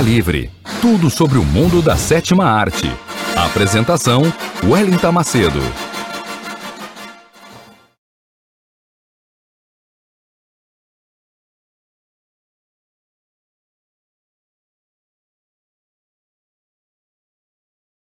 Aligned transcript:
Livre. 0.00 0.50
Tudo 0.80 1.10
sobre 1.10 1.36
o 1.36 1.44
mundo 1.44 1.82
da 1.82 1.94
sétima 1.94 2.44
arte. 2.44 2.86
Apresentação: 3.36 4.22
Wellington 4.64 5.12
Macedo. 5.12 5.60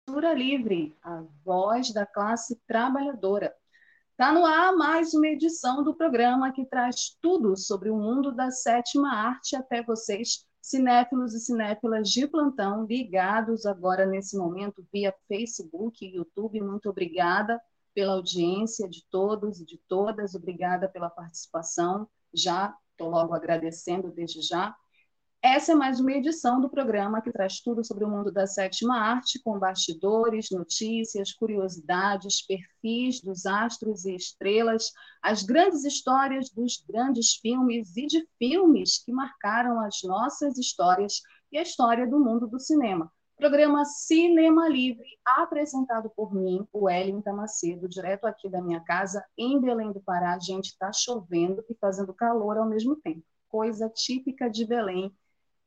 Cultura 0.05 0.34
Livre, 0.34 0.97
a 1.03 1.23
voz 1.45 1.92
da 1.92 2.05
classe 2.05 2.61
trabalhadora. 2.67 3.55
Está 4.11 4.33
no 4.33 4.45
ar 4.45 4.75
mais 4.77 5.14
uma 5.14 5.29
edição 5.29 5.84
do 5.84 5.95
programa 5.95 6.53
que 6.53 6.64
traz 6.67 7.17
tudo 7.20 7.56
sobre 7.56 7.91
o 7.91 7.97
mundo 7.97 8.33
da 8.33 8.51
sétima 8.51 9.12
arte 9.14 9.55
até 9.55 9.83
vocês 9.83 10.45
cinéfilos 10.65 11.34
e 11.34 11.41
cinéfilas 11.41 12.09
de 12.09 12.27
plantão 12.27 12.87
ligados 12.87 13.67
agora 13.67 14.07
nesse 14.07 14.34
momento 14.34 14.83
via 14.91 15.15
Facebook 15.29 16.03
e 16.03 16.17
YouTube. 16.17 16.59
Muito 16.62 16.89
obrigada 16.89 17.61
pela 17.95 18.15
audiência 18.15 18.89
de 18.89 19.05
todos 19.11 19.61
e 19.61 19.67
de 19.67 19.79
todas, 19.87 20.35
obrigada 20.35 20.89
pela 20.89 21.11
participação. 21.11 22.09
Já 22.33 22.75
estou 22.92 23.11
logo 23.11 23.35
agradecendo 23.35 24.11
desde 24.11 24.41
já. 24.41 24.75
Essa 25.47 25.73
é 25.73 25.75
mais 25.75 26.00
uma 26.00 26.11
edição 26.11 26.59
do 26.59 26.70
programa 26.70 27.20
que 27.20 27.31
traz 27.31 27.61
tudo 27.61 27.84
sobre 27.84 28.03
o 28.03 28.09
mundo 28.09 28.33
da 28.33 28.46
sétima 28.46 28.98
arte, 28.98 29.39
com 29.42 29.58
bastidores, 29.58 30.48
notícias, 30.51 31.35
curiosidades, 31.35 32.41
perfis 32.41 33.20
dos 33.20 33.45
astros 33.45 34.07
e 34.07 34.14
estrelas, 34.14 34.91
as 35.23 35.42
grandes 35.42 35.85
histórias 35.85 36.48
dos 36.48 36.83
grandes 36.89 37.35
filmes 37.35 37.95
e 37.95 38.07
de 38.07 38.27
filmes 38.39 39.05
que 39.05 39.13
marcaram 39.13 39.80
as 39.80 40.01
nossas 40.02 40.57
histórias 40.57 41.20
e 41.52 41.58
a 41.58 41.63
história 41.63 42.07
do 42.07 42.18
mundo 42.18 42.47
do 42.47 42.58
cinema. 42.58 43.13
Programa 43.36 43.85
Cinema 43.85 44.67
Livre, 44.67 45.05
apresentado 45.27 46.08
por 46.17 46.35
mim, 46.35 46.67
o 46.73 46.86
Wellington 46.86 47.35
Macedo, 47.35 47.86
direto 47.86 48.24
aqui 48.24 48.48
da 48.48 48.63
minha 48.63 48.80
casa, 48.80 49.23
em 49.36 49.61
Belém 49.61 49.92
do 49.92 50.01
Pará. 50.01 50.39
Gente, 50.39 50.70
está 50.70 50.91
chovendo 50.91 51.63
e 51.68 51.74
fazendo 51.74 52.14
calor 52.14 52.57
ao 52.57 52.67
mesmo 52.67 52.97
tempo. 52.97 53.23
Coisa 53.47 53.91
típica 53.91 54.48
de 54.48 54.64
Belém 54.64 55.14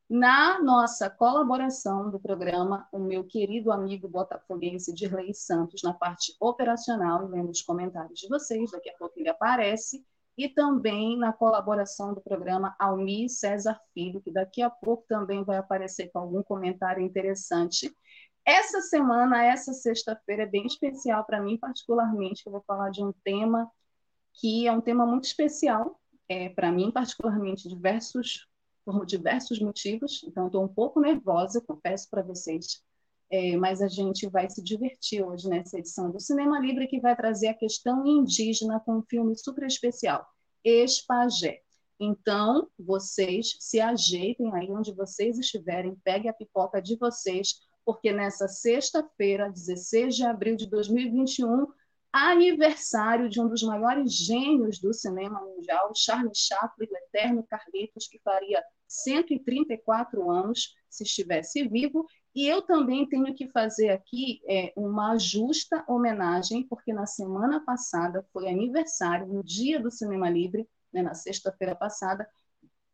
na 0.08 0.58
nossa 0.62 1.10
colaboração 1.10 2.10
do 2.10 2.18
programa, 2.18 2.88
o 2.90 2.98
meu 2.98 3.24
querido 3.24 3.70
amigo 3.70 4.08
botafoguense 4.08 4.92
Dirley 4.94 5.34
Santos, 5.34 5.82
na 5.82 5.92
parte 5.92 6.34
operacional, 6.40 7.26
lendo 7.26 7.50
os 7.50 7.60
comentários 7.60 8.18
de 8.18 8.28
vocês, 8.28 8.70
daqui 8.70 8.88
a 8.88 8.96
pouco 8.96 9.18
ele 9.18 9.28
aparece, 9.28 10.02
e 10.36 10.48
também 10.48 11.18
na 11.18 11.32
colaboração 11.32 12.14
do 12.14 12.22
programa 12.22 12.74
Almi 12.78 13.28
César 13.28 13.78
Filho, 13.92 14.20
que 14.20 14.30
daqui 14.30 14.62
a 14.62 14.70
pouco 14.70 15.04
também 15.06 15.44
vai 15.44 15.58
aparecer 15.58 16.10
com 16.10 16.20
algum 16.20 16.42
comentário 16.42 17.02
interessante. 17.02 17.94
Essa 18.46 18.80
semana, 18.80 19.44
essa 19.44 19.74
sexta-feira, 19.74 20.44
é 20.44 20.46
bem 20.46 20.64
especial 20.64 21.24
para 21.24 21.42
mim, 21.42 21.58
particularmente, 21.58 22.42
que 22.42 22.48
eu 22.48 22.52
vou 22.52 22.62
falar 22.66 22.88
de 22.90 23.04
um 23.04 23.12
tema 23.24 23.70
que 24.32 24.66
é 24.66 24.72
um 24.72 24.80
tema 24.80 25.04
muito 25.04 25.24
especial, 25.24 26.00
é, 26.28 26.48
para 26.48 26.70
mim, 26.70 26.90
particularmente, 26.90 27.68
diversos 27.68 28.46
por 28.90 29.04
diversos 29.04 29.60
motivos, 29.60 30.24
então 30.26 30.46
estou 30.46 30.64
um 30.64 30.68
pouco 30.68 30.98
nervosa, 30.98 31.60
confesso 31.60 32.08
para 32.08 32.22
vocês, 32.22 32.82
é, 33.30 33.54
mas 33.54 33.82
a 33.82 33.86
gente 33.86 34.26
vai 34.30 34.48
se 34.48 34.62
divertir 34.62 35.22
hoje 35.22 35.46
nessa 35.46 35.78
edição 35.78 36.10
do 36.10 36.18
Cinema 36.18 36.58
Livre, 36.58 36.86
que 36.86 36.98
vai 36.98 37.14
trazer 37.14 37.48
a 37.48 37.54
questão 37.54 38.06
indígena 38.06 38.80
com 38.80 38.96
um 38.96 39.02
filme 39.02 39.36
super 39.36 39.66
especial, 39.66 40.26
Espagé. 40.64 41.60
Então, 42.00 42.66
vocês 42.78 43.58
se 43.60 43.78
ajeitem 43.78 44.54
aí 44.54 44.70
onde 44.70 44.94
vocês 44.94 45.38
estiverem, 45.38 45.94
peguem 46.02 46.30
a 46.30 46.32
pipoca 46.32 46.80
de 46.80 46.96
vocês, 46.96 47.56
porque 47.84 48.10
nessa 48.10 48.48
sexta-feira, 48.48 49.50
16 49.50 50.16
de 50.16 50.24
abril 50.24 50.56
de 50.56 50.66
2021, 50.66 51.66
aniversário 52.18 53.28
de 53.28 53.40
um 53.40 53.48
dos 53.48 53.62
maiores 53.62 54.12
gênios 54.12 54.78
do 54.78 54.92
cinema 54.92 55.40
mundial, 55.40 55.92
Charles 55.94 56.38
Chaplin, 56.38 56.88
o 56.90 56.96
eterno 56.96 57.46
Carlitos, 57.48 58.08
que 58.08 58.18
faria 58.20 58.62
134 58.86 60.30
anos 60.30 60.74
se 60.88 61.04
estivesse 61.04 61.66
vivo. 61.68 62.06
E 62.34 62.46
eu 62.46 62.62
também 62.62 63.08
tenho 63.08 63.34
que 63.34 63.48
fazer 63.48 63.90
aqui 63.90 64.40
é, 64.48 64.72
uma 64.76 65.18
justa 65.18 65.84
homenagem, 65.88 66.66
porque 66.68 66.92
na 66.92 67.06
semana 67.06 67.64
passada 67.64 68.26
foi 68.32 68.48
aniversário, 68.48 69.26
no 69.26 69.42
dia 69.42 69.80
do 69.80 69.90
Cinema 69.90 70.30
Livre, 70.30 70.68
né, 70.92 71.02
na 71.02 71.14
sexta-feira 71.14 71.74
passada, 71.74 72.28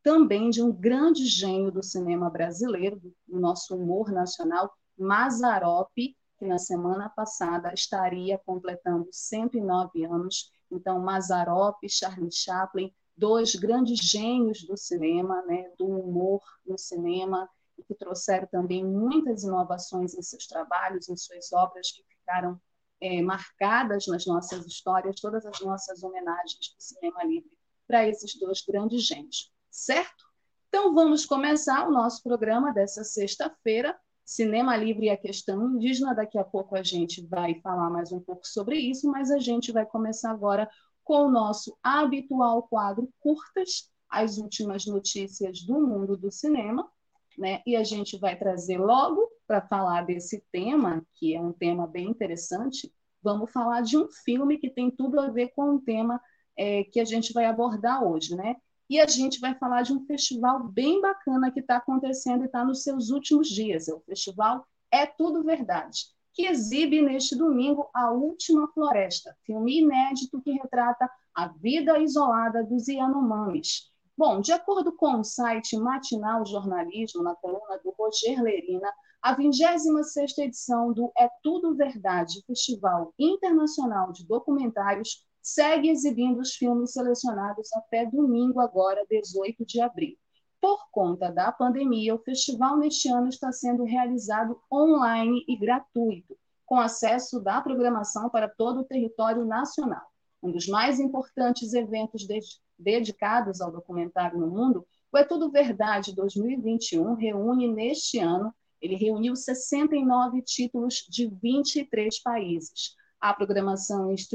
também 0.02 0.50
de 0.50 0.62
um 0.62 0.70
grande 0.70 1.26
gênio 1.26 1.70
do 1.70 1.82
cinema 1.82 2.28
brasileiro, 2.28 3.00
do 3.26 3.40
nosso 3.40 3.74
humor 3.74 4.12
nacional, 4.12 4.72
Mazarope, 4.98 6.14
que 6.44 6.49
na 6.49 6.59
semana 6.59 7.09
passada 7.09 7.72
estaria 7.72 8.37
completando 8.37 9.09
109 9.10 10.05
anos. 10.05 10.53
Então, 10.71 11.00
Mazarope, 11.00 11.88
Charlie 11.88 12.31
Chaplin, 12.31 12.94
dois 13.16 13.55
grandes 13.55 13.99
gênios 13.99 14.62
do 14.66 14.77
cinema, 14.77 15.41
né, 15.47 15.71
do 15.78 15.87
humor 15.87 16.43
no 16.66 16.77
cinema, 16.77 17.49
e 17.78 17.82
que 17.82 17.94
trouxeram 17.94 18.47
também 18.47 18.84
muitas 18.84 19.43
inovações 19.43 20.15
em 20.15 20.21
seus 20.21 20.47
trabalhos, 20.47 21.09
em 21.09 21.16
suas 21.16 21.50
obras 21.50 21.91
que 21.93 22.05
ficaram 22.05 22.61
é, 23.00 23.22
marcadas 23.22 24.06
nas 24.06 24.26
nossas 24.26 24.66
histórias, 24.66 25.21
todas 25.22 25.47
as 25.47 25.61
nossas 25.61 26.03
homenagens 26.03 26.75
do 26.76 26.82
cinema 26.82 27.25
livre 27.25 27.50
para 27.87 28.06
esses 28.06 28.38
dois 28.38 28.61
grandes 28.61 29.02
gênios, 29.02 29.50
certo? 29.70 30.25
Então 30.69 30.94
vamos 30.94 31.25
começar 31.25 31.88
o 31.88 31.90
nosso 31.90 32.23
programa 32.23 32.70
dessa 32.70 33.02
sexta-feira, 33.02 33.99
Cinema 34.25 34.76
Livre 34.76 35.06
e 35.06 35.11
a 35.11 35.17
questão 35.17 35.75
indígena. 35.75 36.15
Daqui 36.15 36.38
a 36.38 36.44
pouco 36.44 36.76
a 36.76 36.82
gente 36.82 37.25
vai 37.26 37.55
falar 37.61 37.91
mais 37.91 38.11
um 38.12 38.21
pouco 38.21 38.47
sobre 38.47 38.79
isso, 38.79 39.11
mas 39.11 39.31
a 39.31 39.38
gente 39.38 39.73
vai 39.73 39.85
começar 39.85 40.31
agora 40.31 40.69
com 41.03 41.26
o 41.26 41.31
nosso 41.31 41.76
habitual 41.82 42.62
quadro 42.62 43.12
Curtas, 43.21 43.91
as 44.09 44.38
últimas 44.38 44.87
notícias 44.87 45.61
do 45.62 45.81
mundo 45.81 46.17
do 46.17 46.31
cinema, 46.31 46.88
né? 47.37 47.61
E 47.67 47.76
a 47.76 47.85
gente 47.85 48.19
vai 48.19 48.38
trazer 48.38 48.79
logo 48.79 49.29
para 49.47 49.61
falar 49.61 50.06
desse 50.06 50.43
tema, 50.50 51.05
que 51.15 51.35
é 51.35 51.41
um 51.41 51.53
tema 51.53 51.87
bem 51.87 52.09
interessante, 52.09 52.91
vamos 53.23 53.50
falar 53.50 53.82
de 53.82 53.99
um 53.99 54.09
filme 54.25 54.59
que 54.59 54.71
tem 54.71 54.91
tudo 54.91 55.21
a 55.21 55.29
ver 55.29 55.49
com 55.49 55.75
o 55.75 55.81
tema 55.81 56.21
é, 56.56 56.85
que 56.85 57.00
a 57.00 57.05
gente 57.05 57.32
vai 57.32 57.44
abordar 57.44 58.05
hoje, 58.05 58.35
né? 58.37 58.56
E 58.88 59.00
a 59.00 59.06
gente 59.06 59.40
vai 59.40 59.54
falar 59.54 59.82
de 59.82 59.92
um 59.92 60.04
festival 60.06 60.62
bem 60.69 61.00
bacana 61.00 61.50
que 61.50 61.60
está 61.60 61.76
acontecendo 61.76 62.42
e 62.42 62.46
está 62.46 62.64
nos 62.64 62.82
seus 62.82 63.10
últimos 63.10 63.48
dias. 63.48 63.88
É 63.88 63.94
o 63.94 64.00
festival 64.00 64.66
É 64.90 65.06
Tudo 65.06 65.42
Verdade 65.42 66.14
que 66.34 66.46
exibe 66.46 67.00
neste 67.00 67.36
domingo 67.36 67.88
A 67.94 68.10
Última 68.10 68.66
Floresta, 68.72 69.36
filme 69.46 69.78
inédito 69.78 70.42
que 70.42 70.50
retrata 70.50 71.08
a 71.32 71.46
vida 71.46 71.96
isolada 72.00 72.64
dos 72.64 72.88
Yanomamis. 72.88 73.88
Bom, 74.19 74.40
de 74.40 74.52
acordo 74.52 74.92
com 74.92 75.20
o 75.20 75.25
site 75.25 75.76
Matinal 75.76 76.44
Jornalismo, 76.44 77.22
na 77.22 77.37
coluna 77.37 77.78
do 77.82 77.94
Roger 77.96 78.42
Lerina, 78.42 78.92
a 79.22 79.34
26ª 79.37 80.38
edição 80.38 80.92
do 80.92 81.10
É 81.16 81.28
Tudo 81.42 81.75
Verdade, 81.76 82.42
Festival 82.46 83.14
Internacional 83.19 84.12
de 84.12 84.26
Documentários, 84.26 85.25
segue 85.44 85.91
exibindo 85.91 86.41
os 86.41 86.55
filmes 86.55 86.94
selecionados 86.94 87.70
até 87.75 88.06
domingo, 88.06 88.61
agora, 88.61 89.05
18 89.11 89.67
de 89.67 89.79
abril. 89.79 90.17
Por 90.58 90.88
conta 90.91 91.31
da 91.31 91.52
pandemia, 91.52 92.14
o 92.14 92.19
festival 92.19 92.79
neste 92.79 93.11
ano 93.11 93.29
está 93.29 93.52
sendo 93.52 93.85
realizado 93.85 94.58
online 94.73 95.44
e 95.46 95.55
gratuito, 95.55 96.35
com 96.64 96.81
acesso 96.81 97.41
da 97.41 97.61
programação 97.61 98.31
para 98.31 98.49
todo 98.49 98.81
o 98.81 98.85
território 98.85 99.44
nacional. 99.44 100.11
um 100.43 100.50
dos 100.50 100.67
mais 100.67 100.99
importantes 100.99 101.75
eventos 101.75 102.26
de 102.26 102.38
dedicados 102.79 103.61
ao 103.61 103.70
documentário 103.70 104.38
no 104.38 104.47
mundo, 104.47 104.87
o 105.12 105.19
É 105.19 105.25
Tudo 105.25 105.50
Verdade 105.50 106.14
2021 106.14 107.14
reúne 107.14 107.69
neste 107.69 108.19
ano, 108.19 108.52
ele 108.81 108.97
reuniu 108.97 109.37
69 109.37 110.43
títulos 110.43 111.06
de 111.08 111.29
23 111.29 112.23
países. 112.23 112.94
A 113.25 113.32
programação 113.32 114.15
de 114.15 114.29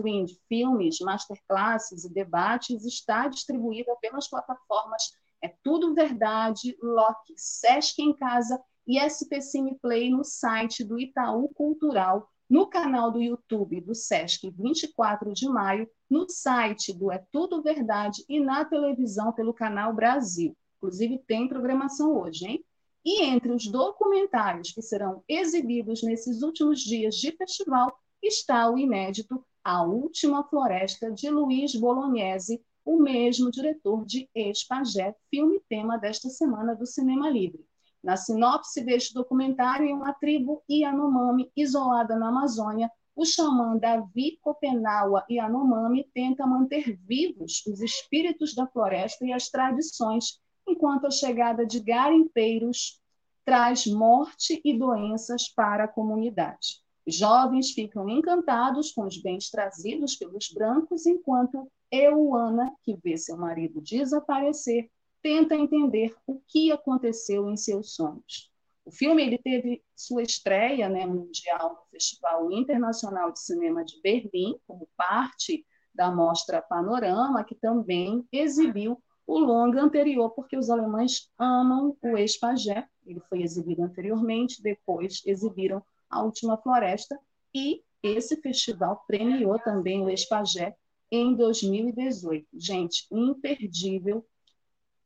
filmes, 0.48 1.00
masterclasses 1.00 2.06
e 2.06 2.12
debates 2.12 2.84
está 2.84 3.28
distribuída 3.28 3.96
pelas 4.02 4.28
plataformas 4.28 5.14
É 5.44 5.54
Tudo 5.62 5.94
Verdade, 5.94 6.76
Loki, 6.82 7.36
Sesc 7.38 8.02
em 8.02 8.16
Casa 8.16 8.60
e 8.88 8.98
SP 8.98 9.42
Cine 9.42 9.78
Play 9.80 10.10
no 10.10 10.24
site 10.24 10.84
do 10.84 11.00
Itaú 11.00 11.50
Cultural, 11.50 12.28
no 12.50 12.66
canal 12.66 13.12
do 13.12 13.22
YouTube 13.22 13.80
do 13.80 13.94
Sesc 13.94 14.50
24 14.50 15.34
de 15.34 15.48
maio, 15.48 15.88
no 16.10 16.28
site 16.28 16.92
do 16.92 17.12
É 17.12 17.24
Tudo 17.32 17.62
Verdade 17.62 18.26
e 18.28 18.40
na 18.40 18.66
televisão 18.66 19.32
pelo 19.32 19.54
canal 19.54 19.94
Brasil. 19.94 20.58
Inclusive 20.78 21.20
tem 21.28 21.48
programação 21.48 22.18
hoje, 22.18 22.48
hein? 22.48 22.66
E 23.06 23.22
entre 23.22 23.52
os 23.52 23.68
documentários 23.68 24.72
que 24.72 24.82
serão 24.82 25.24
exibidos 25.28 26.02
nesses 26.02 26.42
últimos 26.42 26.80
dias 26.80 27.14
de 27.14 27.32
festival 27.34 27.96
está 28.22 28.70
o 28.70 28.78
inédito 28.78 29.46
A 29.64 29.84
Última 29.84 30.44
Floresta, 30.44 31.12
de 31.12 31.30
Luiz 31.30 31.76
Bolognese, 31.76 32.62
o 32.86 32.98
mesmo 32.98 33.52
diretor 33.52 34.06
de 34.06 34.30
Espagé, 34.34 35.16
filme 35.30 35.62
tema 35.70 35.98
desta 35.98 36.30
semana 36.30 36.76
do 36.76 36.86
Cinema 36.86 37.30
Livre. 37.30 37.66
Na 38.04 38.16
sinopse 38.16 38.82
deste 38.82 39.14
documentário, 39.14 39.86
em 39.86 39.94
uma 39.94 40.14
tribo 40.14 40.64
Yanomami 40.70 41.52
isolada 41.56 42.16
na 42.16 42.30
Amazônia, 42.30 42.90
o 43.16 43.26
xamã 43.26 43.78
Davi 43.78 44.40
Copenaua 44.42 45.26
Yanomami 45.30 46.10
tenta 46.14 46.48
manter 46.48 46.98
vivos 47.06 47.66
os 47.68 47.82
espíritos 47.82 48.56
da 48.56 48.66
floresta 48.66 49.26
e 49.26 49.34
as 49.34 49.50
tradições, 49.50 50.40
enquanto 50.66 51.08
a 51.08 51.12
chegada 51.12 51.66
de 51.66 51.82
garimpeiros 51.82 53.00
traz 53.44 53.86
morte 53.86 54.62
e 54.64 54.78
doenças 54.78 55.50
para 55.50 55.84
a 55.84 55.88
comunidade. 55.88 56.82
Jovens 57.08 57.72
ficam 57.72 58.08
encantados 58.10 58.92
com 58.92 59.06
os 59.06 59.22
bens 59.22 59.50
trazidos 59.50 60.16
pelos 60.16 60.50
brancos, 60.54 61.06
enquanto 61.06 61.70
Euana, 61.92 62.74
que 62.84 62.96
vê 63.04 63.18
seu 63.18 63.38
marido 63.38 63.82
desaparecer, 63.82 64.90
tenta 65.22 65.56
entender 65.56 66.16
o 66.28 66.40
que 66.48 66.72
aconteceu 66.72 67.50
em 67.50 67.58
seus 67.58 67.96
sonhos. 67.96 68.52
O 68.86 68.92
filme 68.92 69.22
ele 69.22 69.38
teve 69.38 69.84
sua 69.96 70.24
estreia 70.24 70.90
né, 70.90 71.06
mundial 71.06 71.70
no 71.76 71.92
Festival 71.92 72.52
Internacional 72.52 73.32
de 73.32 73.40
Cinema 73.40 73.84
de 73.84 74.00
Berlim, 74.02 74.60
como 74.66 74.88
parte 74.98 75.66
da 75.94 76.10
mostra 76.10 76.62
Panorama, 76.62 77.44
que 77.44 77.56
também 77.56 78.26
exibiu 78.32 79.02
o 79.28 79.38
longa 79.38 79.82
anterior, 79.82 80.32
porque 80.32 80.58
os 80.58 80.70
alemães 80.72 81.30
amam 81.38 81.96
o 82.02 82.18
ex-pajé. 82.18 82.88
Ele 83.06 83.20
foi 83.30 83.44
exibido 83.44 83.84
anteriormente, 83.84 84.62
depois 84.62 85.22
exibiram 85.26 85.84
a 86.10 86.24
Última 86.24 86.58
Floresta, 86.58 87.20
e 87.54 87.84
esse 88.02 88.38
festival 88.42 89.04
premiou 89.08 89.60
também 89.60 90.02
o 90.02 90.10
Espagé 90.10 90.76
em 91.12 91.36
2018. 91.36 92.48
Gente, 92.54 93.08
imperdível 93.12 94.26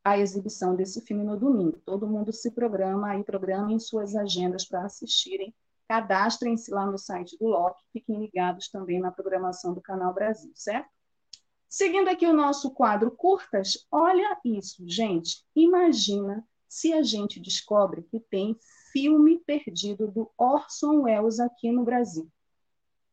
a 0.04 0.18
exibição 0.18 0.76
desse 0.76 1.00
filme 1.00 1.24
no 1.24 1.38
domingo. 1.38 1.80
Todo 1.84 2.06
mundo 2.06 2.32
se 2.32 2.50
programa 2.50 3.10
aí, 3.10 3.24
programem 3.24 3.78
suas 3.78 4.14
agendas 4.14 4.64
para 4.64 4.84
assistirem. 4.84 5.54
Cadastrem-se 5.88 6.70
lá 6.70 6.86
no 6.86 6.98
site 6.98 7.36
do 7.38 7.46
LOC, 7.46 7.76
fiquem 7.92 8.20
ligados 8.20 8.68
também 8.68 9.00
na 9.00 9.10
programação 9.10 9.74
do 9.74 9.80
Canal 9.80 10.14
Brasil, 10.14 10.52
certo? 10.54 10.88
Seguindo 11.68 12.08
aqui 12.08 12.26
o 12.26 12.32
nosso 12.32 12.70
quadro 12.70 13.10
curtas, 13.10 13.86
olha 13.90 14.38
isso, 14.44 14.82
gente. 14.86 15.44
Imagina 15.56 16.46
se 16.68 16.92
a 16.92 17.02
gente 17.02 17.40
descobre 17.40 18.02
que 18.02 18.20
tem 18.20 18.56
filme 18.94 19.40
perdido 19.40 20.06
do 20.06 20.30
Orson 20.38 21.02
Welles 21.02 21.40
aqui 21.40 21.72
no 21.72 21.84
Brasil. 21.84 22.30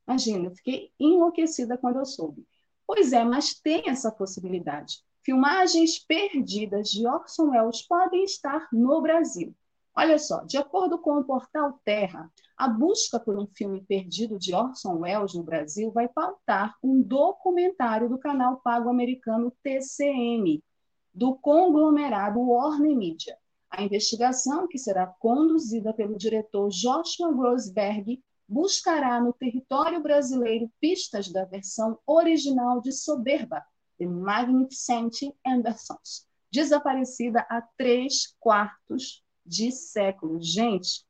Imagina, 0.08 0.46
eu 0.46 0.56
fiquei 0.56 0.92
enlouquecida 1.00 1.76
quando 1.76 1.98
eu 1.98 2.06
soube. 2.06 2.46
Pois 2.86 3.12
é, 3.12 3.24
mas 3.24 3.56
tem 3.56 3.90
essa 3.90 4.12
possibilidade. 4.12 5.00
Filmagens 5.24 5.98
perdidas 5.98 6.90
de 6.90 7.08
Orson 7.08 7.50
Welles 7.50 7.82
podem 7.88 8.24
estar 8.24 8.68
no 8.72 9.02
Brasil. 9.02 9.56
Olha 9.96 10.20
só, 10.20 10.44
de 10.44 10.58
acordo 10.58 11.00
com 11.00 11.18
o 11.18 11.24
portal 11.24 11.80
Terra, 11.84 12.32
a 12.56 12.68
busca 12.68 13.20
por 13.20 13.38
um 13.38 13.48
filme 13.48 13.84
perdido 13.84 14.38
de 14.38 14.54
Orson 14.54 15.00
Welles 15.00 15.34
no 15.34 15.44
Brasil 15.44 15.92
vai 15.92 16.08
pautar 16.08 16.76
um 16.84 17.02
documentário 17.02 18.08
do 18.08 18.20
canal 18.20 18.62
pago 18.64 18.88
americano 18.88 19.52
TCM, 19.64 20.64
do 21.12 21.36
conglomerado 21.36 22.40
Warner 22.40 22.96
Media. 22.96 23.36
A 23.72 23.84
investigação, 23.84 24.68
que 24.68 24.78
será 24.78 25.08
conduzida 25.08 25.94
pelo 25.94 26.18
diretor 26.18 26.70
Joshua 26.70 27.32
Rosberg, 27.32 28.22
buscará 28.48 29.22
no 29.22 29.32
território 29.32 30.04
brasileiro 30.04 30.70
pistas 30.80 31.32
da 31.32 31.46
versão 31.46 31.98
original 32.06 32.82
de 32.82 32.92
Soberba, 32.92 33.64
The 33.98 34.06
Magnificent 34.06 35.34
Andersons, 35.48 36.28
desaparecida 36.52 37.46
há 37.50 37.62
três 37.78 38.36
quartos 38.42 39.24
de 39.46 39.72
século. 39.72 40.42
Gente, 40.42 41.06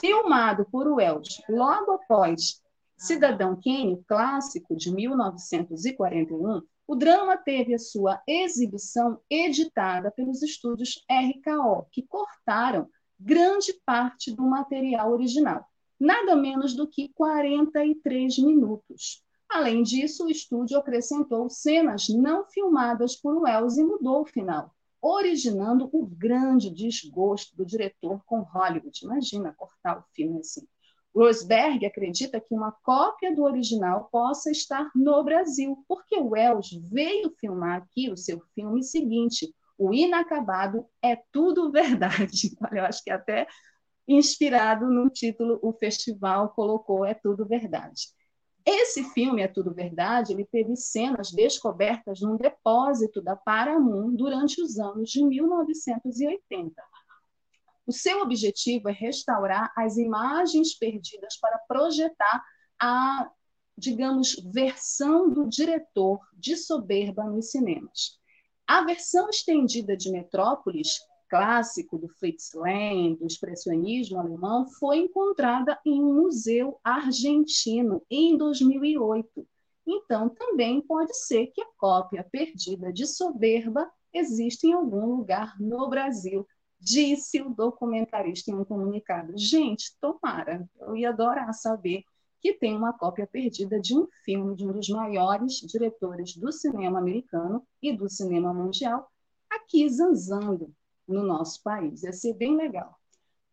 filmado 0.00 0.66
por 0.72 0.88
Welch 0.88 1.40
logo 1.48 1.92
após 1.92 2.60
Cidadão 2.98 3.60
Kane, 3.62 4.02
clássico 4.08 4.74
de 4.74 4.92
1941, 4.92 6.62
o 6.86 6.94
drama 6.94 7.36
teve 7.36 7.74
a 7.74 7.78
sua 7.78 8.22
exibição 8.26 9.20
editada 9.28 10.10
pelos 10.10 10.42
estúdios 10.42 11.04
RKO, 11.10 11.86
que 11.90 12.02
cortaram 12.02 12.88
grande 13.18 13.72
parte 13.84 14.30
do 14.30 14.42
material 14.42 15.10
original, 15.10 15.66
nada 15.98 16.36
menos 16.36 16.74
do 16.74 16.86
que 16.86 17.08
43 17.08 18.38
minutos. 18.38 19.24
Além 19.48 19.82
disso, 19.82 20.26
o 20.26 20.30
estúdio 20.30 20.78
acrescentou 20.78 21.48
cenas 21.48 22.08
não 22.08 22.44
filmadas 22.44 23.16
por 23.16 23.42
Wells 23.42 23.78
e 23.78 23.84
mudou 23.84 24.22
o 24.22 24.26
final, 24.26 24.74
originando 25.00 25.88
o 25.92 26.04
grande 26.06 26.70
desgosto 26.70 27.56
do 27.56 27.64
diretor 27.64 28.22
com 28.26 28.40
Hollywood. 28.40 29.04
Imagina 29.04 29.54
cortar 29.54 29.98
o 29.98 30.04
filme 30.14 30.40
assim. 30.40 30.66
Rosberg 31.16 31.86
acredita 31.86 32.38
que 32.38 32.54
uma 32.54 32.70
cópia 32.70 33.34
do 33.34 33.42
original 33.42 34.10
possa 34.12 34.50
estar 34.50 34.90
no 34.94 35.24
Brasil, 35.24 35.82
porque 35.88 36.18
Wells 36.18 36.78
veio 36.90 37.34
filmar 37.40 37.78
aqui 37.78 38.10
o 38.10 38.16
seu 38.18 38.38
filme 38.54 38.82
seguinte, 38.84 39.50
O 39.78 39.94
Inacabado 39.94 40.86
é 41.02 41.16
Tudo 41.32 41.72
Verdade. 41.72 42.54
Eu 42.70 42.84
acho 42.84 43.02
que 43.02 43.10
até 43.10 43.46
inspirado 44.06 44.90
no 44.90 45.08
título 45.08 45.58
o 45.62 45.72
festival 45.72 46.50
colocou 46.50 47.04
É 47.04 47.14
Tudo 47.14 47.46
Verdade. 47.46 48.08
Esse 48.64 49.02
filme 49.14 49.40
É 49.40 49.48
Tudo 49.48 49.72
Verdade, 49.72 50.34
ele 50.34 50.44
teve 50.44 50.76
cenas 50.76 51.30
descobertas 51.30 52.20
num 52.20 52.36
depósito 52.36 53.22
da 53.22 53.34
Paramount 53.34 54.16
durante 54.16 54.60
os 54.60 54.78
anos 54.78 55.08
de 55.10 55.24
1980. 55.24 56.82
O 57.86 57.92
seu 57.92 58.20
objetivo 58.20 58.88
é 58.88 58.92
restaurar 58.92 59.72
as 59.76 59.96
imagens 59.96 60.76
perdidas 60.76 61.38
para 61.38 61.58
projetar 61.68 62.44
a, 62.80 63.30
digamos, 63.78 64.34
versão 64.52 65.30
do 65.30 65.48
diretor 65.48 66.18
de 66.34 66.56
Soberba 66.56 67.24
nos 67.24 67.52
cinemas. 67.52 68.18
A 68.66 68.82
versão 68.82 69.30
estendida 69.30 69.96
de 69.96 70.10
Metrópolis, 70.10 70.98
clássico 71.30 71.96
do 71.96 72.08
Fritz 72.08 72.52
Lang, 72.54 73.16
do 73.16 73.26
expressionismo 73.26 74.18
alemão, 74.18 74.66
foi 74.80 74.98
encontrada 74.98 75.78
em 75.86 76.02
um 76.02 76.22
museu 76.22 76.80
argentino 76.82 78.02
em 78.10 78.36
2008. 78.36 79.46
Então, 79.86 80.28
também 80.28 80.80
pode 80.80 81.16
ser 81.16 81.46
que 81.48 81.62
a 81.62 81.68
cópia 81.78 82.26
perdida 82.32 82.92
de 82.92 83.06
Soberba 83.06 83.88
exista 84.12 84.66
em 84.66 84.72
algum 84.72 85.06
lugar 85.06 85.54
no 85.60 85.88
Brasil, 85.88 86.44
disse 86.78 87.40
o 87.40 87.50
documentarista 87.50 88.50
em 88.50 88.54
um 88.54 88.64
comunicado. 88.64 89.32
Gente, 89.36 89.96
tomara, 90.00 90.68
eu 90.80 90.96
ia 90.96 91.10
adorar 91.10 91.52
saber 91.54 92.04
que 92.40 92.52
tem 92.52 92.76
uma 92.76 92.92
cópia 92.92 93.26
perdida 93.26 93.80
de 93.80 93.96
um 93.96 94.06
filme 94.24 94.54
de 94.54 94.66
um 94.66 94.72
dos 94.72 94.88
maiores 94.88 95.54
diretores 95.54 96.36
do 96.36 96.52
cinema 96.52 96.98
americano 96.98 97.66
e 97.82 97.92
do 97.92 98.08
cinema 98.08 98.52
mundial, 98.52 99.10
aqui 99.50 99.88
zanzando 99.88 100.72
no 101.08 101.22
nosso 101.22 101.62
país. 101.62 102.02
Ia 102.02 102.12
ser 102.12 102.34
bem 102.34 102.56
legal. 102.56 102.94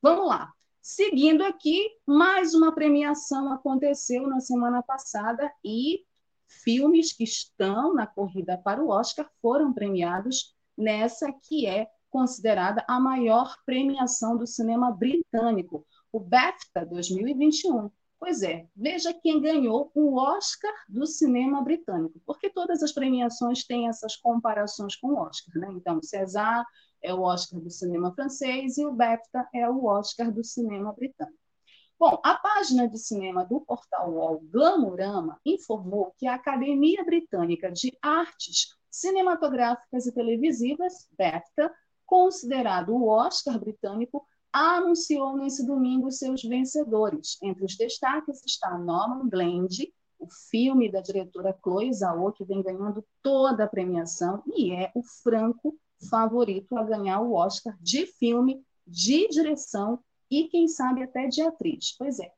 Vamos 0.02 0.28
lá. 0.28 0.52
Seguindo 0.82 1.44
aqui, 1.44 1.90
mais 2.06 2.54
uma 2.54 2.74
premiação 2.74 3.52
aconteceu 3.54 4.28
na 4.28 4.42
semana 4.42 4.84
passada 4.84 5.52
e 5.64 6.06
filmes 6.46 7.14
que 7.14 7.24
estão 7.24 7.94
na 7.94 8.06
corrida 8.06 8.58
para 8.58 8.84
o 8.84 8.90
Oscar 8.90 9.30
foram 9.42 9.74
premiados 9.74 10.54
nessa 10.78 11.32
que 11.32 11.66
é 11.66 11.88
considerada 12.14 12.86
a 12.88 13.00
maior 13.00 13.58
premiação 13.66 14.38
do 14.38 14.46
cinema 14.46 14.92
britânico, 14.92 15.84
o 16.12 16.20
BAFTA 16.20 16.86
2021, 16.86 17.90
Pois 18.20 18.42
é, 18.42 18.66
veja 18.74 19.14
quem 19.14 19.42
ganhou 19.42 19.92
o 19.94 20.16
Oscar 20.18 20.72
do 20.88 21.06
cinema 21.06 21.62
britânico, 21.62 22.22
porque 22.26 22.50
todas 22.50 22.82
as 22.82 22.94
premiações 22.94 23.66
têm 23.66 23.90
essas 23.90 24.16
comparações 24.16 24.96
com 24.96 25.08
o 25.08 25.18
Oscar, 25.18 25.54
né? 25.58 25.68
Então, 25.74 25.98
o 25.98 26.06
César 26.06 26.66
é 27.02 27.14
o 27.14 27.24
Oscar 27.24 27.60
do 27.60 27.70
cinema 27.70 28.14
francês 28.14 28.78
e 28.78 28.86
o 28.86 28.94
BAFTA 28.94 29.46
é 29.54 29.70
o 29.70 29.84
Oscar 29.84 30.32
do 30.32 30.42
cinema 30.42 30.94
britânico. 30.94 31.38
Bom, 32.00 32.18
a 32.24 32.36
página 32.36 32.88
de 32.88 32.98
cinema 32.98 33.44
do 33.44 33.60
portal 33.60 34.10
UOL 34.10 34.40
Glamorama 34.50 35.38
informou 35.46 36.14
que 36.18 36.26
a 36.26 36.36
Academia 36.36 37.04
Britânica 37.04 37.70
de 37.70 37.92
Artes 38.02 38.78
Cinematográficas 38.90 40.06
e 40.06 40.14
Televisivas, 40.14 41.10
BAFTA, 41.18 41.74
considerado 42.14 42.90
o 42.94 43.08
Oscar 43.08 43.60
britânico, 43.60 44.24
anunciou 44.52 45.36
nesse 45.36 45.66
domingo 45.66 46.12
seus 46.12 46.44
vencedores. 46.44 47.40
Entre 47.42 47.66
os 47.66 47.76
destaques 47.76 48.46
está 48.46 48.78
Norman 48.78 49.28
Blend, 49.28 49.92
o 50.20 50.28
filme 50.52 50.92
da 50.92 51.02
diretora 51.02 51.58
Chloe 51.64 51.92
Zhao, 51.92 52.32
que 52.32 52.46
vem 52.46 52.62
ganhando 52.62 53.04
toda 53.24 53.64
a 53.64 53.68
premiação 53.68 54.44
e 54.56 54.72
é 54.72 54.92
o 54.94 55.02
franco 55.24 55.76
favorito 56.08 56.78
a 56.78 56.84
ganhar 56.84 57.20
o 57.20 57.34
Oscar 57.34 57.76
de 57.82 58.06
filme, 58.06 58.64
de 58.86 59.28
direção 59.30 59.98
e, 60.30 60.44
quem 60.50 60.68
sabe, 60.68 61.02
até 61.02 61.26
de 61.26 61.42
atriz. 61.42 61.96
Pois 61.98 62.20
é. 62.20 62.32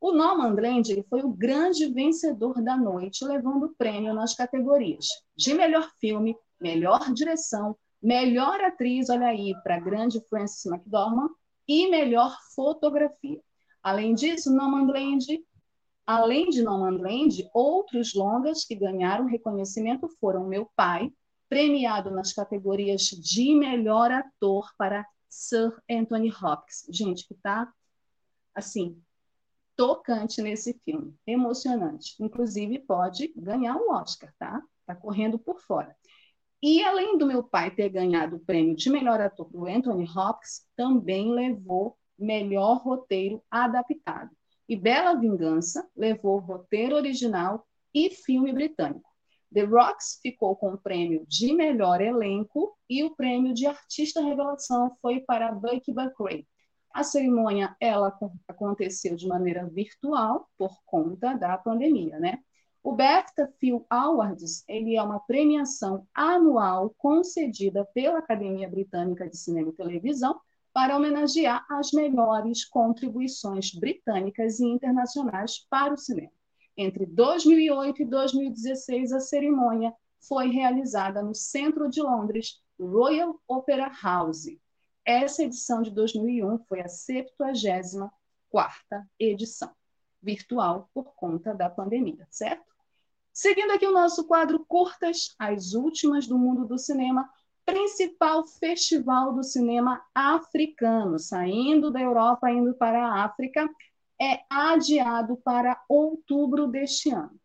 O 0.00 0.12
Norman 0.12 0.54
Blend 0.54 1.04
foi 1.10 1.22
o 1.22 1.32
grande 1.32 1.92
vencedor 1.92 2.62
da 2.62 2.76
noite, 2.76 3.24
levando 3.24 3.64
o 3.64 3.74
prêmio 3.74 4.14
nas 4.14 4.36
categorias 4.36 5.08
de 5.36 5.52
melhor 5.52 5.90
filme, 5.98 6.36
melhor 6.60 7.12
direção, 7.12 7.76
melhor 8.06 8.60
atriz, 8.60 9.10
olha 9.10 9.26
aí, 9.26 9.52
para 9.64 9.74
a 9.74 9.80
grande 9.80 10.20
Frances 10.28 10.64
McDormand, 10.64 11.28
e 11.66 11.90
melhor 11.90 12.36
fotografia. 12.54 13.40
Além 13.82 14.14
disso, 14.14 14.54
Nomadland, 14.54 15.26
além 16.06 16.48
de 16.48 16.62
Nomadland, 16.62 17.50
outros 17.52 18.14
longas 18.14 18.64
que 18.64 18.76
ganharam 18.76 19.26
reconhecimento 19.26 20.08
foram 20.20 20.46
Meu 20.46 20.70
Pai, 20.76 21.12
premiado 21.48 22.12
nas 22.12 22.32
categorias 22.32 23.02
de 23.02 23.56
melhor 23.56 24.12
ator 24.12 24.70
para 24.78 25.04
Sir 25.28 25.76
Anthony 25.90 26.30
Hopkins. 26.30 26.86
Gente, 26.88 27.26
que 27.26 27.34
tá 27.34 27.68
assim, 28.54 29.02
tocante 29.74 30.40
nesse 30.40 30.80
filme, 30.84 31.12
emocionante. 31.26 32.14
Inclusive 32.20 32.78
pode 32.78 33.32
ganhar 33.36 33.74
um 33.74 33.90
Oscar, 33.90 34.32
tá? 34.38 34.62
Tá 34.86 34.94
correndo 34.94 35.40
por 35.40 35.60
fora. 35.60 35.96
E 36.62 36.82
além 36.82 37.18
do 37.18 37.26
meu 37.26 37.42
pai 37.42 37.70
ter 37.70 37.88
ganhado 37.90 38.36
o 38.36 38.40
prêmio 38.40 38.74
de 38.74 38.88
melhor 38.90 39.20
ator 39.20 39.50
do 39.50 39.66
Anthony 39.66 40.04
Hopkins, 40.04 40.66
também 40.74 41.30
levou 41.30 41.96
melhor 42.18 42.82
roteiro 42.82 43.42
adaptado. 43.50 44.30
E 44.68 44.74
Bela 44.74 45.14
Vingança 45.14 45.88
levou 45.94 46.38
roteiro 46.38 46.96
original 46.96 47.66
e 47.94 48.10
filme 48.10 48.52
britânico. 48.52 49.08
The 49.52 49.62
Rocks 49.62 50.18
ficou 50.20 50.56
com 50.56 50.72
o 50.72 50.78
prêmio 50.78 51.24
de 51.28 51.52
melhor 51.52 52.00
elenco 52.00 52.76
e 52.90 53.04
o 53.04 53.14
prêmio 53.14 53.54
de 53.54 53.66
artista 53.66 54.20
revelação 54.20 54.96
foi 55.00 55.20
para 55.20 55.52
Bucky 55.52 55.92
Buckley. 55.92 56.46
A 56.92 57.04
cerimônia 57.04 57.76
ela 57.80 58.18
aconteceu 58.48 59.14
de 59.14 59.26
maneira 59.28 59.66
virtual 59.68 60.48
por 60.58 60.76
conta 60.84 61.34
da 61.34 61.56
pandemia, 61.58 62.18
né? 62.18 62.38
O 62.86 62.92
BAFTA 62.92 63.52
Film 63.58 63.80
Awards 63.90 64.62
ele 64.68 64.94
é 64.94 65.02
uma 65.02 65.18
premiação 65.18 66.06
anual 66.14 66.94
concedida 66.96 67.84
pela 67.84 68.20
Academia 68.20 68.68
Britânica 68.68 69.28
de 69.28 69.36
Cinema 69.36 69.70
e 69.70 69.72
Televisão 69.72 70.40
para 70.72 70.96
homenagear 70.96 71.66
as 71.68 71.90
melhores 71.90 72.64
contribuições 72.64 73.74
britânicas 73.74 74.60
e 74.60 74.66
internacionais 74.66 75.66
para 75.68 75.94
o 75.94 75.96
cinema. 75.96 76.30
Entre 76.76 77.04
2008 77.06 78.02
e 78.02 78.04
2016, 78.04 79.12
a 79.12 79.18
cerimônia 79.18 79.92
foi 80.20 80.50
realizada 80.50 81.24
no 81.24 81.34
centro 81.34 81.90
de 81.90 82.00
Londres, 82.00 82.62
Royal 82.78 83.34
Opera 83.48 83.90
House. 84.00 84.46
Essa 85.04 85.42
edição 85.42 85.82
de 85.82 85.90
2001 85.90 86.60
foi 86.68 86.82
a 86.82 86.86
74ª 86.86 88.08
edição, 89.18 89.72
virtual 90.22 90.88
por 90.94 91.16
conta 91.16 91.52
da 91.52 91.68
pandemia, 91.68 92.24
certo? 92.30 92.75
Seguindo 93.36 93.72
aqui 93.72 93.86
o 93.86 93.92
nosso 93.92 94.26
quadro 94.26 94.64
Curtas, 94.64 95.34
as 95.38 95.74
últimas 95.74 96.26
do 96.26 96.38
mundo 96.38 96.64
do 96.64 96.78
cinema, 96.78 97.28
principal 97.66 98.46
festival 98.46 99.34
do 99.34 99.44
cinema 99.44 100.02
africano, 100.14 101.18
saindo 101.18 101.90
da 101.90 102.00
Europa, 102.00 102.50
indo 102.50 102.72
para 102.72 103.06
a 103.06 103.24
África, 103.24 103.68
é 104.18 104.40
adiado 104.48 105.36
para 105.44 105.78
outubro 105.86 106.66
deste 106.66 107.10
ano. 107.10 107.38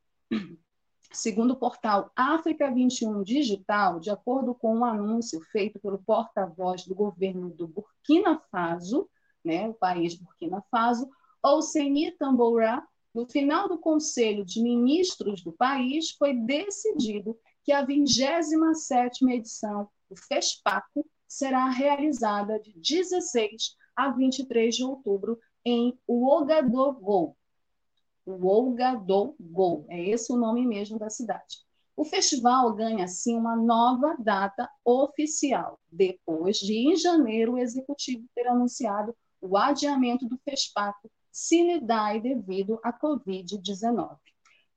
Segundo 1.11 1.51
o 1.51 1.57
portal 1.57 2.09
África 2.15 2.71
21 2.71 3.21
Digital, 3.21 3.99
de 3.99 4.11
acordo 4.11 4.55
com 4.55 4.73
um 4.77 4.85
anúncio 4.85 5.41
feito 5.51 5.77
pelo 5.77 5.97
porta-voz 5.97 6.85
do 6.85 6.95
governo 6.95 7.49
do 7.49 7.67
Burkina 7.67 8.41
Faso, 8.49 9.09
né, 9.43 9.67
o 9.67 9.73
país 9.73 10.15
Burkina 10.15 10.63
Faso, 10.71 11.09
Ouseni 11.43 12.11
Tamboura, 12.13 12.81
no 13.13 13.25
final 13.25 13.67
do 13.67 13.77
Conselho 13.77 14.45
de 14.45 14.61
Ministros 14.61 15.43
do 15.43 15.51
país, 15.51 16.11
foi 16.11 16.33
decidido 16.33 17.37
que 17.63 17.71
a 17.71 17.85
27ª 17.85 19.29
edição 19.31 19.89
do 20.09 20.15
FESPACO 20.15 21.05
será 21.27 21.69
realizada 21.69 22.59
de 22.59 22.73
16 22.79 23.75
a 23.95 24.09
23 24.09 24.75
de 24.75 24.83
outubro 24.83 25.39
em 25.63 25.97
Ouagadougou. 26.07 27.37
Ouagadougou, 28.25 29.85
é 29.89 30.09
esse 30.09 30.31
o 30.31 30.37
nome 30.37 30.65
mesmo 30.65 30.97
da 30.97 31.09
cidade. 31.09 31.59
O 31.95 32.05
festival 32.05 32.73
ganha, 32.73 33.05
assim, 33.05 33.35
uma 33.35 33.55
nova 33.55 34.15
data 34.17 34.69
oficial, 34.83 35.79
depois 35.91 36.57
de, 36.57 36.73
em 36.73 36.95
janeiro, 36.95 37.53
o 37.53 37.57
executivo 37.57 38.25
ter 38.33 38.47
anunciado 38.47 39.15
o 39.39 39.57
adiamento 39.57 40.27
do 40.27 40.37
FESPACO 40.37 41.11
die 41.31 42.21
devido 42.21 42.79
à 42.83 42.91
Covid-19. 42.91 44.17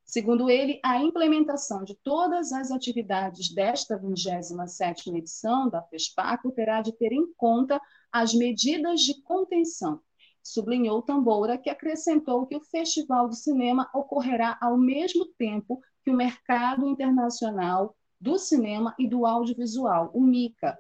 Segundo 0.05 0.51
ele, 0.51 0.79
a 0.85 0.99
implementação 0.99 1.83
de 1.83 1.97
todas 1.97 2.53
as 2.53 2.71
atividades 2.71 3.53
desta 3.53 3.99
27ª 3.99 5.17
edição 5.17 5.69
da 5.69 5.83
FESPACO 5.83 6.53
terá 6.53 6.83
de 6.83 6.93
ter 6.93 7.13
em 7.13 7.33
conta 7.35 7.81
as 8.13 8.35
medidas 8.35 9.01
de 9.01 9.21
contenção. 9.23 10.01
Sublinhou 10.43 11.01
Tamboura, 11.01 11.57
que 11.57 11.71
acrescentou 11.71 12.47
que 12.47 12.55
o 12.55 12.61
Festival 12.61 13.29
do 13.29 13.35
Cinema 13.35 13.89
ocorrerá 13.95 14.59
ao 14.61 14.77
mesmo 14.77 15.25
tempo 15.39 15.81
que 16.05 16.11
o 16.11 16.17
mercado 16.17 16.87
internacional 16.87 17.97
do 18.21 18.39
cinema 18.39 18.95
e 18.99 19.09
do 19.09 19.25
audiovisual, 19.27 20.11
o 20.15 20.21
MICA, 20.21 20.79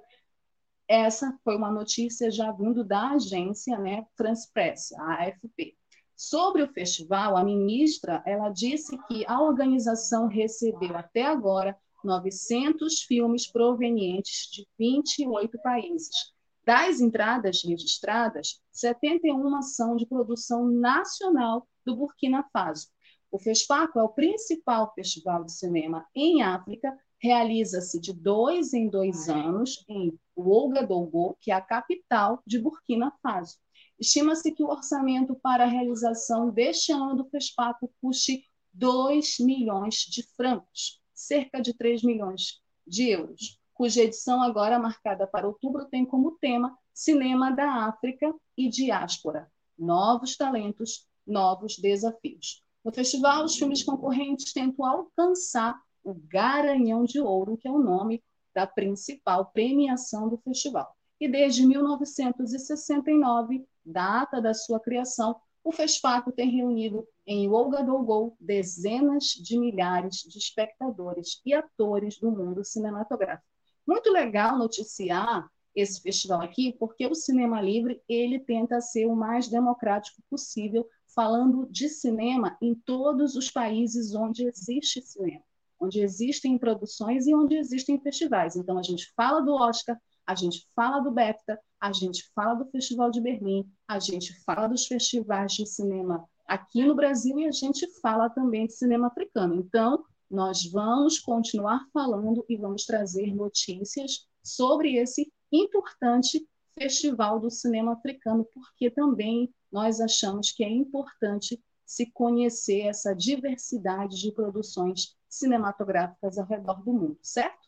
essa 0.88 1.38
foi 1.42 1.56
uma 1.56 1.70
notícia 1.70 2.30
já 2.30 2.52
vindo 2.52 2.84
da 2.84 3.10
agência 3.10 3.78
né, 3.78 4.04
France 4.16 4.50
Press, 4.52 4.92
a 4.92 5.24
AFP. 5.24 5.76
Sobre 6.16 6.62
o 6.62 6.72
festival, 6.72 7.36
a 7.36 7.44
ministra 7.44 8.22
ela 8.24 8.48
disse 8.48 8.96
que 9.08 9.24
a 9.26 9.42
organização 9.42 10.28
recebeu 10.28 10.96
até 10.96 11.24
agora 11.24 11.76
900 12.04 13.00
filmes 13.00 13.50
provenientes 13.50 14.48
de 14.52 14.66
28 14.78 15.58
países. 15.62 16.34
Das 16.64 17.00
entradas 17.00 17.62
registradas, 17.62 18.60
71 18.72 19.60
são 19.62 19.96
de 19.96 20.06
produção 20.06 20.66
nacional 20.66 21.66
do 21.84 21.96
Burkina 21.96 22.44
Faso. 22.52 22.88
O 23.30 23.38
FESPACO 23.38 23.98
é 23.98 24.02
o 24.02 24.08
principal 24.08 24.92
festival 24.94 25.44
de 25.44 25.52
cinema 25.52 26.06
em 26.14 26.42
África 26.42 26.96
realiza-se 27.24 27.98
de 27.98 28.12
dois 28.12 28.74
em 28.74 28.86
dois 28.86 29.30
anos 29.30 29.82
em 29.88 30.12
Ouagadougou, 30.36 31.38
que 31.40 31.50
é 31.50 31.54
a 31.54 31.60
capital 31.60 32.42
de 32.46 32.58
Burkina 32.58 33.10
Faso. 33.22 33.56
Estima-se 33.98 34.52
que 34.52 34.62
o 34.62 34.68
orçamento 34.68 35.34
para 35.34 35.64
a 35.64 35.66
realização 35.66 36.50
deste 36.50 36.92
ano 36.92 37.16
do 37.16 37.24
FESPACO 37.24 37.90
custe 37.98 38.44
2 38.74 39.38
milhões 39.40 40.00
de 40.00 40.22
francos, 40.36 41.00
cerca 41.14 41.62
de 41.62 41.72
3 41.72 42.02
milhões 42.02 42.60
de 42.86 43.08
euros, 43.08 43.58
cuja 43.72 44.02
edição 44.02 44.42
agora 44.42 44.78
marcada 44.78 45.26
para 45.26 45.48
outubro 45.48 45.86
tem 45.86 46.04
como 46.04 46.32
tema 46.32 46.76
Cinema 46.92 47.50
da 47.50 47.86
África 47.86 48.34
e 48.54 48.68
Diáspora, 48.68 49.50
novos 49.78 50.36
talentos, 50.36 51.08
novos 51.26 51.78
desafios. 51.78 52.62
No 52.84 52.92
festival, 52.92 53.46
os 53.46 53.56
filmes 53.56 53.82
concorrentes 53.82 54.52
tentam 54.52 54.84
alcançar 54.84 55.80
o 56.04 56.14
Garanhão 56.14 57.04
de 57.04 57.20
Ouro, 57.20 57.56
que 57.56 57.66
é 57.66 57.70
o 57.70 57.78
nome 57.78 58.22
da 58.54 58.66
principal 58.66 59.46
premiação 59.46 60.28
do 60.28 60.36
festival. 60.38 60.94
E 61.20 61.26
desde 61.26 61.66
1969, 61.66 63.66
data 63.84 64.40
da 64.40 64.52
sua 64.52 64.78
criação, 64.78 65.34
o 65.64 65.72
FESPACO 65.72 66.30
tem 66.30 66.50
reunido 66.50 67.08
em 67.26 67.48
Ouagadougou 67.48 68.36
dezenas 68.38 69.28
de 69.28 69.58
milhares 69.58 70.16
de 70.16 70.38
espectadores 70.38 71.40
e 71.44 71.54
atores 71.54 72.18
do 72.18 72.30
mundo 72.30 72.62
cinematográfico. 72.62 73.48
Muito 73.86 74.10
legal 74.10 74.58
noticiar 74.58 75.48
esse 75.74 76.00
festival 76.00 76.42
aqui, 76.42 76.76
porque 76.78 77.06
o 77.06 77.14
cinema 77.14 77.60
livre 77.60 78.00
ele 78.08 78.38
tenta 78.38 78.80
ser 78.80 79.06
o 79.06 79.16
mais 79.16 79.48
democrático 79.48 80.22
possível, 80.30 80.86
falando 81.14 81.66
de 81.70 81.88
cinema 81.88 82.56
em 82.60 82.74
todos 82.74 83.34
os 83.34 83.50
países 83.50 84.14
onde 84.14 84.46
existe 84.46 85.02
cinema, 85.02 85.42
onde 85.84 86.00
existem 86.00 86.58
produções 86.58 87.26
e 87.26 87.34
onde 87.34 87.56
existem 87.56 88.00
festivais. 88.00 88.56
Então, 88.56 88.78
a 88.78 88.82
gente 88.82 89.12
fala 89.14 89.40
do 89.40 89.54
Oscar, 89.54 89.98
a 90.26 90.34
gente 90.34 90.66
fala 90.74 91.00
do 91.00 91.10
BEFTA, 91.10 91.58
a 91.80 91.92
gente 91.92 92.30
fala 92.34 92.54
do 92.54 92.70
Festival 92.70 93.10
de 93.10 93.20
Berlim, 93.20 93.70
a 93.86 93.98
gente 93.98 94.34
fala 94.44 94.66
dos 94.66 94.86
festivais 94.86 95.52
de 95.52 95.66
cinema 95.66 96.24
aqui 96.46 96.84
no 96.84 96.94
Brasil 96.94 97.38
e 97.38 97.46
a 97.46 97.52
gente 97.52 97.86
fala 98.00 98.28
também 98.30 98.66
de 98.66 98.72
cinema 98.74 99.08
africano. 99.08 99.54
Então, 99.54 100.04
nós 100.30 100.64
vamos 100.70 101.18
continuar 101.18 101.86
falando 101.92 102.44
e 102.48 102.56
vamos 102.56 102.84
trazer 102.84 103.34
notícias 103.34 104.26
sobre 104.42 104.96
esse 104.96 105.30
importante 105.52 106.46
Festival 106.76 107.38
do 107.38 107.50
Cinema 107.50 107.92
Africano, 107.92 108.44
porque 108.52 108.90
também 108.90 109.52
nós 109.70 110.00
achamos 110.00 110.50
que 110.50 110.64
é 110.64 110.68
importante 110.68 111.62
se 111.86 112.10
conhecer 112.10 112.80
essa 112.80 113.14
diversidade 113.14 114.20
de 114.20 114.32
produções 114.32 115.14
cinematográficas 115.38 116.38
ao 116.38 116.46
redor 116.46 116.82
do 116.82 116.92
mundo, 116.92 117.18
certo? 117.22 117.64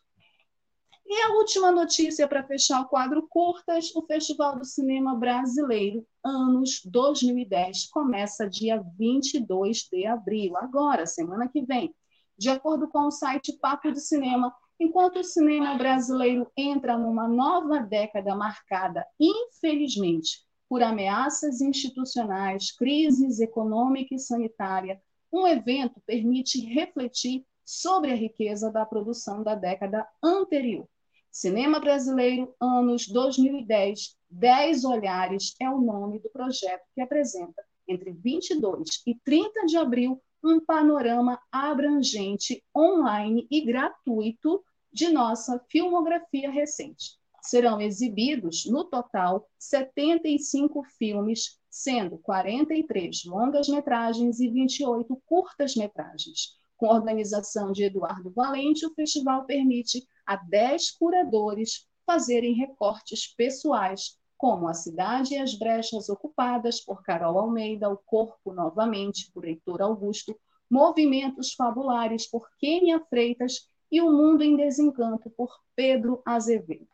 E 1.09 1.21
a 1.21 1.33
última 1.35 1.71
notícia 1.71 2.27
para 2.27 2.43
fechar 2.43 2.81
o 2.81 2.87
quadro 2.87 3.25
curtas: 3.29 3.95
o 3.95 4.01
Festival 4.05 4.57
do 4.57 4.65
Cinema 4.65 5.15
Brasileiro, 5.15 6.05
anos 6.23 6.81
2010, 6.83 7.87
começa 7.87 8.49
dia 8.49 8.83
22 8.97 9.87
de 9.89 10.05
abril, 10.05 10.57
agora, 10.57 11.05
semana 11.05 11.47
que 11.47 11.61
vem. 11.61 11.95
De 12.37 12.49
acordo 12.49 12.89
com 12.89 13.07
o 13.07 13.11
site 13.11 13.57
Papo 13.57 13.91
de 13.91 14.01
Cinema, 14.01 14.53
enquanto 14.79 15.19
o 15.19 15.23
cinema 15.23 15.75
brasileiro 15.75 16.51
entra 16.55 16.97
numa 16.97 17.27
nova 17.27 17.79
década 17.79 18.35
marcada, 18.35 19.05
infelizmente, 19.19 20.45
por 20.69 20.83
ameaças 20.83 21.61
institucionais, 21.61 22.71
crises 22.71 23.39
econômica 23.39 24.13
e 24.13 24.19
sanitária, 24.19 25.01
um 25.31 25.47
evento 25.47 26.01
permite 26.05 26.59
refletir 26.65 27.45
sobre 27.67 28.11
a 28.11 28.15
riqueza 28.15 28.71
da 28.71 28.85
produção 28.85 29.43
da 29.43 29.53
década 29.53 30.07
anterior. 30.23 30.87
Cinema 31.29 31.81
Brasileiro, 31.81 32.55
anos 32.61 33.09
2010, 33.09 34.15
10 34.29 34.85
Olhares 34.85 35.53
é 35.59 35.69
o 35.69 35.81
nome 35.81 36.17
do 36.19 36.29
projeto 36.29 36.83
que 36.95 37.01
apresenta, 37.01 37.61
entre 37.85 38.13
22 38.13 39.03
e 39.05 39.13
30 39.15 39.65
de 39.65 39.75
abril, 39.75 40.23
um 40.41 40.61
panorama 40.61 41.37
abrangente, 41.51 42.63
online 42.75 43.45
e 43.51 43.59
gratuito 43.65 44.63
de 44.91 45.09
nossa 45.09 45.59
filmografia 45.69 46.49
recente. 46.49 47.17
Serão 47.41 47.81
exibidos, 47.81 48.65
no 48.65 48.85
total, 48.85 49.45
75 49.59 50.83
filmes, 50.97 51.59
sendo 51.69 52.17
43 52.19 53.25
longas-metragens 53.25 54.39
e 54.39 54.49
28 54.49 55.21
curtas-metragens. 55.25 56.56
Com 56.77 56.87
organização 56.87 57.71
de 57.71 57.83
Eduardo 57.83 58.29
Valente, 58.29 58.85
o 58.85 58.93
festival 58.93 59.45
permite 59.45 60.07
a 60.25 60.35
10 60.35 60.91
curadores 60.91 61.87
fazerem 62.05 62.53
recortes 62.53 63.27
pessoais, 63.35 64.17
como 64.37 64.67
A 64.67 64.73
Cidade 64.73 65.33
e 65.33 65.37
as 65.37 65.57
Brechas 65.57 66.07
Ocupadas, 66.07 66.79
por 66.79 67.01
Carol 67.01 67.39
Almeida, 67.39 67.89
O 67.89 67.97
Corpo 67.97 68.53
Novamente, 68.53 69.31
por 69.33 69.45
Heitor 69.45 69.81
Augusto, 69.81 70.39
Movimentos 70.69 71.53
Fabulares, 71.53 72.27
por 72.27 72.47
Kênia 72.59 72.99
Freitas 73.09 73.67
e 73.91 73.99
O 73.99 74.11
Mundo 74.11 74.43
em 74.43 74.55
Desencanto, 74.55 75.29
por 75.31 75.59
Pedro 75.75 76.21
Azevedo. 76.25 76.87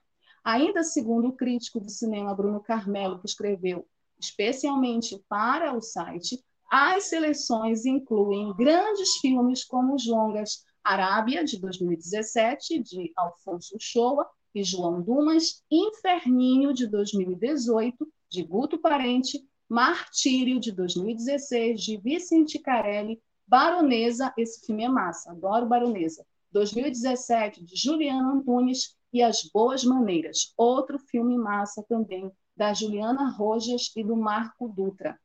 Ainda 0.43 0.84
segundo 0.84 1.29
o 1.29 1.34
crítico 1.34 1.81
de 1.81 1.91
cinema 1.91 2.34
Bruno 2.34 2.62
Carmelo, 2.62 3.19
que 3.19 3.27
escreveu 3.27 3.86
especialmente 4.19 5.21
para 5.27 5.75
o 5.75 5.81
site, 5.81 6.43
as 6.75 7.03
seleções 7.03 7.86
incluem 7.86 8.51
grandes 8.55 9.17
filmes 9.17 9.63
como 9.63 9.93
os 9.93 10.07
longas 10.07 10.65
Arábia, 10.83 11.45
de 11.45 11.59
2017, 11.59 12.79
de 12.79 13.13
Alfonso 13.15 13.77
Shoa 13.79 14.25
e 14.55 14.63
João 14.63 14.99
Dumas, 14.99 15.63
Inferninho, 15.69 16.73
de 16.73 16.88
2018, 16.88 18.12
de 18.27 18.41
Guto 18.41 18.79
Parente, 18.79 19.39
Martírio, 19.69 20.59
de 20.59 20.71
2016, 20.71 21.79
de 21.79 21.97
Vicente 21.97 22.57
Carelli, 22.57 23.21
Baronesa, 23.47 24.33
esse 24.36 24.65
filme 24.65 24.83
é 24.83 24.89
massa, 24.89 25.29
adoro 25.29 25.67
Baronesa, 25.67 26.25
2017, 26.51 27.63
de 27.63 27.75
Juliana 27.75 28.33
Antunes, 28.33 28.97
e 29.13 29.21
As 29.21 29.43
Boas 29.53 29.83
Maneiras, 29.83 30.55
outro 30.57 30.97
filme 30.97 31.38
massa 31.38 31.86
também, 31.88 32.31
da 32.57 32.73
Juliana 32.73 33.29
Rojas 33.29 33.91
e 33.95 34.03
do 34.03 34.15
Marco 34.15 34.67
Dutra. 34.67 35.19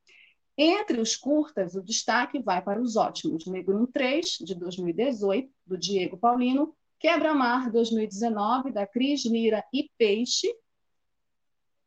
Entre 0.60 1.00
os 1.00 1.14
curtas, 1.14 1.76
o 1.76 1.80
destaque 1.80 2.40
vai 2.40 2.60
para 2.60 2.82
os 2.82 2.96
ótimos 2.96 3.46
Negro 3.46 3.86
3, 3.86 4.38
de 4.40 4.56
2018, 4.56 5.48
do 5.64 5.78
Diego 5.78 6.18
Paulino, 6.18 6.74
Quebra-Mar, 6.98 7.70
2019, 7.70 8.72
da 8.72 8.84
Cris 8.84 9.24
Lira 9.24 9.64
e 9.72 9.88
Peixe, 9.96 10.52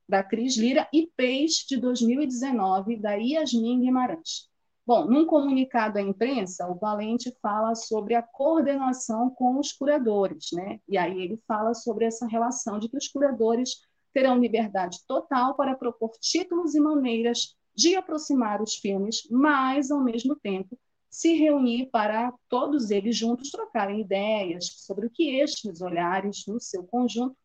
da 0.08 0.24
Cris 0.24 0.56
Lira 0.56 0.88
e 0.94 1.06
Peixe, 1.18 1.68
de 1.68 1.76
2019, 1.76 2.96
da 2.96 3.16
Yasmin 3.16 3.82
Guimarães. 3.82 4.50
Bom, 4.88 5.04
num 5.04 5.26
comunicado 5.26 6.00
à 6.00 6.02
imprensa, 6.02 6.66
o 6.72 6.76
Valente 6.76 7.30
fala 7.42 7.76
sobre 7.76 8.16
a 8.16 8.24
coordenação 8.24 9.30
com 9.32 9.60
os 9.60 9.74
curadores, 9.74 10.48
né? 10.54 10.80
E 10.88 10.98
aí 10.98 11.22
ele 11.22 11.38
fala 11.46 11.74
sobre 11.74 12.06
essa 12.06 12.26
relação 12.26 12.80
de 12.80 12.88
que 12.88 12.96
os 12.96 13.10
curadores 13.10 13.82
terão 14.14 14.40
liberdade 14.40 15.00
total 15.06 15.56
para 15.56 15.76
propor 15.76 16.12
títulos 16.22 16.74
e 16.74 16.80
maneiras 16.80 17.60
de 17.76 17.96
aproximar 17.96 18.62
os 18.62 18.76
filmes, 18.76 19.28
mas, 19.30 19.92
ao 19.92 20.02
mesmo 20.02 20.36
tempo, 20.36 20.78
se 21.10 21.34
reunir 21.34 21.88
para 21.88 22.34
todos 22.48 22.90
eles 22.90 23.18
juntos 23.18 23.52
trocarem 23.52 24.02
ideias 24.02 24.66
sobre 24.78 25.08
o 25.08 25.10
que 25.10 25.40
estes 25.40 25.82
olhares, 25.82 26.46
no 26.48 26.60
seu 26.60 26.84
conjunto, 26.84 27.36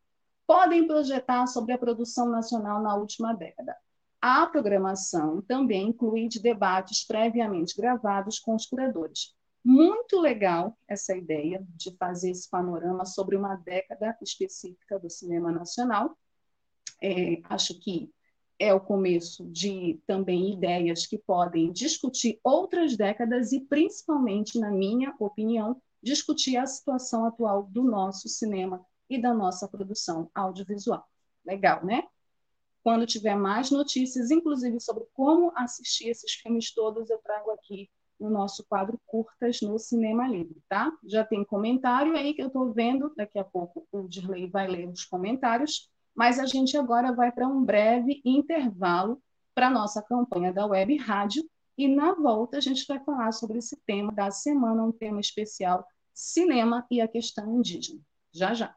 podem 0.46 0.86
projetar 0.86 1.46
sobre 1.48 1.72
a 1.72 1.78
produção 1.78 2.28
nacional 2.28 2.80
na 2.80 2.94
última 2.94 3.34
década. 3.34 3.76
A 4.20 4.46
programação 4.46 5.42
também 5.42 5.88
inclui 5.88 6.28
debates 6.40 7.04
previamente 7.04 7.76
gravados 7.76 8.38
com 8.38 8.54
os 8.54 8.66
curadores. 8.66 9.34
Muito 9.64 10.20
legal 10.20 10.78
essa 10.86 11.16
ideia 11.16 11.66
de 11.74 11.90
fazer 11.96 12.30
esse 12.30 12.48
panorama 12.48 13.04
sobre 13.04 13.36
uma 13.36 13.56
década 13.56 14.16
específica 14.22 14.96
do 14.96 15.10
cinema 15.10 15.50
nacional. 15.50 16.16
É, 17.02 17.40
acho 17.44 17.78
que 17.80 18.10
é 18.59 18.73
o 18.73 18.81
começo 18.81 19.45
de 19.47 20.01
também 20.07 20.53
ideias 20.53 21.07
que 21.07 21.19
podem 21.19 21.73
discutir 21.73 22.40
outras 22.42 22.97
décadas 22.97 23.53
e, 23.53 23.61
principalmente, 23.61 24.59
na 24.59 24.71
minha 24.71 25.14
opinião, 25.19 25.81
discutir 26.03 26.57
a 26.57 26.66
situação 26.66 27.27
atual 27.27 27.64
do 27.64 27.83
nosso 27.83 28.29
cinema 28.29 28.85
e 29.11 29.21
da 29.21 29.35
nossa 29.35 29.69
produção 29.69 30.31
audiovisual. 30.35 31.05
Legal, 31.45 31.85
né? 31.85 32.05
Quando 32.83 33.07
tiver 33.07 33.35
mais 33.35 33.71
notícias, 33.71 34.31
inclusive 34.31 34.81
sobre 34.81 35.05
como 35.12 35.53
assistir 35.57 36.09
esses 36.09 36.33
filmes 36.33 36.73
todos, 36.73 37.11
eu 37.11 37.19
trago 37.19 37.51
aqui 37.51 37.90
no 38.19 38.31
nosso 38.31 38.64
quadro 38.64 38.99
Curtas 39.05 39.61
no 39.61 39.79
Cinema 39.79 40.27
Livre, 40.27 40.62
tá? 40.69 40.90
Já 41.05 41.25
tem 41.25 41.45
comentário 41.45 42.16
aí 42.16 42.33
que 42.33 42.42
eu 42.42 42.47
estou 42.47 42.73
vendo, 42.73 43.12
daqui 43.14 43.38
a 43.38 43.45
pouco 43.45 43.87
o 43.92 44.09
Dirley 44.09 44.49
vai 44.49 44.66
ler 44.66 44.88
os 44.88 45.05
comentários 45.05 45.90
mas 46.16 46.38
a 46.38 46.46
gente 46.46 46.76
agora 46.79 47.12
vai 47.12 47.31
para 47.31 47.46
um 47.46 47.62
breve 47.62 48.22
intervalo 48.24 49.22
para 49.55 49.66
a 49.66 49.70
nossa 49.70 50.02
campanha 50.02 50.52
da 50.52 50.66
Web 50.66 50.96
Rádio 50.96 51.44
e 51.76 51.87
na 51.87 52.14
volta 52.14 52.57
a 52.57 52.61
gente 52.61 52.87
vai 52.88 52.98
falar 53.05 53.33
sobre 53.33 53.59
esse 53.59 53.76
tema 53.87 54.11
da 54.11 54.31
semana, 54.31 54.83
um 54.83 54.92
tema 54.92 55.20
especial, 55.20 55.87
cinema 56.14 56.87
e 56.90 57.02
a 57.02 57.07
questão 57.07 57.55
indígena. 57.55 58.00
Já 58.33 58.55
já. 58.55 58.74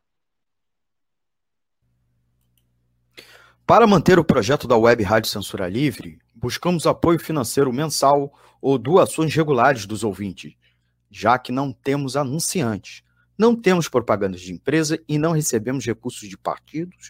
Para 3.65 3.87
manter 3.87 4.19
o 4.19 4.25
projeto 4.25 4.67
da 4.67 4.75
Web 4.75 5.03
Rádio 5.03 5.29
Censura 5.29 5.69
Livre, 5.69 6.19
buscamos 6.35 6.85
apoio 6.85 7.19
financeiro 7.19 7.71
mensal 7.71 8.33
ou 8.61 8.77
doações 8.77 9.33
regulares 9.33 9.85
dos 9.85 10.03
ouvintes, 10.03 10.55
já 11.09 11.39
que 11.39 11.51
não 11.51 11.71
temos 11.71 12.17
anunciantes, 12.17 13.03
não 13.37 13.55
temos 13.55 13.87
propagandas 13.87 14.41
de 14.41 14.51
empresa 14.51 15.01
e 15.07 15.17
não 15.17 15.31
recebemos 15.31 15.85
recursos 15.85 16.27
de 16.27 16.37
partidos 16.37 17.09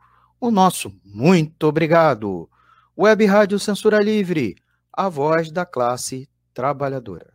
o 0.41 0.49
nosso 0.49 0.91
muito 1.05 1.67
obrigado. 1.67 2.49
Web 2.97 3.25
Rádio 3.25 3.59
Censura 3.59 3.99
Livre, 3.99 4.55
a 4.91 5.07
voz 5.07 5.51
da 5.51 5.65
classe 5.65 6.27
trabalhadora. 6.51 7.31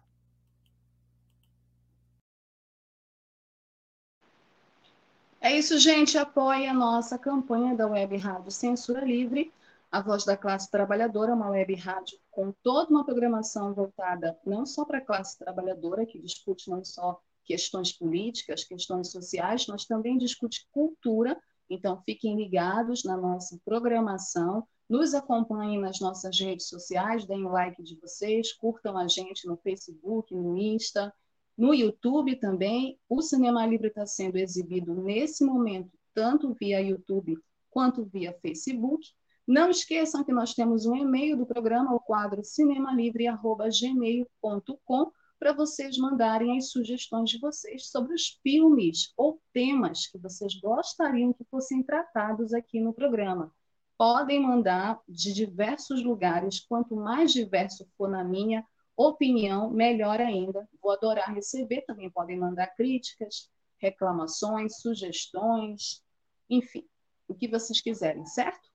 É 5.41 5.57
isso, 5.57 5.79
gente. 5.79 6.19
Apoie 6.19 6.67
a 6.67 6.75
nossa 6.75 7.17
campanha 7.17 7.77
da 7.77 7.87
Web 7.87 8.17
Rádio 8.17 8.51
Censura 8.51 9.05
Livre, 9.05 9.53
a 9.91 10.01
voz 10.01 10.25
da 10.25 10.37
classe 10.37 10.69
trabalhadora, 10.69 11.33
uma 11.33 11.51
web 11.51 11.73
rádio 11.77 12.19
com 12.33 12.53
toda 12.65 12.91
uma 12.91 13.05
programação 13.05 13.73
voltada 13.73 14.37
não 14.45 14.67
só 14.67 14.85
para 14.85 14.99
a 14.99 15.05
classe 15.05 15.39
trabalhadora, 15.39 16.05
que 16.05 16.19
discute 16.19 16.69
não 16.69 16.85
só 16.85 17.21
questões 17.45 17.93
políticas, 17.93 18.65
questões 18.65 19.13
sociais, 19.13 19.67
mas 19.69 19.85
também 19.85 20.19
discute 20.19 20.67
cultura. 20.73 21.41
Então, 21.69 22.01
fiquem 22.05 22.37
ligados 22.37 23.05
na 23.05 23.17
nossa 23.17 23.59
programação, 23.65 24.67
nos 24.89 25.15
acompanhem 25.15 25.81
nas 25.81 26.01
nossas 26.01 26.39
redes 26.39 26.69
sociais, 26.69 27.27
deem 27.27 27.45
o 27.45 27.51
like 27.51 27.83
de 27.83 27.97
vocês, 27.97 28.53
curtam 28.53 28.97
a 28.97 29.09
gente 29.09 29.47
no 29.47 29.57
Facebook, 29.57 30.35
no 30.35 30.57
Insta, 30.57 31.13
no 31.57 31.73
YouTube 31.73 32.37
também, 32.37 32.99
o 33.09 33.23
Cinema 33.23 33.65
Livre 33.67 33.89
está 33.89 34.05
sendo 34.05 34.37
exibido 34.37 34.95
nesse 34.95 35.43
momento, 35.43 35.91
tanto 36.13 36.53
via 36.53 36.83
YouTube 36.83 37.39
quanto 37.71 38.05
via 38.05 38.37
Facebook. 38.43 39.03
Não 39.47 39.71
esqueçam 39.71 40.23
que 40.23 40.33
nós 40.33 40.53
temos 40.53 40.85
um 40.85 40.95
e-mail 40.95 41.35
do 41.37 41.47
programa, 41.47 41.95
o 41.95 42.01
quadro 42.01 42.45
cinemalivre.gmail.com, 42.45 45.13
para 45.39 45.53
vocês 45.53 45.99
mandarem 45.99 46.57
as 46.57 46.71
sugestões 46.71 47.31
de 47.31 47.39
vocês 47.39 47.89
sobre 47.89 48.15
os 48.15 48.39
filmes 48.43 49.13
ou 49.17 49.41
temas 49.53 50.07
que 50.07 50.19
vocês 50.19 50.59
gostariam 50.59 51.33
que 51.33 51.45
fossem 51.45 51.83
tratados 51.83 52.53
aqui 52.55 52.81
no 52.81 52.93
programa. 52.93 53.53
Podem 53.99 54.41
mandar 54.41 55.01
de 55.09 55.33
diversos 55.33 56.03
lugares, 56.03 56.61
quanto 56.61 56.97
mais 56.97 57.33
diverso 57.33 57.87
for 57.97 58.09
na 58.09 58.23
minha, 58.23 58.67
opinião, 58.97 59.71
melhor 59.71 60.21
ainda. 60.21 60.69
Vou 60.83 60.93
adorar 60.93 61.35
receber. 61.35 61.83
Também 61.83 62.11
podem 62.11 62.39
mandar 62.39 62.69
críticas, 62.69 63.51
reclamações, 63.79 64.81
sugestões, 64.81 66.03
enfim, 66.49 66.87
o 67.29 67.35
que 67.35 67.49
vocês 67.49 67.81
quiserem, 67.81 68.25
certo? 68.25 68.71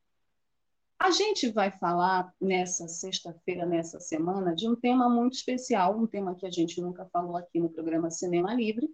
A 1.04 1.10
gente 1.10 1.50
vai 1.50 1.72
falar 1.72 2.32
nessa 2.40 2.88
sexta-feira, 2.88 3.66
nessa 3.66 4.00
semana, 4.00 4.54
de 4.54 4.70
um 4.70 4.76
tema 4.76 5.10
muito 5.10 5.34
especial, 5.34 5.98
um 5.98 6.06
tema 6.06 6.36
que 6.36 6.46
a 6.46 6.52
gente 6.52 6.80
nunca 6.80 7.10
falou 7.12 7.36
aqui 7.36 7.60
no 7.60 7.72
programa 7.72 8.12
Cinema 8.12 8.54
Livre, 8.54 8.88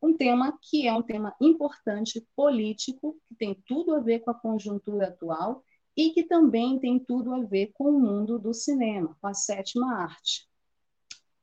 um 0.00 0.16
tema 0.16 0.58
que 0.62 0.88
é 0.88 0.94
um 0.94 1.02
tema 1.02 1.36
importante, 1.38 2.26
político, 2.34 3.20
que 3.26 3.34
tem 3.34 3.62
tudo 3.66 3.94
a 3.94 4.00
ver 4.00 4.20
com 4.20 4.30
a 4.30 4.40
conjuntura 4.40 5.08
atual 5.08 5.62
e 5.94 6.12
que 6.12 6.24
também 6.24 6.78
tem 6.78 6.98
tudo 6.98 7.34
a 7.34 7.42
ver 7.44 7.72
com 7.74 7.90
o 7.90 8.00
mundo 8.00 8.38
do 8.38 8.54
cinema, 8.54 9.14
com 9.20 9.26
a 9.26 9.34
sétima 9.34 9.98
arte. 9.98 10.48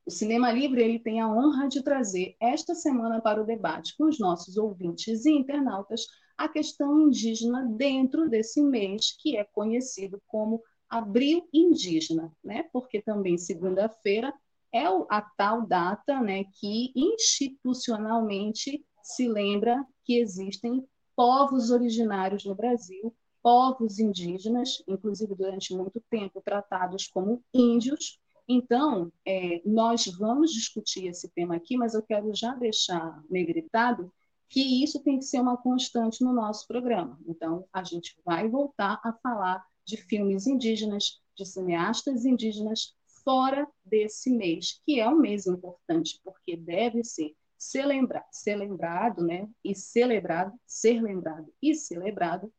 O 0.04 0.10
Cinema 0.10 0.52
Livre 0.52 0.82
ele 0.82 0.98
tem 0.98 1.22
a 1.22 1.30
honra 1.30 1.68
de 1.68 1.84
trazer 1.84 2.36
esta 2.42 2.74
semana 2.74 3.22
para 3.22 3.40
o 3.40 3.46
debate 3.46 3.96
com 3.96 4.06
os 4.06 4.18
nossos 4.18 4.58
ouvintes 4.58 5.26
e 5.26 5.30
internautas 5.32 6.08
a 6.44 6.50
questão 6.50 7.00
indígena 7.02 7.66
dentro 7.78 8.30
desse 8.30 8.62
mês 8.62 9.16
que 9.20 9.38
é 9.38 9.44
conhecido 9.44 10.22
como 10.28 10.62
Abril 10.90 11.48
Indígena, 11.54 12.32
né? 12.44 12.64
Porque 12.74 13.02
também 13.02 13.38
segunda-feira 13.38 14.34
é 14.74 14.86
a 15.10 15.22
tal 15.22 15.66
data, 15.66 16.22
né, 16.22 16.46
que 16.46 16.94
institucionalmente 16.96 18.86
se 19.04 19.28
lembra 19.28 19.86
que 20.06 20.18
existem 20.18 20.86
povos 21.16 21.72
originários 21.72 22.46
no 22.46 22.56
Brasil, 22.56 23.14
povos 23.44 24.00
indígenas, 24.00 24.82
inclusive 24.88 25.36
durante 25.36 25.76
muito 25.76 26.02
tempo 26.10 26.42
tratados 26.42 27.08
como 27.08 27.44
índios, 27.54 28.18
então, 28.54 29.12
é, 29.26 29.62
nós 29.66 30.06
vamos 30.18 30.52
discutir 30.52 31.08
esse 31.08 31.30
tema 31.30 31.56
aqui, 31.56 31.78
mas 31.78 31.94
eu 31.94 32.04
quero 32.04 32.36
já 32.36 32.54
deixar 32.54 33.24
negritado 33.30 34.12
que 34.52 34.84
isso 34.84 35.02
tem 35.02 35.18
que 35.18 35.24
ser 35.24 35.40
uma 35.40 35.56
constante 35.56 36.22
no 36.24 36.34
nosso 36.34 36.68
programa. 36.68 37.18
Então, 37.26 37.66
a 37.72 37.86
gente 37.86 38.14
vai 38.26 38.50
voltar 38.50 39.00
a 39.02 39.14
falar 39.14 39.66
de 39.86 39.96
filmes 39.96 40.46
indígenas, 40.46 41.22
de 41.38 41.46
cineastas 41.46 42.26
indígenas 42.26 42.94
fora 43.24 43.66
desse 43.86 44.30
mês, 44.30 44.82
que 44.86 45.00
é 45.00 45.08
um 45.08 45.16
mês 45.16 45.48
importante, 45.48 46.20
porque 46.22 46.58
deve 46.58 47.02
ser 47.04 47.86
lembrado, 47.86 48.26
ser 48.30 48.58
lembrado, 48.58 49.24
né, 49.24 49.48
e 49.64 49.74
celebrado, 49.74 50.54
ser 50.68 51.02
lembrado 51.02 51.48
e 51.62 51.74
celebrado 51.74 52.52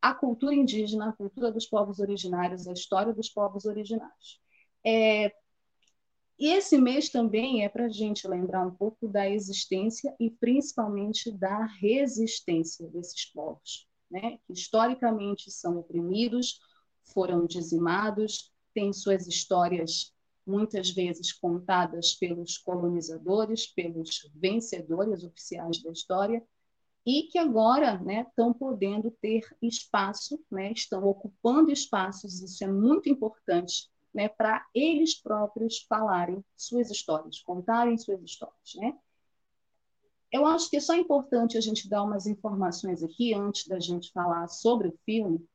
a 0.00 0.14
cultura 0.14 0.54
indígena, 0.54 1.08
a 1.08 1.12
cultura 1.12 1.50
dos 1.50 1.66
povos 1.66 1.98
originários, 1.98 2.68
a 2.68 2.72
história 2.72 3.12
dos 3.12 3.28
povos 3.28 3.64
originários. 3.64 4.40
É, 4.84 5.32
e 6.42 6.48
esse 6.48 6.76
mês 6.76 7.08
também 7.08 7.64
é 7.64 7.68
para 7.68 7.84
a 7.84 7.88
gente 7.88 8.26
lembrar 8.26 8.66
um 8.66 8.74
pouco 8.74 9.06
da 9.06 9.30
existência 9.30 10.12
e 10.18 10.28
principalmente 10.28 11.30
da 11.30 11.66
resistência 11.66 12.88
desses 12.88 13.26
povos, 13.26 13.88
né? 14.10 14.38
que 14.44 14.52
historicamente 14.52 15.52
são 15.52 15.78
oprimidos, 15.78 16.58
foram 17.04 17.46
dizimados, 17.46 18.52
têm 18.74 18.92
suas 18.92 19.28
histórias 19.28 20.12
muitas 20.44 20.90
vezes 20.90 21.32
contadas 21.32 22.16
pelos 22.16 22.58
colonizadores, 22.58 23.68
pelos 23.68 24.28
vencedores 24.34 25.22
oficiais 25.22 25.80
da 25.80 25.92
história, 25.92 26.44
e 27.06 27.28
que 27.30 27.38
agora 27.38 28.00
né, 28.00 28.26
estão 28.28 28.52
podendo 28.52 29.12
ter 29.12 29.42
espaço, 29.62 30.44
né, 30.50 30.72
estão 30.72 31.04
ocupando 31.04 31.70
espaços, 31.70 32.42
isso 32.42 32.64
é 32.64 32.66
muito 32.66 33.08
importante 33.08 33.91
né, 34.14 34.28
para 34.28 34.66
eles 34.74 35.14
próprios 35.14 35.80
falarem 35.88 36.44
suas 36.56 36.90
histórias, 36.90 37.40
contarem 37.40 37.96
suas 37.96 38.22
histórias. 38.22 38.74
Né? 38.76 38.96
Eu 40.30 40.46
acho 40.46 40.68
que 40.70 40.76
é 40.76 40.80
só 40.80 40.94
importante 40.94 41.56
a 41.56 41.60
gente 41.60 41.88
dar 41.88 42.02
umas 42.02 42.26
informações 42.26 43.02
aqui, 43.02 43.34
antes 43.34 43.66
da 43.66 43.78
gente 43.78 44.12
falar 44.12 44.48
sobre 44.48 44.88
o 44.88 44.98
filme. 45.04 45.46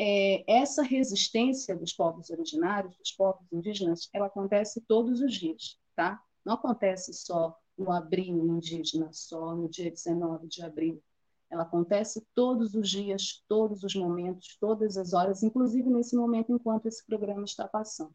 É, 0.00 0.44
essa 0.46 0.82
resistência 0.82 1.76
dos 1.76 1.92
povos 1.92 2.30
originários, 2.30 2.96
dos 2.96 3.12
povos 3.12 3.44
indígenas, 3.52 4.08
ela 4.12 4.26
acontece 4.26 4.80
todos 4.82 5.20
os 5.20 5.34
dias, 5.34 5.78
tá? 5.96 6.22
Não 6.44 6.54
acontece 6.54 7.12
só 7.12 7.56
no 7.76 7.92
abril 7.92 8.36
indígena, 8.46 9.12
só 9.12 9.54
no 9.54 9.68
dia 9.68 9.90
19 9.90 10.46
de 10.46 10.62
abril. 10.62 11.02
Ela 11.50 11.62
acontece 11.62 12.26
todos 12.34 12.74
os 12.74 12.88
dias, 12.88 13.42
todos 13.48 13.82
os 13.82 13.94
momentos, 13.94 14.56
todas 14.60 14.96
as 14.96 15.12
horas, 15.12 15.42
inclusive 15.42 15.88
nesse 15.88 16.16
momento 16.16 16.52
enquanto 16.52 16.86
esse 16.86 17.04
programa 17.06 17.44
está 17.44 17.66
passando. 17.66 18.14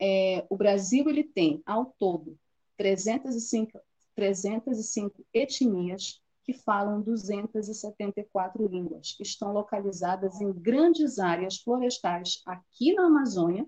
É, 0.00 0.46
o 0.50 0.56
Brasil 0.56 1.08
ele 1.08 1.24
tem, 1.24 1.62
ao 1.64 1.86
todo, 1.98 2.38
305, 2.76 3.80
305 4.14 5.24
etnias 5.32 6.20
que 6.44 6.52
falam 6.52 7.00
274 7.00 8.66
línguas, 8.66 9.12
que 9.12 9.22
estão 9.22 9.52
localizadas 9.52 10.40
em 10.40 10.52
grandes 10.52 11.18
áreas 11.18 11.56
florestais 11.56 12.42
aqui 12.44 12.92
na 12.92 13.06
Amazônia, 13.06 13.66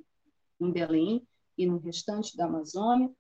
em 0.60 0.70
Belém 0.70 1.26
e 1.56 1.66
no 1.66 1.78
restante 1.78 2.36
da 2.36 2.44
Amazônia, 2.44 3.10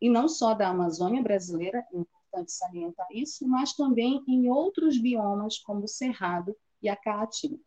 e 0.00 0.10
não 0.10 0.28
só 0.28 0.54
da 0.54 0.68
Amazônia 0.68 1.22
brasileira, 1.22 1.86
em 1.92 2.04
importante 2.34 2.52
salientar 2.52 3.06
isso, 3.10 3.46
mas 3.46 3.72
também 3.74 4.22
em 4.26 4.50
outros 4.50 4.98
biomas, 4.98 5.58
como 5.58 5.84
o 5.84 5.88
Cerrado 5.88 6.56
e 6.82 6.88
a 6.88 6.96
Caatinga. 6.96 7.58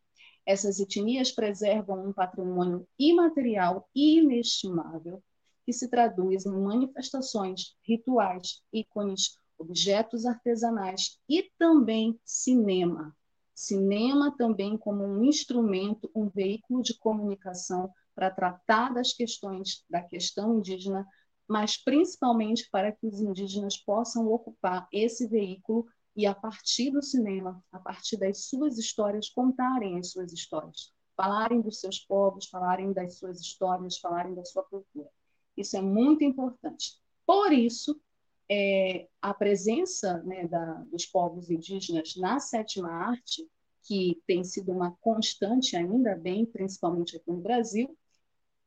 Essas 0.46 0.80
etnias 0.80 1.32
preservam 1.32 2.08
um 2.08 2.14
patrimônio 2.14 2.88
imaterial 2.98 3.90
inestimável 3.96 5.22
que 5.66 5.74
se 5.74 5.90
traduz 5.90 6.46
em 6.46 6.52
manifestações, 6.52 7.76
rituais, 7.86 8.62
ícones, 8.72 9.38
objetos 9.58 10.26
artesanais 10.26 11.20
e 11.28 11.52
também 11.58 12.18
cinema. 12.24 13.16
Cinema 13.54 14.34
também 14.38 14.78
como 14.78 15.04
um 15.04 15.24
instrumento, 15.24 16.10
um 16.16 16.30
veículo 16.30 16.82
de 16.82 16.98
comunicação 16.98 17.92
para 18.16 18.30
tratar 18.30 18.94
das 18.94 19.12
questões 19.14 19.84
da 19.90 20.02
questão 20.02 20.60
indígena 20.60 21.06
mas 21.48 21.78
principalmente 21.78 22.68
para 22.70 22.92
que 22.92 23.08
os 23.08 23.22
indígenas 23.22 23.78
possam 23.78 24.28
ocupar 24.28 24.88
esse 24.92 25.28
veículo 25.28 25.88
e, 26.16 26.26
a 26.26 26.36
partir 26.36 26.92
do 26.92 27.02
cinema, 27.02 27.64
a 27.72 27.80
partir 27.80 28.18
das 28.18 28.46
suas 28.46 28.78
histórias, 28.78 29.30
contarem 29.30 29.98
as 29.98 30.12
suas 30.12 30.34
histórias, 30.34 30.92
falarem 31.16 31.62
dos 31.62 31.80
seus 31.80 32.00
povos, 32.00 32.48
falarem 32.48 32.92
das 32.92 33.18
suas 33.18 33.40
histórias, 33.40 33.98
falarem 33.98 34.34
da 34.36 34.44
sua 34.44 34.64
cultura. 34.64 35.10
Isso 35.56 35.78
é 35.78 35.82
muito 35.82 36.24
importante. 36.24 37.00
Por 37.26 37.52
isso, 37.52 38.00
é, 38.50 39.08
a 39.22 39.34
presença 39.34 40.22
né, 40.24 40.48
da, 40.48 40.74
dos 40.92 41.06
povos 41.06 41.50
indígenas 41.50 42.16
na 42.16 42.40
sétima 42.40 42.90
arte, 42.90 43.48
que 43.84 44.22
tem 44.28 44.44
sido 44.44 44.72
uma 44.72 44.92
constante, 45.00 45.76
ainda 45.76 46.16
bem, 46.16 46.46
principalmente 46.46 47.16
aqui 47.16 47.32
no 47.32 47.42
Brasil, 47.42 47.98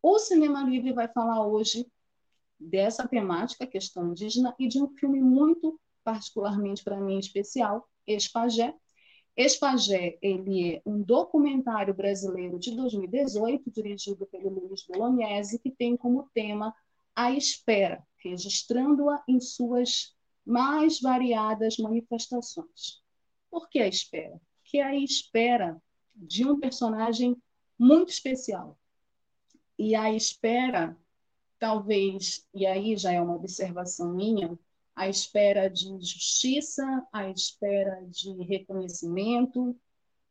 o 0.02 0.18
Cinema 0.18 0.62
Livre 0.62 0.92
vai 0.92 1.08
falar 1.08 1.46
hoje 1.46 1.86
dessa 2.60 3.08
temática, 3.08 3.66
questão 3.66 4.10
indígena, 4.10 4.54
e 4.58 4.68
de 4.68 4.82
um 4.82 4.88
filme 4.88 5.20
muito 5.20 5.80
particularmente 6.04 6.84
para 6.84 7.00
mim 7.00 7.18
especial, 7.18 7.88
Espagé. 8.06 8.74
Espagé, 9.36 10.18
ele 10.20 10.74
é 10.74 10.82
um 10.84 11.00
documentário 11.00 11.94
brasileiro 11.94 12.58
de 12.58 12.74
2018, 12.74 13.70
dirigido 13.70 14.26
pelo 14.26 14.50
Luiz 14.50 14.84
Bolognese, 14.86 15.58
que 15.58 15.70
tem 15.70 15.96
como 15.96 16.28
tema 16.34 16.74
a 17.14 17.32
espera, 17.32 18.02
registrando-a 18.18 19.22
em 19.28 19.40
suas 19.40 20.14
mais 20.44 21.00
variadas 21.00 21.76
manifestações. 21.78 23.02
Por 23.50 23.68
que 23.68 23.78
a 23.80 23.86
espera? 23.86 24.40
Porque 24.56 24.78
é 24.78 24.84
a 24.84 24.96
espera 24.96 25.80
de 26.14 26.46
um 26.46 26.58
personagem 26.58 27.36
muito 27.78 28.10
especial. 28.10 28.78
E 29.78 29.94
a 29.94 30.12
espera, 30.12 30.96
talvez, 31.60 32.44
e 32.54 32.66
aí 32.66 32.96
já 32.96 33.12
é 33.12 33.20
uma 33.20 33.36
observação 33.36 34.12
minha, 34.14 34.58
a 34.96 35.08
espera 35.08 35.68
de 35.68 35.88
justiça, 36.00 37.06
a 37.12 37.28
espera 37.28 38.02
de 38.08 38.32
reconhecimento, 38.42 39.76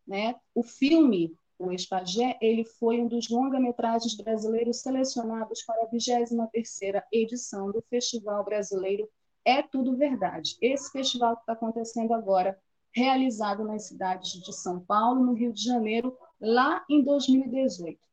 né? 0.06 0.36
O 0.54 0.64
filme 0.64 1.38
O 1.58 1.72
Espagé, 1.72 2.38
ele 2.42 2.64
foi 2.64 3.02
um 3.02 3.08
dos 3.08 3.30
longa-metragens 3.30 4.16
brasileiros 4.16 4.82
selecionados 4.82 5.62
para 5.64 5.84
a 5.84 5.88
23ª 5.88 7.04
edição 7.12 7.70
do 7.72 7.82
Festival 7.90 8.44
Brasileiro 8.46 9.10
É 9.44 9.62
Tudo 9.62 9.98
Verdade. 9.98 10.58
Esse 10.62 10.90
festival 10.92 11.36
que 11.36 11.42
está 11.42 11.54
acontecendo 11.54 12.14
agora, 12.14 12.58
realizado 12.92 13.66
nas 13.66 13.88
cidades 13.88 14.32
de 14.42 14.54
São 14.54 14.80
Paulo, 14.80 15.24
no 15.24 15.34
Rio 15.34 15.52
de 15.52 15.62
Janeiro, 15.62 16.18
lá 16.40 16.84
em 16.90 17.04
2018. 17.04 18.09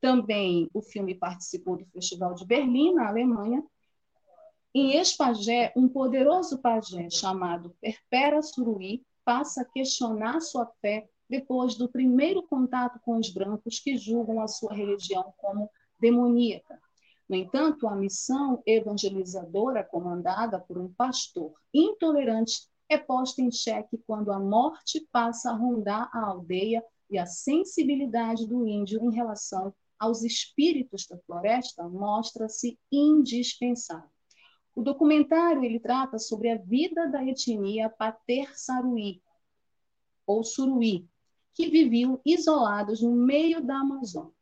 Também 0.00 0.70
o 0.72 0.80
filme 0.80 1.14
participou 1.14 1.76
do 1.76 1.84
Festival 1.86 2.34
de 2.34 2.46
Berlim, 2.46 2.94
na 2.94 3.08
Alemanha. 3.08 3.62
Em 4.74 4.96
Espagé, 4.96 5.72
um 5.76 5.88
poderoso 5.88 6.58
pajé 6.58 7.10
chamado 7.10 7.76
Perpera 7.80 8.40
Suruí 8.40 9.04
passa 9.24 9.62
a 9.62 9.64
questionar 9.64 10.40
sua 10.40 10.66
fé 10.80 11.08
depois 11.28 11.74
do 11.74 11.88
primeiro 11.88 12.42
contato 12.42 12.98
com 13.04 13.18
os 13.18 13.30
brancos 13.30 13.78
que 13.78 13.96
julgam 13.96 14.40
a 14.40 14.48
sua 14.48 14.72
religião 14.72 15.34
como 15.36 15.70
demoníaca. 16.00 16.80
No 17.28 17.36
entanto, 17.36 17.86
a 17.86 17.94
missão 17.94 18.62
evangelizadora 18.66 19.84
comandada 19.84 20.58
por 20.58 20.78
um 20.78 20.92
pastor 20.94 21.52
intolerante 21.72 22.68
é 22.88 22.98
posta 22.98 23.40
em 23.40 23.52
xeque 23.52 23.98
quando 24.06 24.32
a 24.32 24.38
morte 24.40 25.06
passa 25.12 25.50
a 25.50 25.54
rondar 25.54 26.10
a 26.12 26.26
aldeia 26.26 26.82
e 27.08 27.18
a 27.18 27.26
sensibilidade 27.26 28.48
do 28.48 28.66
índio 28.66 29.00
em 29.04 29.14
relação 29.14 29.72
aos 30.00 30.24
espíritos 30.24 31.06
da 31.06 31.18
floresta 31.18 31.86
mostra-se 31.86 32.78
indispensável. 32.90 34.08
O 34.74 34.82
documentário 34.82 35.62
ele 35.62 35.78
trata 35.78 36.18
sobre 36.18 36.50
a 36.50 36.56
vida 36.56 37.06
da 37.08 37.22
etnia 37.22 37.90
Pater 37.90 38.58
Saruí, 38.58 39.22
ou 40.26 40.42
Suruí, 40.42 41.06
que 41.52 41.68
viviam 41.68 42.18
isolados 42.24 43.02
no 43.02 43.12
meio 43.12 43.62
da 43.62 43.80
Amazônia. 43.80 44.32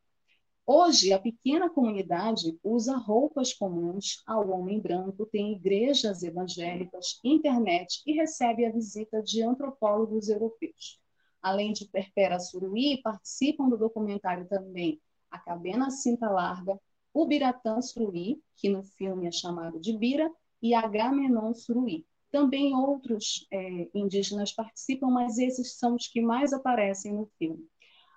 Hoje, 0.65 1.13
a 1.15 1.19
pequena 1.19 1.69
comunidade 1.71 2.57
usa 2.63 2.95
roupas 2.97 3.55
comuns 3.55 4.23
ao 4.27 4.51
homem 4.51 4.79
branco, 4.79 5.27
tem 5.27 5.53
igrejas 5.53 6.23
evangélicas, 6.23 7.19
internet 7.25 8.03
e 8.07 8.13
recebe 8.13 8.67
a 8.67 8.71
visita 8.71 9.23
de 9.23 9.43
antropólogos 9.43 10.29
europeus. 10.29 11.01
Além 11.41 11.73
de 11.73 11.89
Perpera 11.89 12.39
Suruí, 12.39 13.01
participam 13.03 13.69
do 13.69 13.79
documentário 13.79 14.47
também 14.47 15.01
a 15.31 15.39
Cabena 15.39 15.91
Cinta 15.91 16.29
Larga, 16.31 16.79
o 17.13 17.27
Biratã 17.27 17.81
Suruí, 17.81 18.41
que 18.57 18.69
no 18.69 18.83
filme 18.83 19.27
é 19.27 19.33
chamado 19.33 19.81
de 19.81 19.97
Bira, 19.97 20.31
e 20.63 20.75
Agamenon 20.75 21.55
Suruí. 21.55 22.05
Também 22.31 22.75
outros 22.75 23.47
é, 23.51 23.89
indígenas 23.95 24.53
participam, 24.53 25.09
mas 25.09 25.39
esses 25.39 25.79
são 25.79 25.95
os 25.95 26.07
que 26.07 26.21
mais 26.21 26.53
aparecem 26.53 27.13
no 27.15 27.27
filme. 27.39 27.67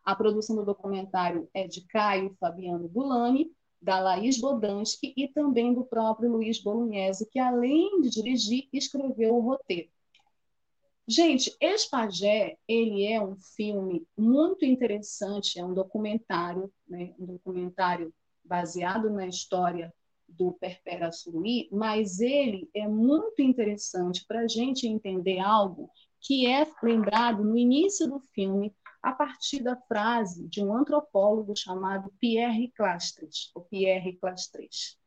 A 0.03 0.15
produção 0.15 0.55
do 0.55 0.65
documentário 0.65 1.47
é 1.53 1.67
de 1.67 1.85
Caio 1.87 2.35
Fabiano 2.39 2.89
Bulani, 2.89 3.51
da 3.81 3.99
Laís 3.99 4.39
Bodansky 4.39 5.13
e 5.15 5.27
também 5.27 5.73
do 5.73 5.83
próprio 5.83 6.31
Luiz 6.31 6.61
Bolognese, 6.61 7.29
que 7.29 7.39
além 7.39 8.01
de 8.01 8.09
dirigir, 8.09 8.67
escreveu 8.71 9.35
o 9.35 9.41
roteiro. 9.41 9.89
Gente, 11.13 11.53
Espagé, 11.59 12.57
ele 12.65 13.05
é 13.05 13.21
um 13.21 13.35
filme 13.35 14.07
muito 14.17 14.63
interessante, 14.63 15.59
é 15.59 15.65
um 15.65 15.73
documentário, 15.73 16.71
né, 16.87 17.13
um 17.19 17.25
documentário 17.25 18.13
baseado 18.45 19.09
na 19.09 19.27
história 19.27 19.93
do 20.25 20.53
Perpera 20.53 21.11
Suruí, 21.11 21.67
mas 21.69 22.21
ele 22.21 22.69
é 22.73 22.87
muito 22.87 23.41
interessante 23.41 24.25
para 24.25 24.39
a 24.39 24.47
gente 24.47 24.87
entender 24.87 25.39
algo 25.39 25.91
que 26.21 26.47
é 26.47 26.65
lembrado 26.81 27.43
no 27.43 27.57
início 27.57 28.07
do 28.07 28.21
filme 28.33 28.73
a 29.03 29.11
partir 29.11 29.61
da 29.61 29.75
frase 29.75 30.47
de 30.47 30.63
um 30.63 30.73
antropólogo 30.73 31.53
chamado 31.57 32.09
Pierre 32.21 32.71
Clastres, 32.71 33.51
ou 33.53 33.63
Pierre 33.65 34.13
Clastres. 34.13 34.97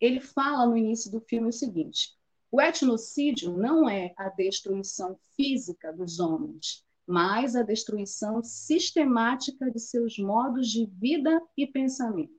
Ele 0.00 0.20
fala 0.20 0.66
no 0.66 0.76
início 0.76 1.10
do 1.10 1.20
filme 1.20 1.48
o 1.48 1.52
seguinte: 1.52 2.16
o 2.52 2.60
etnocídio 2.60 3.56
não 3.56 3.88
é 3.88 4.12
a 4.14 4.28
destruição 4.28 5.18
física 5.34 5.90
dos 5.90 6.20
homens, 6.20 6.84
mas 7.06 7.56
a 7.56 7.62
destruição 7.62 8.42
sistemática 8.44 9.70
de 9.70 9.80
seus 9.80 10.18
modos 10.18 10.68
de 10.68 10.84
vida 10.84 11.40
e 11.56 11.66
pensamento. 11.66 12.38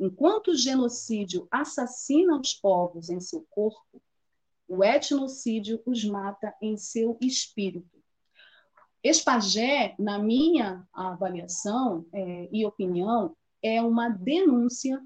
Enquanto 0.00 0.52
o 0.52 0.56
genocídio 0.56 1.46
assassina 1.50 2.40
os 2.40 2.54
povos 2.54 3.10
em 3.10 3.20
seu 3.20 3.46
corpo, 3.50 4.00
o 4.66 4.82
etnocídio 4.82 5.82
os 5.84 6.02
mata 6.04 6.54
em 6.62 6.78
seu 6.78 7.18
espírito. 7.20 8.02
Espagé, 9.04 9.94
na 9.98 10.18
minha 10.18 10.88
avaliação 10.90 12.06
é, 12.14 12.48
e 12.50 12.64
opinião, 12.64 13.36
é 13.62 13.82
uma 13.82 14.08
denúncia 14.08 14.98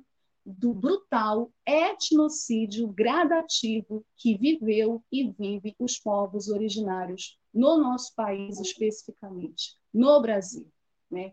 do 0.44 0.74
brutal 0.74 1.52
etnocídio 1.66 2.88
gradativo 2.88 4.04
que 4.16 4.36
viveu 4.36 5.02
e 5.10 5.30
vive 5.30 5.74
os 5.78 5.98
povos 5.98 6.48
originários 6.48 7.38
no 7.54 7.76
nosso 7.78 8.14
país, 8.14 8.58
especificamente, 8.60 9.76
no 9.92 10.20
Brasil. 10.20 10.70
Né? 11.10 11.32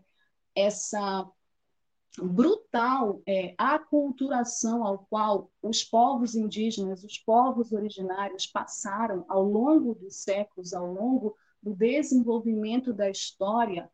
Essa 0.54 1.28
brutal 2.18 3.22
é, 3.26 3.54
aculturação 3.56 4.84
ao 4.84 5.06
qual 5.06 5.50
os 5.62 5.84
povos 5.84 6.34
indígenas, 6.34 7.04
os 7.04 7.18
povos 7.18 7.72
originários 7.72 8.46
passaram 8.46 9.24
ao 9.28 9.44
longo 9.44 9.94
dos 9.94 10.22
séculos, 10.22 10.72
ao 10.72 10.92
longo 10.92 11.36
do 11.62 11.74
desenvolvimento 11.74 12.92
da 12.92 13.08
história, 13.10 13.90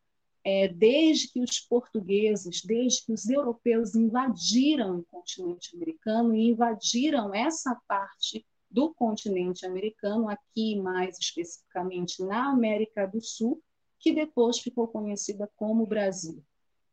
é, 0.48 0.68
desde 0.68 1.26
que 1.32 1.40
os 1.40 1.58
portugueses, 1.58 2.62
desde 2.62 3.04
que 3.04 3.12
os 3.12 3.28
europeus 3.28 3.96
invadiram 3.96 5.00
o 5.00 5.04
continente 5.06 5.74
americano 5.74 6.36
e 6.36 6.50
invadiram 6.50 7.34
essa 7.34 7.74
parte 7.88 8.46
do 8.70 8.94
continente 8.94 9.66
americano, 9.66 10.28
aqui 10.28 10.80
mais 10.80 11.18
especificamente 11.18 12.22
na 12.22 12.52
América 12.52 13.06
do 13.06 13.20
Sul, 13.20 13.60
que 13.98 14.12
depois 14.12 14.60
ficou 14.60 14.86
conhecida 14.86 15.50
como 15.56 15.84
Brasil. 15.84 16.40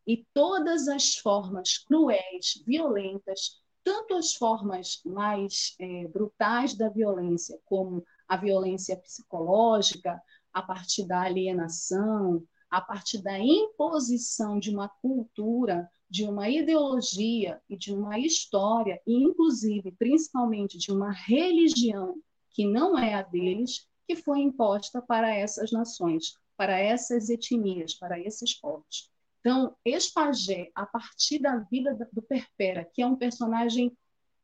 E 0.07 0.25
todas 0.33 0.87
as 0.87 1.17
formas 1.17 1.77
cruéis, 1.77 2.59
violentas, 2.65 3.61
tanto 3.83 4.15
as 4.15 4.33
formas 4.33 4.99
mais 5.05 5.75
é, 5.79 6.07
brutais 6.07 6.73
da 6.73 6.89
violência, 6.89 7.59
como 7.65 8.03
a 8.27 8.35
violência 8.35 8.97
psicológica, 8.97 10.19
a 10.51 10.61
partir 10.63 11.05
da 11.05 11.21
alienação, 11.21 12.43
a 12.73 12.81
partir 12.81 13.21
da 13.21 13.37
imposição 13.37 14.57
de 14.57 14.71
uma 14.71 14.89
cultura, 14.89 15.87
de 16.09 16.23
uma 16.23 16.49
ideologia 16.49 17.61
e 17.69 17.77
de 17.77 17.93
uma 17.93 18.17
história, 18.17 18.99
e 19.05 19.13
inclusive, 19.13 19.91
principalmente, 19.91 20.79
de 20.79 20.91
uma 20.91 21.11
religião 21.11 22.15
que 22.49 22.65
não 22.65 22.97
é 22.97 23.13
a 23.13 23.21
deles, 23.21 23.87
que 24.07 24.15
foi 24.15 24.39
imposta 24.39 25.03
para 25.03 25.31
essas 25.35 25.71
nações, 25.71 26.33
para 26.57 26.79
essas 26.79 27.29
etnias, 27.29 27.93
para 27.93 28.19
esses 28.19 28.59
povos. 28.59 29.07
Então, 29.39 29.75
Espagé, 29.85 30.71
a 30.73 30.83
partir 30.83 31.37
da 31.37 31.57
vida 31.59 31.95
do 32.11 32.23
Perpera, 32.23 32.89
que 32.91 33.03
é 33.03 33.05
um 33.05 33.15
personagem 33.15 33.95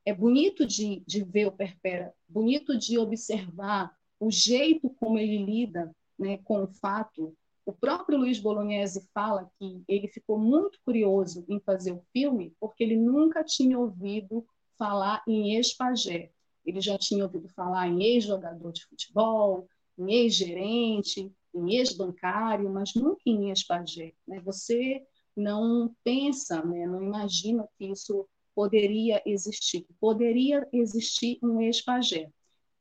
é 0.05 0.13
bonito 0.13 0.67
de, 0.67 0.99
de 1.07 1.23
ver 1.23 1.47
o 1.47 1.51
Perpera, 1.51 2.13
bonito 2.27 2.77
de 2.77 2.95
observar 2.99 3.91
o 4.19 4.29
jeito 4.29 4.87
como 4.91 5.17
ele 5.17 5.43
lida 5.43 5.91
né, 6.19 6.37
com 6.43 6.63
o 6.63 6.67
fato. 6.67 7.35
O 7.69 7.71
próprio 7.71 8.17
Luiz 8.17 8.39
Bolognese 8.39 9.08
fala 9.13 9.47
que 9.60 9.84
ele 9.88 10.08
ficou 10.08 10.39
muito 10.39 10.79
curioso 10.84 11.45
em 11.47 11.60
fazer 11.60 11.91
o 11.91 12.01
filme 12.12 12.51
porque 12.60 12.84
ele 12.84 12.97
nunca 12.97 13.43
tinha 13.43 13.77
ouvido 13.77 14.43
falar 14.75 15.21
em 15.27 15.55
Espagé. 15.55 16.32
Ele 16.65 16.82
já 16.82 16.97
tinha 16.97 17.23
ouvido 17.23 17.47
falar 17.49 17.88
em 17.88 18.01
ex-jogador 18.01 18.71
de 18.71 18.84
futebol, 18.88 19.67
em 19.99 20.12
ex-gerente, 20.12 21.32
em 21.53 21.75
ex-bancário, 21.75 22.67
mas 22.71 22.95
nunca 22.95 23.21
em 23.27 23.49
ex-pajé. 23.49 24.13
Né? 24.27 24.39
Você 24.39 25.05
não 25.38 25.95
pensa, 26.03 26.65
né? 26.65 26.88
não 26.88 27.03
imagina 27.03 27.69
que 27.77 27.86
isso 27.86 28.27
poderia 28.55 29.21
existir. 29.27 29.86
Poderia 29.99 30.67
existir 30.73 31.38
um 31.43 31.62
ex-pajé. 31.62 32.32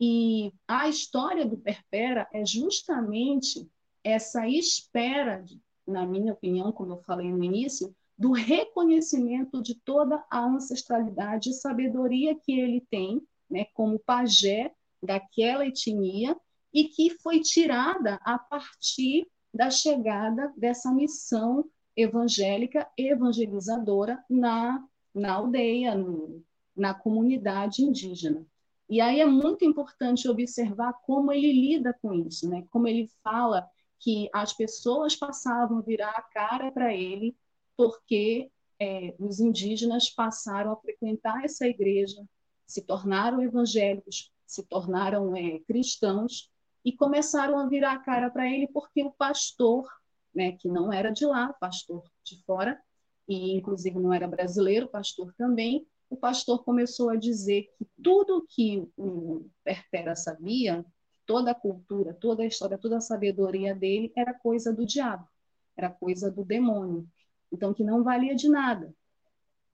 E 0.01 0.51
a 0.67 0.89
história 0.89 1.45
do 1.45 1.59
Perpera 1.59 2.27
é 2.33 2.43
justamente 2.47 3.69
essa 4.09 4.49
espera, 4.49 5.45
na 5.87 6.07
minha 6.07 6.33
opinião, 6.33 6.73
como 6.73 6.93
eu 6.93 7.03
falei 7.03 7.31
no 7.31 7.43
início, 7.43 7.95
do 8.17 8.33
reconhecimento 8.33 9.63
de 9.63 9.75
toda 9.75 10.25
a 10.31 10.45
ancestralidade 10.45 11.51
e 11.51 11.55
sabedoria 11.55 12.35
que 12.35 12.59
ele 12.59 12.81
tem, 12.91 13.23
né, 13.49 13.67
como 13.75 13.99
pajé 13.99 14.73
daquela 15.03 15.67
etnia, 15.67 16.37
e 16.73 16.85
que 16.85 17.11
foi 17.23 17.41
tirada 17.41 18.21
a 18.23 18.39
partir 18.39 19.27
da 19.55 19.71
chegada 19.71 20.53
dessa 20.57 20.93
missão 20.93 21.65
evangélica 21.97 22.89
evangelizadora 22.97 24.23
na, 24.29 24.85
na 25.15 25.33
aldeia, 25.33 25.95
no, 25.95 26.45
na 26.77 26.95
comunidade 26.95 27.83
indígena. 27.83 28.47
E 28.89 29.01
aí 29.01 29.21
é 29.21 29.27
muito 29.27 29.65
importante 29.65 30.29
observar 30.29 30.93
como 31.05 31.33
ele 31.33 31.53
lida 31.53 31.93
com 32.01 32.15
isso, 32.15 32.49
né? 32.49 32.65
como 32.71 32.89
ele 32.89 33.11
fala 33.23 33.69
que 33.99 34.29
as 34.33 34.53
pessoas 34.53 35.17
passavam 35.17 35.79
a 35.79 35.83
virar 35.83 36.11
a 36.11 36.23
cara 36.23 36.71
para 36.71 36.95
ele 36.95 37.37
porque 37.77 38.51
é, 38.81 39.15
os 39.19 39.41
indígenas 39.41 40.11
passaram 40.11 40.73
a 40.73 40.77
frequentar 40.77 41.45
essa 41.45 41.67
igreja, 41.67 42.25
se 42.67 42.83
tornaram 42.83 43.43
evangélicos, 43.43 44.33
se 44.47 44.63
tornaram 44.65 45.37
é, 45.37 45.59
cristãos 45.61 46.51
e 46.85 46.93
começaram 46.93 47.59
a 47.59 47.67
virar 47.67 47.93
a 47.93 47.99
cara 47.99 48.31
para 48.31 48.51
ele 48.51 48.69
porque 48.69 49.03
o 49.03 49.11
pastor, 49.11 49.89
né, 50.35 50.53
que 50.53 50.69
não 50.69 50.93
era 50.93 51.11
de 51.11 51.27
lá, 51.27 51.53
pastor 51.55 52.03
de 52.25 52.43
fora, 52.45 52.81
e 53.29 53.53
inclusive 53.53 53.99
não 53.99 54.13
era 54.13 54.27
brasileiro, 54.27 54.89
pastor 54.89 55.35
também, 55.37 55.87
o 56.09 56.17
pastor 56.17 56.65
começou 56.65 57.11
a 57.11 57.17
dizer 57.17 57.71
que 57.77 57.87
tudo 58.03 58.47
que 58.49 58.89
o 58.97 59.47
Perpera 59.63 60.17
sabia, 60.17 60.85
toda 61.29 61.51
a 61.51 61.55
cultura, 61.55 62.15
toda 62.15 62.43
a 62.43 62.47
história, 62.47 62.79
toda 62.79 62.97
a 62.97 63.03
sabedoria 63.03 63.75
dele 63.75 64.11
era 64.17 64.33
coisa 64.33 64.73
do 64.73 64.87
diabo, 64.87 65.29
era 65.77 65.91
coisa 65.91 66.31
do 66.31 66.43
demônio. 66.43 67.07
Então, 67.53 67.75
que 67.75 67.85
não 67.85 68.03
valia 68.03 68.35
de 68.35 68.49
nada, 68.49 68.93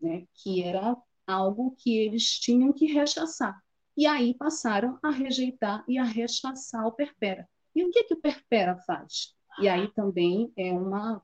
né? 0.01 0.27
que 0.35 0.64
era 0.64 0.97
algo 1.25 1.71
que 1.79 1.97
eles 1.97 2.25
tinham 2.40 2.73
que 2.73 2.87
rechaçar. 2.87 3.62
E 3.97 4.05
aí 4.05 4.35
passaram 4.35 4.99
a 5.01 5.11
rejeitar 5.11 5.85
e 5.87 5.97
a 5.97 6.03
rechaçar 6.03 6.85
o 6.88 6.93
Perpera. 6.93 7.49
E 7.73 7.85
o 7.85 7.90
que, 7.90 8.03
que 8.03 8.14
o 8.14 8.21
Perpera 8.21 8.77
faz? 8.79 9.33
E 9.61 9.69
aí 9.69 9.87
também 9.95 10.53
é 10.57 10.73
uma 10.73 11.23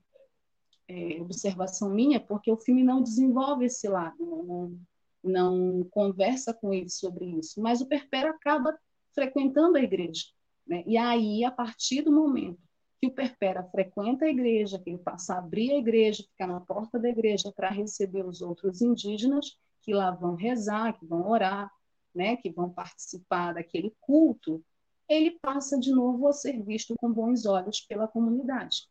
é, 0.86 1.20
observação 1.20 1.90
minha, 1.90 2.20
porque 2.20 2.52
o 2.52 2.56
filme 2.56 2.84
não 2.84 3.02
desenvolve 3.02 3.64
esse 3.64 3.88
lado, 3.88 4.16
não, 4.24 4.78
não 5.24 5.84
conversa 5.90 6.54
com 6.54 6.72
ele 6.72 6.88
sobre 6.88 7.24
isso, 7.24 7.60
mas 7.60 7.80
o 7.80 7.86
Perpera 7.86 8.30
acaba 8.30 8.78
frequentando 9.14 9.76
a 9.76 9.82
igreja. 9.82 10.24
Né? 10.66 10.82
E 10.86 10.96
aí, 10.96 11.44
a 11.44 11.50
partir 11.50 12.02
do 12.02 12.12
momento 12.12 12.60
que 13.00 13.06
o 13.06 13.14
Perpera 13.14 13.64
frequenta 13.64 14.26
a 14.26 14.28
igreja, 14.28 14.78
que 14.78 14.90
ele 14.90 14.98
passa 14.98 15.34
a 15.34 15.38
abrir 15.38 15.72
a 15.72 15.78
igreja, 15.78 16.22
ficar 16.22 16.46
na 16.46 16.60
porta 16.60 16.98
da 16.98 17.08
igreja 17.08 17.50
para 17.50 17.70
receber 17.70 18.26
os 18.26 18.42
outros 18.42 18.82
indígenas, 18.82 19.56
que 19.80 19.94
lá 19.94 20.10
vão 20.10 20.34
rezar, 20.34 20.98
que 20.98 21.06
vão 21.06 21.26
orar, 21.26 21.70
né, 22.14 22.36
que 22.36 22.50
vão 22.50 22.68
participar 22.68 23.54
daquele 23.54 23.94
culto, 24.00 24.62
ele 25.08 25.32
passa 25.40 25.78
de 25.78 25.90
novo 25.90 26.28
a 26.28 26.32
ser 26.32 26.62
visto 26.62 26.94
com 26.96 27.10
bons 27.10 27.46
olhos 27.46 27.80
pela 27.80 28.06
comunidade. 28.06 28.86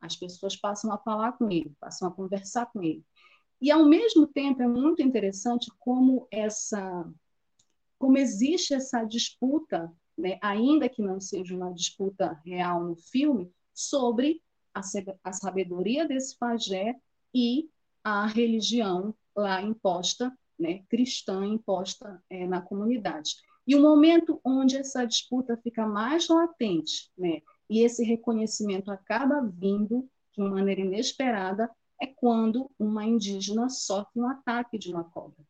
As 0.00 0.14
pessoas 0.14 0.54
passam 0.54 0.92
a 0.92 0.98
falar 0.98 1.32
com 1.32 1.50
ele, 1.50 1.72
passam 1.80 2.06
a 2.06 2.12
conversar 2.12 2.66
com 2.66 2.82
ele. 2.82 3.04
E 3.60 3.70
ao 3.70 3.84
mesmo 3.84 4.26
tempo 4.26 4.62
é 4.62 4.68
muito 4.68 5.02
interessante 5.02 5.68
como 5.78 6.28
essa 6.30 7.10
como 7.98 8.16
existe 8.16 8.74
essa 8.74 9.04
disputa, 9.04 9.92
né, 10.16 10.38
ainda 10.40 10.88
que 10.88 11.02
não 11.02 11.20
seja 11.20 11.54
uma 11.54 11.72
disputa 11.72 12.40
real 12.44 12.84
no 12.84 12.96
filme, 12.96 13.52
sobre 13.74 14.42
a, 14.74 14.80
a 15.24 15.32
sabedoria 15.32 16.06
desse 16.06 16.36
pajé 16.38 16.96
e 17.34 17.68
a 18.02 18.26
religião 18.26 19.14
lá 19.36 19.60
imposta, 19.62 20.36
né, 20.58 20.82
cristã 20.88 21.44
imposta 21.44 22.22
é, 22.30 22.46
na 22.46 22.60
comunidade. 22.60 23.36
E 23.66 23.74
o 23.74 23.82
momento 23.82 24.40
onde 24.44 24.76
essa 24.76 25.04
disputa 25.04 25.56
fica 25.58 25.86
mais 25.86 26.28
latente, 26.28 27.10
né, 27.16 27.42
e 27.68 27.80
esse 27.80 28.02
reconhecimento 28.02 28.90
acaba 28.90 29.42
vindo 29.42 30.08
de 30.32 30.40
uma 30.40 30.50
maneira 30.50 30.80
inesperada, 30.80 31.70
é 32.00 32.06
quando 32.06 32.70
uma 32.78 33.04
indígena 33.04 33.68
sofre 33.68 34.20
um 34.20 34.28
ataque 34.28 34.78
de 34.78 34.90
uma 34.90 35.04
cobra. 35.04 35.44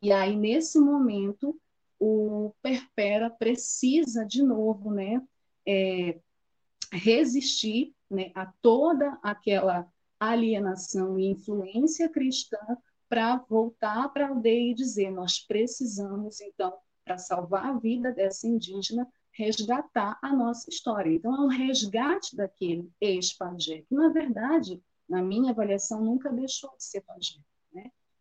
E 0.00 0.12
aí, 0.12 0.34
nesse 0.34 0.78
momento, 0.78 1.60
o 2.00 2.54
Perpera 2.62 3.28
precisa, 3.28 4.24
de 4.24 4.42
novo, 4.42 4.90
né, 4.90 5.22
é, 5.68 6.18
resistir 6.90 7.94
né, 8.10 8.32
a 8.34 8.46
toda 8.62 9.18
aquela 9.22 9.86
alienação 10.18 11.18
e 11.18 11.26
influência 11.26 12.08
cristã 12.08 12.58
para 13.08 13.36
voltar 13.36 14.08
para 14.08 14.26
a 14.26 14.28
aldeia 14.30 14.70
e 14.70 14.74
dizer: 14.74 15.10
nós 15.10 15.38
precisamos, 15.38 16.40
então, 16.40 16.76
para 17.04 17.18
salvar 17.18 17.66
a 17.66 17.78
vida 17.78 18.12
dessa 18.12 18.46
indígena, 18.46 19.06
resgatar 19.32 20.18
a 20.22 20.34
nossa 20.34 20.70
história. 20.70 21.12
Então, 21.12 21.34
é 21.34 21.40
um 21.40 21.48
resgate 21.48 22.34
daquele 22.34 22.90
ex-pajé, 23.00 23.82
que, 23.82 23.94
na 23.94 24.08
verdade, 24.08 24.80
na 25.08 25.22
minha 25.22 25.50
avaliação, 25.50 26.02
nunca 26.02 26.30
deixou 26.32 26.70
de 26.76 26.84
ser 26.84 27.02
pajé. 27.02 27.38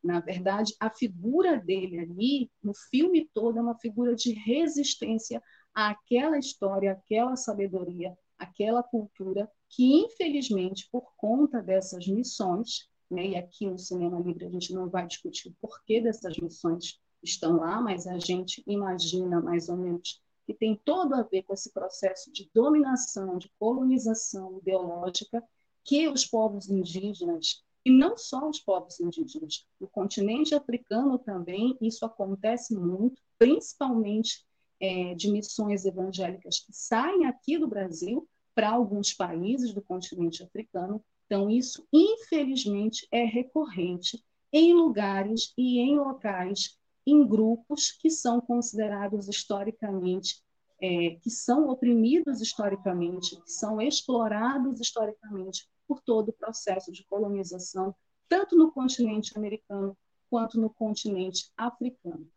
Na 0.03 0.19
verdade, 0.19 0.73
a 0.79 0.89
figura 0.89 1.57
dele 1.57 1.99
ali, 1.99 2.51
no 2.63 2.73
filme 2.89 3.29
todo, 3.33 3.57
é 3.57 3.61
uma 3.61 3.77
figura 3.79 4.15
de 4.15 4.33
resistência 4.33 5.41
àquela 5.73 6.37
história, 6.37 6.93
àquela 6.93 7.35
sabedoria, 7.35 8.17
àquela 8.37 8.81
cultura 8.81 9.49
que, 9.69 9.83
infelizmente, 10.05 10.87
por 10.91 11.13
conta 11.17 11.61
dessas 11.61 12.07
missões, 12.07 12.89
né, 13.11 13.27
e 13.27 13.35
aqui 13.35 13.67
no 13.67 13.77
Cinema 13.77 14.19
Livre 14.19 14.45
a 14.45 14.49
gente 14.49 14.73
não 14.73 14.89
vai 14.89 15.05
discutir 15.05 15.49
o 15.49 15.55
porquê 15.59 15.99
dessas 15.99 16.37
missões 16.37 16.99
estão 17.21 17.57
lá, 17.57 17.81
mas 17.81 18.07
a 18.07 18.17
gente 18.17 18.63
imagina 18.65 19.41
mais 19.41 19.67
ou 19.67 19.77
menos 19.77 20.21
que 20.45 20.53
tem 20.53 20.79
todo 20.83 21.13
a 21.13 21.23
ver 21.23 21.43
com 21.43 21.53
esse 21.53 21.71
processo 21.71 22.31
de 22.31 22.49
dominação, 22.53 23.37
de 23.37 23.51
colonização 23.59 24.57
ideológica 24.59 25.43
que 25.83 26.07
os 26.07 26.25
povos 26.25 26.69
indígenas, 26.69 27.63
e 27.85 27.91
não 27.91 28.17
só 28.17 28.49
os 28.49 28.59
povos 28.59 28.99
indígenas, 28.99 29.65
no 29.79 29.87
continente 29.87 30.53
africano 30.53 31.17
também, 31.17 31.77
isso 31.81 32.05
acontece 32.05 32.75
muito, 32.75 33.21
principalmente 33.37 34.45
é, 34.79 35.13
de 35.15 35.31
missões 35.31 35.85
evangélicas 35.85 36.59
que 36.59 36.73
saem 36.73 37.25
aqui 37.25 37.57
do 37.57 37.67
Brasil 37.67 38.27
para 38.53 38.71
alguns 38.71 39.13
países 39.13 39.73
do 39.73 39.81
continente 39.81 40.43
africano. 40.43 41.03
Então, 41.25 41.49
isso, 41.49 41.87
infelizmente, 41.93 43.07
é 43.11 43.23
recorrente 43.23 44.23
em 44.51 44.73
lugares 44.73 45.53
e 45.57 45.79
em 45.79 45.97
locais, 45.97 46.77
em 47.05 47.25
grupos 47.25 47.91
que 47.91 48.09
são 48.09 48.41
considerados 48.41 49.27
historicamente 49.27 50.43
é, 50.81 51.17
que 51.21 51.29
são 51.29 51.69
oprimidos 51.69 52.41
historicamente, 52.41 53.35
que 53.41 53.51
são 53.51 53.81
explorados 53.81 54.79
historicamente 54.79 55.67
por 55.89 55.99
todo 56.01 56.29
o 56.29 56.33
processo 56.33 56.91
de 56.91 57.03
colonização, 57.03 57.95
tanto 58.27 58.55
no 58.55 58.71
continente 58.71 59.35
americano 59.35 59.97
quanto 60.29 60.61
no 60.61 60.69
continente 60.69 61.51
africano. 61.57 62.29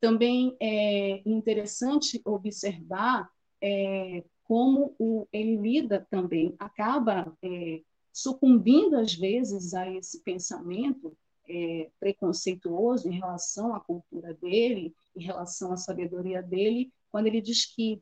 Também 0.00 0.56
é 0.60 1.20
interessante 1.28 2.22
observar 2.24 3.28
é, 3.60 4.22
como 4.44 4.94
o, 4.96 5.26
ele 5.32 5.56
lida 5.56 6.06
também, 6.08 6.54
acaba 6.56 7.36
é, 7.42 7.82
sucumbindo 8.12 8.96
às 8.96 9.12
vezes 9.12 9.74
a 9.74 9.90
esse 9.90 10.22
pensamento 10.22 11.12
é, 11.48 11.90
preconceituoso 11.98 13.08
em 13.08 13.18
relação 13.18 13.74
à 13.74 13.80
cultura 13.80 14.32
dele, 14.34 14.94
em 15.16 15.24
relação 15.24 15.72
à 15.72 15.76
sabedoria 15.76 16.40
dele, 16.40 16.92
quando 17.10 17.26
ele 17.26 17.40
diz 17.40 17.66
que 17.66 18.00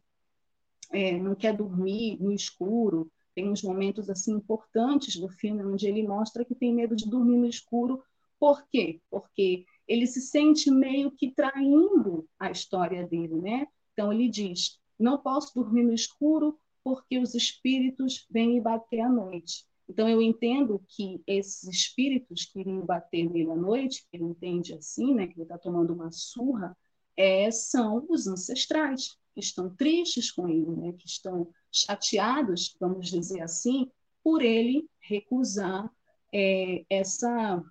é, 0.92 1.18
não 1.18 1.34
quer 1.34 1.56
dormir 1.56 2.18
no 2.20 2.30
escuro. 2.30 3.10
Tem 3.38 3.48
uns 3.48 3.62
momentos 3.62 4.10
assim 4.10 4.32
importantes 4.32 5.14
do 5.14 5.28
filme 5.28 5.64
onde 5.64 5.86
ele 5.86 6.02
mostra 6.02 6.44
que 6.44 6.56
tem 6.56 6.74
medo 6.74 6.96
de 6.96 7.08
dormir 7.08 7.36
no 7.36 7.46
escuro. 7.46 8.02
Por 8.36 8.66
quê? 8.68 9.00
Porque 9.08 9.64
ele 9.86 10.08
se 10.08 10.20
sente 10.20 10.68
meio 10.72 11.12
que 11.12 11.30
traindo 11.30 12.28
a 12.36 12.50
história 12.50 13.06
dele, 13.06 13.36
né? 13.36 13.68
Então 13.92 14.12
ele 14.12 14.28
diz: 14.28 14.80
não 14.98 15.18
posso 15.18 15.54
dormir 15.54 15.84
no 15.84 15.94
escuro 15.94 16.58
porque 16.82 17.16
os 17.16 17.32
espíritos 17.32 18.26
vêm 18.28 18.54
me 18.54 18.60
bater 18.60 19.02
à 19.02 19.08
noite. 19.08 19.64
Então 19.88 20.08
eu 20.08 20.20
entendo 20.20 20.84
que 20.88 21.22
esses 21.24 21.62
espíritos 21.62 22.44
que 22.44 22.58
iriam 22.58 22.84
bater 22.84 23.30
nele 23.30 23.52
à 23.52 23.56
noite, 23.56 24.04
que 24.10 24.16
ele 24.16 24.24
entende 24.24 24.74
assim, 24.74 25.14
né, 25.14 25.28
que 25.28 25.34
ele 25.34 25.42
está 25.42 25.56
tomando 25.56 25.94
uma 25.94 26.10
surra, 26.10 26.76
é, 27.16 27.48
são 27.52 28.04
os 28.08 28.26
ancestrais, 28.26 29.16
que 29.38 29.44
estão 29.44 29.70
tristes 29.70 30.32
com 30.32 30.48
ele, 30.48 30.74
né? 30.74 30.92
que 30.98 31.06
estão 31.06 31.48
chateados, 31.70 32.76
vamos 32.80 33.08
dizer 33.08 33.40
assim, 33.40 33.88
por 34.22 34.42
ele 34.42 34.90
recusar 34.98 35.88
é, 36.34 36.84
essa, 36.90 37.62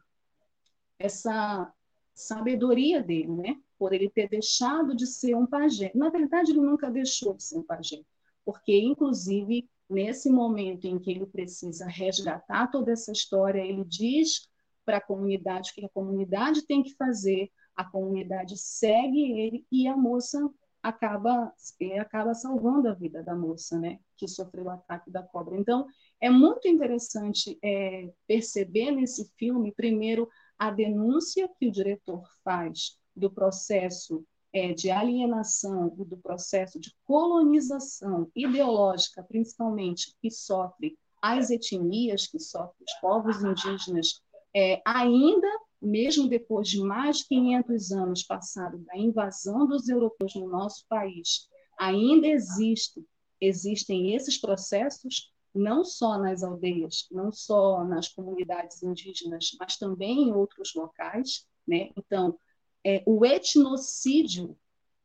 essa 0.97 1.73
sabedoria 2.15 3.03
dele, 3.03 3.27
né? 3.27 3.61
por 3.77 3.91
ele 3.91 4.09
ter 4.09 4.29
deixado 4.29 4.95
de 4.95 5.05
ser 5.05 5.35
um 5.35 5.45
pajé. 5.45 5.91
Na 5.93 6.09
verdade, 6.09 6.51
ele 6.51 6.61
nunca 6.61 6.89
deixou 6.89 7.33
de 7.33 7.43
ser 7.43 7.57
um 7.57 7.63
pajé, 7.63 8.01
porque, 8.45 8.79
inclusive, 8.79 9.69
nesse 9.89 10.29
momento 10.29 10.85
em 10.85 10.97
que 10.97 11.11
ele 11.11 11.25
precisa 11.25 11.85
resgatar 11.85 12.67
toda 12.67 12.93
essa 12.93 13.11
história, 13.11 13.59
ele 13.59 13.83
diz 13.83 14.47
para 14.85 14.97
a 14.97 15.05
comunidade, 15.05 15.71
o 15.71 15.73
que 15.73 15.85
a 15.85 15.89
comunidade 15.89 16.65
tem 16.65 16.81
que 16.81 16.95
fazer, 16.95 17.51
a 17.75 17.83
comunidade 17.83 18.57
segue 18.57 19.33
ele 19.37 19.65
e 19.69 19.85
a 19.85 19.97
moça 19.97 20.49
acaba 20.87 21.53
acaba 21.99 22.33
salvando 22.33 22.87
a 22.87 22.93
vida 22.93 23.21
da 23.21 23.35
moça, 23.35 23.77
né, 23.79 23.99
que 24.15 24.27
sofreu 24.27 24.65
o 24.65 24.69
ataque 24.69 25.11
da 25.11 25.21
cobra. 25.21 25.57
Então, 25.57 25.85
é 26.19 26.29
muito 26.29 26.67
interessante 26.67 27.57
é, 27.63 28.11
perceber 28.25 28.91
nesse 28.91 29.31
filme, 29.37 29.73
primeiro, 29.73 30.29
a 30.57 30.71
denúncia 30.71 31.49
que 31.59 31.67
o 31.67 31.71
diretor 31.71 32.23
faz 32.43 32.97
do 33.15 33.29
processo 33.29 34.25
é, 34.53 34.73
de 34.73 34.89
alienação 34.89 35.93
e 35.99 36.05
do 36.05 36.17
processo 36.17 36.79
de 36.79 36.95
colonização 37.05 38.31
ideológica, 38.35 39.23
principalmente, 39.23 40.15
que 40.21 40.31
sofre 40.31 40.97
as 41.21 41.49
etnias, 41.49 42.27
que 42.27 42.39
sofrem 42.39 42.85
os 42.87 42.93
povos 43.01 43.43
indígenas, 43.43 44.21
é, 44.55 44.81
ainda 44.85 45.47
mesmo 45.81 46.27
depois 46.27 46.67
de 46.67 46.81
mais 46.81 47.19
de 47.19 47.27
500 47.27 47.91
anos 47.91 48.23
passados 48.23 48.83
da 48.85 48.97
invasão 48.97 49.67
dos 49.67 49.87
europeus 49.87 50.35
no 50.35 50.47
nosso 50.49 50.85
país, 50.87 51.47
ainda 51.77 52.27
existe, 52.27 53.05
existem 53.39 54.15
esses 54.15 54.37
processos, 54.37 55.31
não 55.53 55.83
só 55.83 56.17
nas 56.17 56.43
aldeias, 56.43 57.07
não 57.11 57.31
só 57.31 57.83
nas 57.83 58.07
comunidades 58.07 58.81
indígenas, 58.83 59.51
mas 59.59 59.77
também 59.77 60.29
em 60.29 60.33
outros 60.33 60.73
locais. 60.75 61.47
Né? 61.67 61.91
Então, 61.95 62.37
é, 62.83 63.03
o 63.05 63.25
etnocídio 63.25 64.57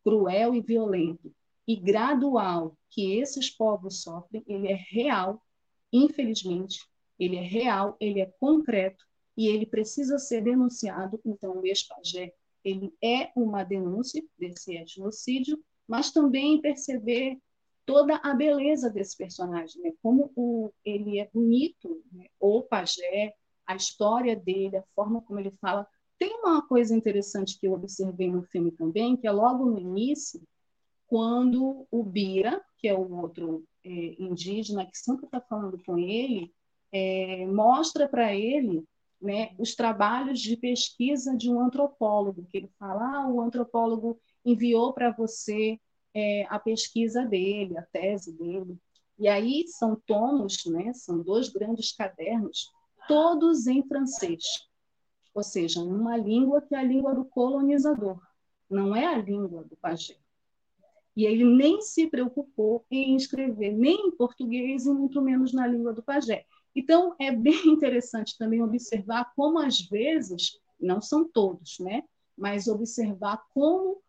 cruel 0.05 0.55
e 0.55 0.61
violento 0.61 1.35
e 1.67 1.77
gradual 1.77 2.77
que 2.91 3.15
esses 3.19 3.49
povos 3.49 4.03
sofrem, 4.03 4.43
ele 4.47 4.69
é 4.69 4.75
real, 4.91 5.43
infelizmente, 5.93 6.81
ele 7.19 7.37
é 7.37 7.43
real, 7.43 7.97
ele 8.01 8.21
é 8.21 8.27
concreto, 8.39 9.05
e 9.37 9.49
ele 9.49 9.67
precisa 9.67 10.19
ser 10.19 10.43
denunciado. 10.43 11.21
Então, 11.25 11.59
o 11.59 11.67
ex-pajé 11.67 12.33
ele 12.65 12.95
é 13.03 13.31
uma 13.35 13.65
denúncia 13.65 14.23
desse 14.39 14.77
etnocídio, 14.77 15.63
mas 15.87 16.11
também 16.11 16.61
perceber 16.61 17.39
toda 17.85 18.17
a 18.17 18.35
beleza 18.35 18.89
desse 18.89 19.17
personagem, 19.17 19.83
né? 19.83 19.93
como 20.01 20.31
o, 20.37 20.73
ele 20.85 21.19
é 21.19 21.29
bonito, 21.33 22.03
né? 22.13 22.27
o 22.39 22.63
pajé, 22.63 23.35
a 23.67 23.75
história 23.75 24.37
dele, 24.37 24.77
a 24.77 24.85
forma 24.95 25.21
como 25.23 25.41
ele 25.41 25.51
fala. 25.61 25.87
Tem 26.19 26.33
uma 26.39 26.67
coisa 26.67 26.95
interessante 26.95 27.59
que 27.59 27.67
eu 27.67 27.73
observei 27.73 28.31
no 28.31 28.43
filme 28.45 28.71
também, 28.71 29.17
que 29.17 29.27
é 29.27 29.33
logo 29.33 29.65
no 29.65 29.79
início, 29.79 30.41
quando 31.09 31.87
o 31.91 32.03
Bira, 32.05 32.63
que 32.79 32.87
é 32.87 32.95
o 32.95 33.13
outro 33.17 33.65
é, 33.85 33.91
indígena 34.19 34.87
que 34.87 34.97
sempre 34.97 35.27
está 35.27 35.41
falando 35.41 35.83
com 35.85 35.99
ele, 35.99 36.55
é, 36.93 37.45
mostra 37.47 38.09
para 38.09 38.35
ele 38.35 38.85
né, 39.23 39.55
os 39.57 39.75
trabalhos 39.75 40.41
de 40.41 40.57
pesquisa 40.57 41.37
de 41.37 41.49
um 41.49 41.61
antropólogo, 41.61 42.45
que 42.51 42.59
ele 42.59 42.71
fala, 42.79 43.19
ah, 43.19 43.29
o 43.29 43.41
antropólogo 43.41 44.19
enviou 44.45 44.93
para 44.93 45.13
você 45.13 45.79
é, 46.13 46.45
a 46.51 46.59
pesquisa 46.59 47.25
dele, 47.25 47.79
a 47.79 47.83
tese 47.83 48.37
dele. 48.37 48.77
E 49.19 49.29
aí 49.29 49.65
são 49.69 49.97
tomos, 50.05 50.65
né, 50.67 50.93
são 50.93 51.23
dois 51.23 51.49
grandes 51.49 51.93
cadernos, 51.93 52.71
todos 53.07 53.69
em 53.69 53.87
francês, 53.87 54.43
ou 55.33 55.43
seja, 55.43 55.83
numa 55.83 56.17
língua 56.17 56.61
que 56.61 56.75
é 56.75 56.79
a 56.79 56.83
língua 56.83 57.15
do 57.15 57.25
colonizador, 57.25 58.21
não 58.69 58.95
é 58.95 59.07
a 59.07 59.17
língua 59.19 59.65
do 59.65 59.77
pajé. 59.77 60.17
E 61.15 61.27
ele 61.27 61.45
nem 61.45 61.81
se 61.81 62.09
preocupou 62.09 62.85
em 62.91 63.15
escrever 63.15 63.73
nem 63.73 64.09
em 64.09 64.11
português 64.11 64.87
e 64.87 64.91
muito 64.91 65.21
menos 65.21 65.53
na 65.53 65.67
língua 65.67 65.93
do 65.93 66.03
pajé. 66.03 66.47
Então, 66.75 67.15
é 67.19 67.31
bem 67.31 67.63
interessante 67.69 68.37
também 68.39 68.63
observar 68.63 69.33
como, 69.35 69.59
às 69.59 69.81
vezes, 69.81 70.59
não 70.81 71.01
são 71.01 71.29
todos, 71.29 71.79
né? 71.79 72.03
mas 72.37 72.67
observar 72.67 73.43
como 73.55 74.03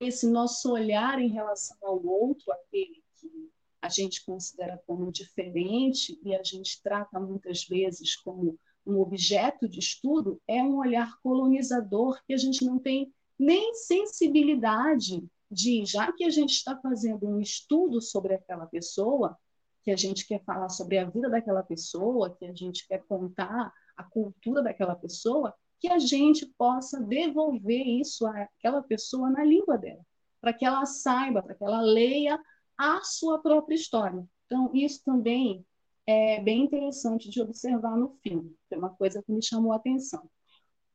esse 0.00 0.26
nosso 0.26 0.72
olhar 0.72 1.20
em 1.20 1.28
relação 1.28 1.76
ao 1.82 2.04
outro, 2.04 2.50
aquele 2.52 3.02
que 3.20 3.50
a 3.80 3.88
gente 3.88 4.24
considera 4.24 4.82
como 4.86 5.12
diferente 5.12 6.18
e 6.24 6.34
a 6.34 6.42
gente 6.42 6.80
trata 6.82 7.20
muitas 7.20 7.64
vezes 7.64 8.16
como 8.16 8.58
um 8.84 8.98
objeto 9.00 9.68
de 9.68 9.78
estudo, 9.78 10.40
é 10.48 10.62
um 10.62 10.78
olhar 10.78 11.20
colonizador 11.20 12.20
que 12.26 12.32
a 12.32 12.36
gente 12.36 12.64
não 12.64 12.78
tem 12.78 13.12
nem 13.38 13.74
sensibilidade 13.74 15.24
de, 15.50 15.84
já 15.84 16.10
que 16.12 16.24
a 16.24 16.30
gente 16.30 16.52
está 16.52 16.76
fazendo 16.80 17.28
um 17.28 17.38
estudo 17.38 18.00
sobre 18.00 18.34
aquela 18.34 18.66
pessoa, 18.66 19.36
que 19.82 19.90
a 19.90 19.96
gente 19.96 20.26
quer 20.26 20.42
falar 20.44 20.68
sobre 20.68 20.98
a 20.98 21.08
vida 21.08 21.28
daquela 21.28 21.62
pessoa, 21.62 22.34
que 22.34 22.44
a 22.44 22.54
gente 22.54 22.86
quer 22.86 23.02
contar 23.06 23.72
a 23.96 24.04
cultura 24.04 24.62
daquela 24.62 24.94
pessoa, 24.94 25.54
que 25.80 25.88
a 25.88 25.98
gente 25.98 26.46
possa 26.56 27.00
devolver 27.00 27.86
isso 27.86 28.26
àquela 28.26 28.82
pessoa 28.82 29.28
na 29.30 29.44
língua 29.44 29.76
dela, 29.76 30.04
para 30.40 30.52
que 30.52 30.64
ela 30.64 30.86
saiba, 30.86 31.42
para 31.42 31.54
que 31.54 31.64
ela 31.64 31.80
leia 31.80 32.40
a 32.78 33.00
sua 33.02 33.40
própria 33.40 33.74
história. 33.74 34.24
Então, 34.46 34.70
isso 34.72 35.02
também 35.04 35.66
é 36.06 36.40
bem 36.40 36.64
interessante 36.64 37.28
de 37.28 37.40
observar 37.40 37.96
no 37.96 38.16
filme, 38.22 38.54
é 38.70 38.76
uma 38.76 38.90
coisa 38.90 39.22
que 39.22 39.32
me 39.32 39.42
chamou 39.42 39.72
a 39.72 39.76
atenção. 39.76 40.28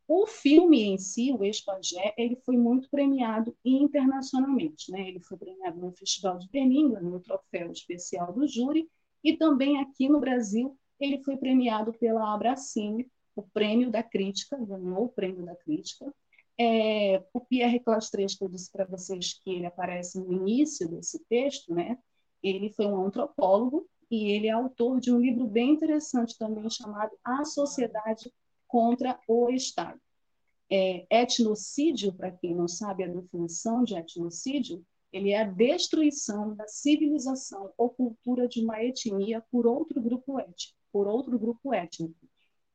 O 0.08 0.26
filme 0.26 0.84
em 0.84 0.98
si, 0.98 1.34
o 1.34 1.44
Ex-Pajé, 1.44 2.14
ele 2.18 2.38
foi 2.38 2.56
muito 2.56 2.90
premiado 2.90 3.56
internacionalmente. 3.64 4.90
Né? 4.92 5.10
Ele 5.10 5.20
foi 5.20 5.38
premiado 5.38 5.80
no 5.80 5.92
Festival 5.92 6.38
de 6.38 6.50
Berlim, 6.50 6.90
no 6.90 7.20
troféu 7.20 7.72
especial 7.72 8.32
do 8.32 8.48
júri, 8.48 8.90
e 9.24 9.36
também 9.36 9.80
aqui 9.80 10.08
no 10.08 10.20
Brasil 10.20 10.78
ele 11.00 11.22
foi 11.24 11.36
premiado 11.38 11.94
pela 11.94 12.34
Abracine, 12.34 13.12
o 13.36 13.44
prêmio 13.44 13.92
da 13.92 14.02
crítica, 14.02 14.58
ganhou 14.58 15.06
o 15.06 15.10
prêmio 15.10 15.46
da 15.46 15.56
crítica. 15.56 16.12
É, 16.60 17.24
o 17.34 17.40
Pierre 17.40 17.80
Clastres, 17.80 18.34
que 18.34 18.44
eu 18.44 18.50
disse 18.50 18.72
para 18.72 18.86
vocês 18.86 19.40
que 19.44 19.52
ele 19.52 19.66
aparece 19.66 20.20
no 20.20 20.32
início 20.32 20.90
desse 20.90 21.24
texto, 21.26 21.72
né? 21.74 21.98
ele 22.42 22.72
foi 22.72 22.86
um 22.88 23.06
antropólogo 23.06 23.88
e 24.10 24.32
ele 24.32 24.48
é 24.48 24.52
autor 24.52 25.00
de 25.00 25.12
um 25.12 25.20
livro 25.20 25.46
bem 25.46 25.72
interessante 25.72 26.38
também 26.38 26.70
chamado 26.70 27.12
A 27.24 27.44
Sociedade 27.44 28.32
contra 28.68 29.20
o 29.28 29.50
Estado. 29.50 30.00
É, 30.70 31.08
etnocídio, 31.10 32.14
para 32.14 32.32
quem 32.32 32.54
não 32.54 32.68
sabe 32.68 33.04
a 33.04 33.08
definição 33.08 33.84
de 33.84 33.96
etnocídio, 33.96 34.86
ele 35.12 35.32
é 35.32 35.42
a 35.42 35.46
destruição 35.46 36.54
da 36.56 36.68
civilização 36.68 37.72
ou 37.78 37.90
cultura 37.90 38.48
de 38.48 38.62
uma 38.62 38.84
etnia 38.84 39.42
por 39.50 39.66
outro 39.66 40.02
grupo 40.02 40.38
étnico, 40.40 40.78
por 40.92 41.08
outro 41.08 41.40
grupo 41.40 41.74
étnico. 41.74 42.16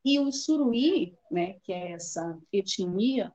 E 0.03 0.19
os 0.19 0.43
Suruí, 0.43 1.15
né, 1.31 1.59
que 1.63 1.71
é 1.71 1.91
essa 1.91 2.37
etnia, 2.51 3.31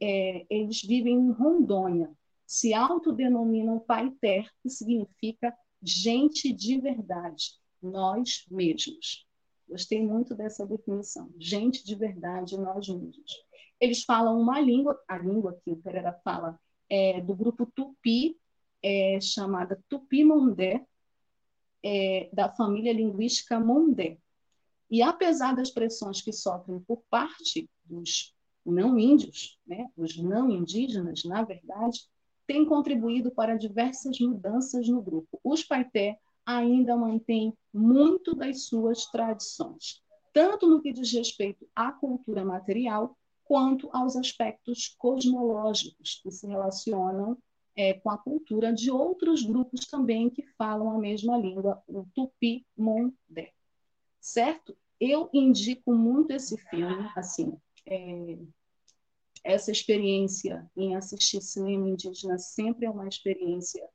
é, 0.00 0.46
eles 0.48 0.80
vivem 0.82 1.14
em 1.14 1.30
Rondônia, 1.32 2.10
se 2.46 2.72
autodenominam 2.72 3.80
Paiter, 3.80 4.48
que 4.62 4.70
significa 4.70 5.54
gente 5.82 6.52
de 6.52 6.80
verdade, 6.80 7.54
nós 7.82 8.44
mesmos. 8.50 9.25
Gostei 9.68 10.02
muito 10.02 10.34
dessa 10.34 10.64
definição. 10.64 11.30
Gente 11.38 11.84
de 11.84 11.94
verdade, 11.94 12.56
nós 12.56 12.88
mesmos. 12.88 13.44
Eles 13.80 14.04
falam 14.04 14.40
uma 14.40 14.60
língua, 14.60 14.98
a 15.08 15.18
língua 15.18 15.58
que 15.64 15.70
o 15.70 15.76
Pereira 15.76 16.12
fala 16.24 16.58
é 16.88 17.20
do 17.20 17.34
grupo 17.34 17.66
Tupi, 17.66 18.38
é, 18.82 19.20
chamada 19.20 19.82
Tupi-Mondé, 19.88 20.86
é, 21.82 22.28
da 22.32 22.48
família 22.48 22.92
linguística 22.92 23.58
Mondé. 23.58 24.18
E 24.90 25.02
apesar 25.02 25.54
das 25.54 25.70
pressões 25.70 26.22
que 26.22 26.32
sofrem 26.32 26.78
por 26.80 27.02
parte 27.10 27.68
dos 27.84 28.34
não 28.64 28.98
índios, 28.98 29.58
né, 29.66 29.88
os 29.96 30.16
não 30.16 30.50
indígenas, 30.50 31.24
na 31.24 31.42
verdade, 31.42 32.00
têm 32.46 32.64
contribuído 32.64 33.30
para 33.30 33.56
diversas 33.56 34.18
mudanças 34.20 34.88
no 34.88 35.02
grupo. 35.02 35.40
Os 35.42 35.64
Paité 35.64 36.18
ainda 36.46 36.96
mantém 36.96 37.52
muito 37.74 38.34
das 38.34 38.66
suas 38.66 39.06
tradições, 39.06 40.00
tanto 40.32 40.68
no 40.68 40.80
que 40.80 40.92
diz 40.92 41.12
respeito 41.12 41.68
à 41.74 41.90
cultura 41.90 42.44
material, 42.44 43.18
quanto 43.44 43.88
aos 43.92 44.16
aspectos 44.16 44.94
cosmológicos 44.98 46.20
que 46.22 46.30
se 46.30 46.46
relacionam 46.46 47.36
é, 47.76 47.94
com 47.94 48.10
a 48.10 48.18
cultura 48.18 48.72
de 48.72 48.90
outros 48.90 49.42
grupos 49.42 49.86
também 49.86 50.30
que 50.30 50.42
falam 50.56 50.90
a 50.90 50.98
mesma 50.98 51.36
língua, 51.36 51.82
o 51.86 52.06
Tupi-Mondé. 52.14 53.52
Certo? 54.20 54.76
Eu 54.98 55.28
indico 55.32 55.92
muito 55.92 56.32
esse 56.32 56.56
filme, 56.56 57.08
assim, 57.14 57.56
é, 57.86 58.38
essa 59.44 59.70
experiência 59.70 60.68
em 60.76 60.96
assistir 60.96 61.40
cinema 61.40 61.88
indígena 61.88 62.38
sempre 62.38 62.86
é 62.86 62.90
uma 62.90 63.06
experiência 63.06 63.86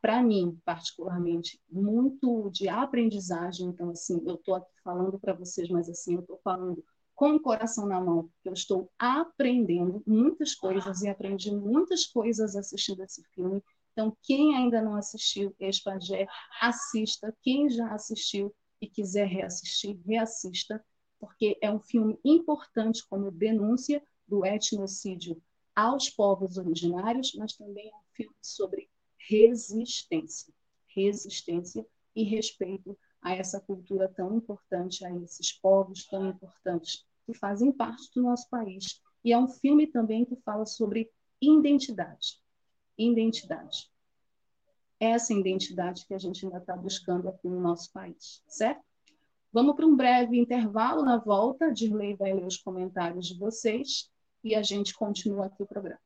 para 0.00 0.22
mim, 0.22 0.58
particularmente, 0.64 1.60
muito 1.70 2.50
de 2.50 2.68
aprendizagem. 2.68 3.68
Então, 3.68 3.90
assim, 3.90 4.22
eu 4.26 4.36
estou 4.36 4.54
aqui 4.54 4.70
falando 4.82 5.18
para 5.18 5.32
vocês, 5.32 5.68
mas 5.68 5.88
assim, 5.88 6.14
eu 6.14 6.20
estou 6.20 6.38
falando 6.42 6.84
com 7.14 7.34
o 7.34 7.40
coração 7.40 7.86
na 7.86 8.00
mão, 8.00 8.24
porque 8.24 8.48
eu 8.48 8.52
estou 8.52 8.90
aprendendo 8.98 10.02
muitas 10.06 10.54
coisas 10.54 11.02
e 11.02 11.08
aprendi 11.08 11.50
muitas 11.50 12.04
coisas 12.04 12.54
assistindo 12.54 13.02
esse 13.02 13.22
filme. 13.34 13.62
Então, 13.92 14.14
quem 14.22 14.54
ainda 14.54 14.82
não 14.82 14.94
assistiu 14.94 15.54
Espagé, 15.58 16.28
assista. 16.60 17.34
Quem 17.42 17.70
já 17.70 17.88
assistiu 17.94 18.54
e 18.80 18.86
quiser 18.86 19.26
reassistir, 19.26 19.98
reassista. 20.06 20.84
porque 21.18 21.58
é 21.62 21.70
um 21.70 21.80
filme 21.80 22.18
importante 22.22 23.02
como 23.08 23.30
denúncia 23.30 24.02
do 24.28 24.44
etnocídio 24.44 25.42
aos 25.74 26.10
povos 26.10 26.58
originários, 26.58 27.34
mas 27.36 27.54
também 27.54 27.88
é 27.88 27.96
um 27.96 28.14
filme 28.14 28.36
sobre 28.42 28.90
resistência, 29.28 30.52
resistência 30.94 31.86
e 32.14 32.22
respeito 32.22 32.96
a 33.20 33.34
essa 33.34 33.60
cultura 33.60 34.08
tão 34.08 34.36
importante, 34.36 35.04
a 35.04 35.14
esses 35.16 35.52
povos 35.52 36.04
tão 36.06 36.28
importantes 36.28 37.04
que 37.24 37.34
fazem 37.34 37.72
parte 37.72 38.08
do 38.14 38.22
nosso 38.22 38.48
país. 38.48 39.02
E 39.24 39.32
é 39.32 39.38
um 39.38 39.48
filme 39.48 39.86
também 39.86 40.24
que 40.24 40.36
fala 40.36 40.64
sobre 40.64 41.10
identidade. 41.40 42.40
Identidade. 42.96 43.90
Essa 44.98 45.34
identidade 45.34 46.06
que 46.06 46.14
a 46.14 46.18
gente 46.18 46.44
ainda 46.46 46.58
está 46.58 46.76
buscando 46.76 47.28
aqui 47.28 47.48
no 47.48 47.60
nosso 47.60 47.92
país, 47.92 48.42
certo? 48.46 48.82
Vamos 49.52 49.74
para 49.74 49.86
um 49.86 49.96
breve 49.96 50.38
intervalo 50.38 51.02
na 51.02 51.18
volta. 51.18 51.72
Dirley 51.72 52.14
vai 52.14 52.32
ler 52.32 52.46
os 52.46 52.56
comentários 52.56 53.26
de 53.26 53.38
vocês 53.38 54.10
e 54.42 54.54
a 54.54 54.62
gente 54.62 54.94
continua 54.94 55.46
aqui 55.46 55.62
o 55.62 55.66
programa. 55.66 56.05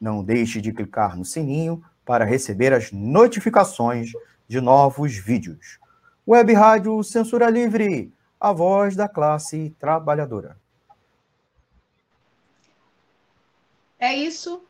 Não 0.00 0.22
deixe 0.22 0.60
de 0.60 0.72
clicar 0.72 1.16
no 1.16 1.24
sininho 1.24 1.82
para 2.04 2.24
receber 2.24 2.72
as 2.72 2.92
notificações 2.92 4.12
de 4.46 4.60
novos 4.60 5.16
vídeos. 5.16 5.78
Web 6.26 6.52
Rádio 6.52 7.02
Censura 7.02 7.50
Livre, 7.50 8.12
a 8.38 8.52
voz 8.52 8.94
da 8.94 9.08
classe 9.08 9.74
trabalhadora. 9.78 10.56
É 13.98 14.14
isso. 14.14 14.62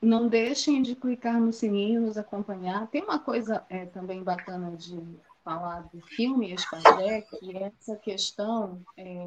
Não 0.00 0.28
deixem 0.28 0.82
de 0.82 0.94
clicar 0.94 1.40
no 1.40 1.52
sininho, 1.52 2.02
nos 2.02 2.16
acompanhar. 2.16 2.86
Tem 2.88 3.02
uma 3.02 3.18
coisa 3.18 3.64
é, 3.68 3.86
também 3.86 4.22
bacana 4.22 4.76
de 4.76 4.98
falar 5.44 5.82
do 5.92 6.00
filme 6.00 6.52
Espagé, 6.52 7.22
que 7.22 7.56
é 7.56 7.64
essa 7.64 7.96
questão 7.96 8.80
é, 8.96 9.26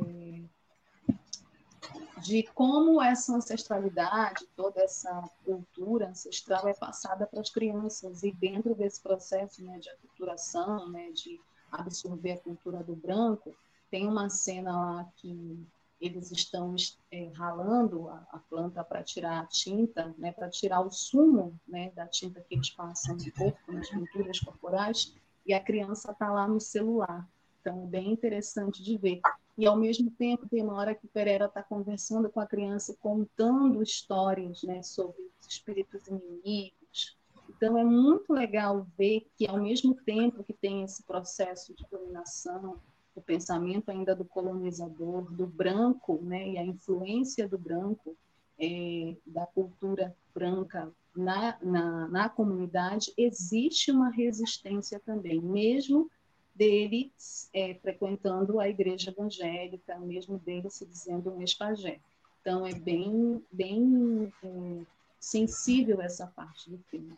de 2.22 2.44
como 2.54 3.02
essa 3.02 3.36
ancestralidade, 3.36 4.46
toda 4.56 4.82
essa 4.82 5.30
cultura 5.44 6.10
ancestral 6.10 6.68
é 6.68 6.74
passada 6.74 7.26
para 7.26 7.42
as 7.42 7.50
crianças. 7.50 8.24
E 8.24 8.32
dentro 8.32 8.74
desse 8.76 9.02
processo 9.02 9.64
né, 9.64 9.80
de 9.80 9.90
aculturação, 9.90 10.90
né, 10.90 11.12
de 11.12 11.40
absorver 11.72 12.34
a 12.34 12.40
cultura 12.40 12.84
do 12.84 12.96
branco, 12.96 13.56
tem 13.90 14.08
uma 14.08 14.30
cena 14.30 14.72
lá 14.72 15.10
que 15.18 15.66
eles 16.00 16.32
estão 16.32 16.76
é, 17.12 17.32
ralando 17.34 18.10
a, 18.10 18.28
a 18.32 18.40
planta 18.40 18.84
para 18.84 19.04
tirar 19.04 19.40
a 19.40 19.46
tinta, 19.46 20.14
né, 20.18 20.32
para 20.32 20.50
tirar 20.50 20.82
o 20.82 20.92
sumo 20.92 21.58
né, 21.68 21.92
da 21.92 22.06
tinta 22.08 22.42
que 22.42 22.56
eles 22.56 22.70
passam 22.72 23.16
no 23.16 23.32
corpo, 23.32 23.72
nas 23.72 23.90
pinturas 23.90 24.40
corporais, 24.40 25.16
e 25.46 25.54
a 25.54 25.60
criança 25.60 26.12
está 26.12 26.32
lá 26.32 26.48
no 26.48 26.60
celular. 26.60 27.28
Então, 27.62 27.84
é 27.84 27.88
bem 27.88 28.12
interessante 28.12 28.84
de 28.84 28.98
ver. 28.98 29.22
E, 29.58 29.68
ao 29.68 29.78
mesmo 29.78 30.10
tempo, 30.12 30.48
tem 30.50 30.64
uma 30.64 30.76
hora 30.76 30.96
que 30.96 31.08
Pereira 31.08 31.46
está 31.46 31.62
conversando 31.62 32.30
com 32.30 32.40
a 32.40 32.48
criança, 32.48 32.96
contando 33.00 33.84
histórias 33.84 34.64
né, 34.64 34.82
sobre 34.82 35.22
os 35.22 35.48
espíritos 35.48 36.08
inimigos. 36.08 37.18
Então, 37.50 37.78
é 37.78 37.84
muito 37.84 38.34
legal 38.34 38.88
ver 38.98 39.28
que, 39.38 39.48
ao 39.48 39.62
mesmo 39.62 39.94
tempo 39.94 40.44
que 40.44 40.54
tem 40.54 40.84
esse 40.84 41.04
processo 41.04 41.74
de 41.76 41.86
dominação, 41.92 42.80
o 43.16 43.22
pensamento 43.22 43.90
ainda 43.90 44.16
do 44.16 44.26
colonizador, 44.26 45.32
do 45.32 45.46
branco, 45.46 46.20
né, 46.24 46.50
e 46.50 46.58
a 46.58 46.66
influência 46.66 47.48
do 47.48 47.58
branco, 47.58 48.18
é, 48.58 49.16
da 49.26 49.46
cultura 49.46 50.16
branca 50.34 50.92
na, 51.16 51.58
na, 51.62 52.08
na 52.08 52.30
comunidade, 52.30 53.14
existe 53.18 53.92
uma 53.92 54.10
resistência 54.10 55.00
também, 55.00 55.40
mesmo 55.40 56.10
dele 56.56 57.12
é, 57.54 57.76
frequentando 57.76 58.60
a 58.60 58.70
igreja 58.70 59.12
evangélica, 59.12 59.98
mesmo 60.00 60.38
dele 60.40 60.70
se 60.70 60.86
dizendo 60.86 61.34
um 61.34 61.42
espagé. 61.42 62.00
Então, 62.42 62.66
é 62.66 62.74
bem, 62.74 63.44
bem 63.52 64.32
é, 64.44 64.82
sensível 65.20 66.02
essa 66.02 66.28
parte 66.28 66.70
do 66.70 66.78
filme. 66.90 67.14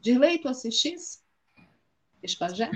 Dirley, 0.00 0.38
tu 0.38 0.48
assistisse? 0.48 1.18
Espagé? 2.22 2.70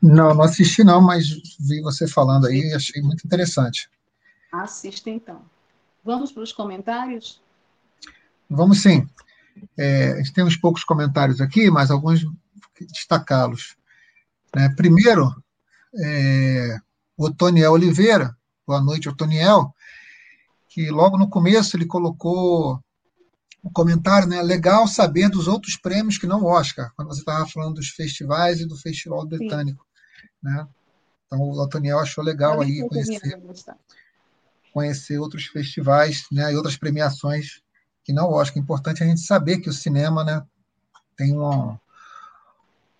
Não, 0.00 0.34
não 0.34 0.42
assisti 0.42 0.82
não, 0.84 1.00
mas 1.00 1.28
vi 1.58 1.80
você 1.80 2.06
falando 2.06 2.46
aí 2.46 2.60
e 2.60 2.74
achei 2.74 3.02
muito 3.02 3.24
interessante. 3.24 3.88
Assista 4.52 5.10
então. 5.10 5.44
Vamos 6.04 6.30
para 6.32 6.42
os 6.42 6.52
comentários? 6.52 7.40
Vamos 8.48 8.82
sim. 8.82 9.08
É, 9.76 10.12
a 10.12 10.16
gente 10.16 10.32
tem 10.32 10.44
uns 10.44 10.56
poucos 10.56 10.84
comentários 10.84 11.40
aqui, 11.40 11.70
mas 11.70 11.90
alguns 11.90 12.24
destacá-los. 12.80 13.76
Né? 14.54 14.68
Primeiro, 14.76 15.34
é, 15.96 16.78
Otoniel 17.16 17.72
Oliveira, 17.72 18.36
boa 18.66 18.80
noite, 18.80 19.08
Otoniel, 19.08 19.74
que 20.68 20.90
logo 20.90 21.18
no 21.18 21.28
começo 21.28 21.76
ele 21.76 21.86
colocou 21.86 22.80
um 23.62 23.70
comentário, 23.70 24.28
né? 24.28 24.42
Legal 24.42 24.86
saber 24.86 25.28
dos 25.28 25.48
outros 25.48 25.76
prêmios 25.76 26.18
que 26.18 26.26
não 26.26 26.42
o 26.42 26.46
Oscar, 26.46 26.92
quando 26.94 27.08
você 27.08 27.20
estava 27.20 27.46
falando 27.46 27.76
dos 27.76 27.88
festivais 27.88 28.60
e 28.60 28.66
do 28.66 28.76
Festival 28.76 29.26
Britânico, 29.26 29.86
né? 30.42 30.66
Então 31.26 31.40
o 31.40 31.58
Otoniel 31.60 31.98
achou 31.98 32.22
legal 32.22 32.60
aí 32.60 32.86
conhecer, 32.86 33.40
conhecer 34.72 35.18
outros 35.18 35.46
festivais, 35.46 36.26
né? 36.30 36.52
E 36.52 36.56
outras 36.56 36.76
premiações 36.76 37.62
que 38.04 38.12
não 38.12 38.26
o 38.28 38.34
Oscar. 38.34 38.58
É 38.58 38.60
importante 38.60 39.02
a 39.02 39.06
gente 39.06 39.20
saber 39.20 39.58
que 39.58 39.70
o 39.70 39.72
cinema, 39.72 40.22
né? 40.22 40.44
Tem 41.16 41.32
um, 41.32 41.76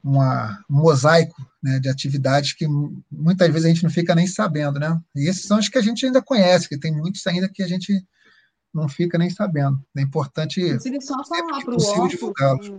uma, 0.04 0.62
um 0.68 0.80
mosaico 0.82 1.34
né, 1.62 1.80
de 1.80 1.88
atividades 1.88 2.52
que 2.52 2.66
muitas 3.10 3.48
vezes 3.48 3.64
a 3.64 3.68
gente 3.68 3.82
não 3.82 3.90
fica 3.90 4.14
nem 4.14 4.26
sabendo, 4.26 4.78
né? 4.78 5.00
E 5.16 5.26
esses 5.26 5.46
são 5.46 5.58
os 5.58 5.68
que 5.68 5.78
a 5.78 5.82
gente 5.82 6.04
ainda 6.04 6.20
conhece, 6.20 6.68
que 6.68 6.78
tem 6.78 6.92
muitos 6.92 7.26
ainda 7.26 7.48
que 7.48 7.62
a 7.62 7.66
gente 7.66 8.06
não 8.72 8.86
fica 8.86 9.16
nem 9.16 9.30
sabendo. 9.30 9.82
É 9.96 10.02
importante 10.02 10.60
Inclusive, 10.60 11.00
só 11.00 11.24
falar 11.24 11.64
para 11.64 11.74
o 11.74 12.08
divulgá-los. 12.08 12.70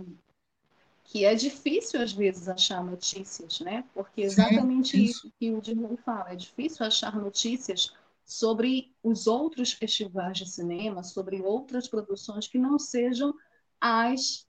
Que 1.02 1.24
é 1.24 1.34
difícil, 1.34 2.00
às 2.00 2.12
vezes, 2.12 2.48
achar 2.48 2.84
notícias, 2.84 3.60
né? 3.60 3.84
Porque 3.92 4.20
exatamente 4.20 4.90
Sim, 4.90 5.02
isso. 5.04 5.26
isso 5.26 5.32
que 5.38 5.50
o 5.50 5.60
Dirley 5.60 5.96
fala. 6.04 6.32
É 6.32 6.36
difícil 6.36 6.86
achar 6.86 7.16
notícias 7.16 7.92
sobre 8.24 8.92
os 9.02 9.26
outros 9.26 9.72
festivais 9.72 10.38
de 10.38 10.48
cinema, 10.48 11.02
sobre 11.02 11.40
outras 11.40 11.88
produções 11.88 12.46
que 12.46 12.58
não 12.58 12.78
sejam 12.78 13.34
as 13.80 14.46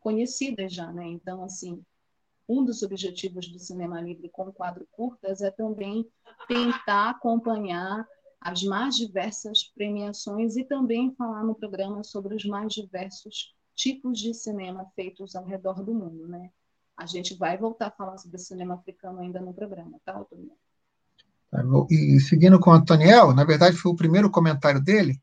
conhecidas 0.00 0.72
já, 0.72 0.92
né? 0.92 1.06
Então, 1.06 1.42
assim, 1.42 1.82
um 2.48 2.64
dos 2.64 2.82
objetivos 2.82 3.48
do 3.48 3.58
Cinema 3.58 4.00
Livre 4.00 4.28
com 4.28 4.52
quadro 4.52 4.86
curtas 4.92 5.40
é 5.40 5.50
também 5.50 6.06
tentar 6.46 7.10
acompanhar 7.10 8.06
as 8.40 8.62
mais 8.62 8.96
diversas 8.96 9.64
premiações 9.74 10.56
e 10.56 10.64
também 10.64 11.14
falar 11.16 11.42
no 11.42 11.54
programa 11.54 12.04
sobre 12.04 12.34
os 12.34 12.44
mais 12.44 12.72
diversos 12.72 13.54
tipos 13.74 14.20
de 14.20 14.34
cinema 14.34 14.86
feitos 14.94 15.34
ao 15.34 15.44
redor 15.44 15.82
do 15.82 15.94
mundo, 15.94 16.28
né? 16.28 16.50
A 16.96 17.06
gente 17.06 17.34
vai 17.34 17.56
voltar 17.56 17.86
a 17.86 17.90
falar 17.90 18.18
sobre 18.18 18.38
cinema 18.38 18.74
africano 18.74 19.20
ainda 19.20 19.40
no 19.40 19.52
programa, 19.52 19.98
tá, 20.04 20.16
Antônio? 20.18 20.52
Tá 21.50 21.62
e 21.90 22.20
seguindo 22.20 22.60
com 22.60 22.70
o 22.70 22.74
Antoniel, 22.74 23.34
na 23.34 23.44
verdade 23.44 23.76
foi 23.76 23.90
o 23.90 23.96
primeiro 23.96 24.30
comentário 24.30 24.80
dele, 24.80 25.18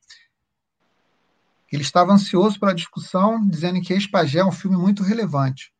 ele 1.71 1.83
estava 1.83 2.11
ansioso 2.11 2.59
pela 2.59 2.75
discussão, 2.75 3.47
dizendo 3.47 3.79
que 3.81 3.93
Espagé 3.93 4.39
é 4.39 4.45
um 4.45 4.51
filme 4.51 4.75
muito 4.75 5.03
relevante. 5.03 5.71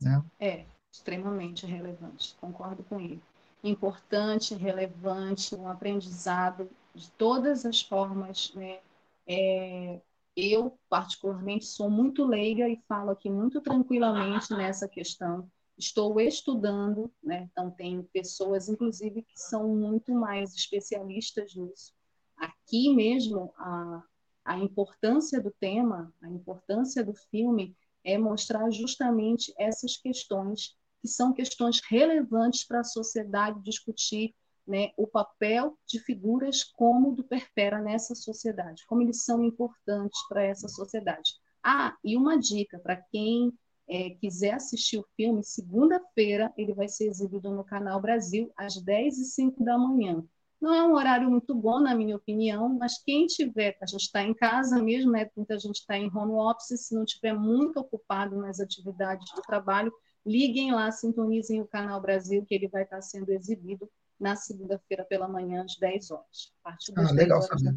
Né? 0.00 0.22
É. 0.40 0.64
extremamente 0.90 1.66
relevante, 1.66 2.34
concordo 2.40 2.82
com 2.84 3.00
ele. 3.00 3.22
Importante, 3.62 4.54
relevante, 4.54 5.54
um 5.54 5.68
aprendizado 5.68 6.70
de 6.94 7.10
todas 7.12 7.66
as 7.66 7.80
formas, 7.80 8.52
né? 8.54 8.80
É, 9.26 10.00
eu, 10.36 10.78
particularmente, 10.88 11.66
sou 11.66 11.90
muito 11.90 12.24
leiga 12.24 12.68
e 12.68 12.80
falo 12.88 13.10
aqui 13.10 13.28
muito 13.28 13.60
tranquilamente 13.60 14.52
nessa 14.54 14.88
questão. 14.88 15.50
Estou 15.76 16.20
estudando, 16.20 17.10
né? 17.22 17.48
então 17.50 17.70
tenho 17.70 18.04
pessoas, 18.04 18.68
inclusive, 18.68 19.22
que 19.22 19.38
são 19.38 19.68
muito 19.74 20.12
mais 20.12 20.54
especialistas 20.54 21.54
nisso. 21.54 21.92
Aqui 22.36 22.94
mesmo, 22.94 23.52
a, 23.56 24.02
a 24.44 24.58
importância 24.58 25.40
do 25.40 25.50
tema, 25.50 26.12
a 26.22 26.28
importância 26.28 27.04
do 27.04 27.14
filme 27.14 27.76
é 28.04 28.16
mostrar 28.16 28.70
justamente 28.70 29.52
essas 29.58 29.96
questões 29.96 30.76
que 31.00 31.08
são 31.08 31.32
questões 31.32 31.80
relevantes 31.88 32.64
para 32.64 32.80
a 32.80 32.84
sociedade 32.84 33.62
discutir 33.62 34.34
né, 34.66 34.90
o 34.96 35.06
papel 35.06 35.78
de 35.86 35.98
figuras 35.98 36.62
como 36.62 37.14
do 37.14 37.24
Perpera 37.24 37.80
nessa 37.80 38.14
sociedade, 38.14 38.84
como 38.86 39.02
eles 39.02 39.24
são 39.24 39.42
importantes 39.42 40.20
para 40.28 40.44
essa 40.44 40.68
sociedade. 40.68 41.34
Ah, 41.62 41.96
e 42.04 42.16
uma 42.16 42.38
dica 42.38 42.78
para 42.78 42.96
quem 42.96 43.52
é, 43.88 44.10
quiser 44.10 44.54
assistir 44.54 44.98
o 44.98 45.06
filme, 45.16 45.42
segunda-feira 45.42 46.52
ele 46.56 46.74
vai 46.74 46.88
ser 46.88 47.08
exibido 47.08 47.50
no 47.50 47.64
Canal 47.64 48.00
Brasil, 48.00 48.52
às 48.56 48.76
10 48.76 49.18
e 49.18 49.24
05 49.24 49.64
da 49.64 49.78
manhã. 49.78 50.22
Não 50.60 50.74
é 50.74 50.82
um 50.82 50.94
horário 50.94 51.30
muito 51.30 51.54
bom, 51.54 51.78
na 51.78 51.94
minha 51.94 52.16
opinião, 52.16 52.68
mas 52.68 53.00
quem 53.02 53.26
tiver, 53.26 53.76
a 53.80 53.86
gente 53.86 54.02
está 54.02 54.22
em 54.22 54.34
casa 54.34 54.82
mesmo, 54.82 55.12
né? 55.12 55.30
muita 55.36 55.58
gente 55.58 55.76
está 55.76 55.96
em 55.96 56.10
home 56.12 56.32
office, 56.32 56.80
se 56.80 56.94
não 56.94 57.04
tiver 57.04 57.32
muito 57.32 57.78
ocupado 57.78 58.36
nas 58.36 58.58
atividades 58.58 59.32
do 59.34 59.42
trabalho, 59.42 59.92
liguem 60.26 60.72
lá, 60.72 60.90
sintonizem 60.90 61.60
o 61.60 61.66
Canal 61.66 62.00
Brasil, 62.00 62.44
que 62.44 62.54
ele 62.54 62.66
vai 62.66 62.82
estar 62.82 63.00
sendo 63.00 63.30
exibido 63.30 63.88
na 64.18 64.34
segunda-feira 64.34 65.04
pela 65.04 65.28
manhã, 65.28 65.64
às 65.64 65.76
10 65.76 66.10
horas. 66.10 66.52
A 66.60 66.70
partir 66.70 66.92
das 66.92 67.10
ah, 67.10 67.14
legal 67.14 67.40
saber. 67.40 67.76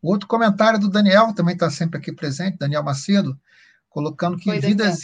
O 0.00 0.12
outro 0.12 0.28
comentário 0.28 0.78
do 0.78 0.90
Daniel, 0.90 1.34
também 1.34 1.54
está 1.54 1.70
sempre 1.70 1.98
aqui 1.98 2.12
presente, 2.12 2.58
Daniel 2.58 2.84
Macedo, 2.84 3.38
colocando 3.88 4.36
que 4.36 4.44
Foi, 4.44 4.60
vidas, 4.60 5.02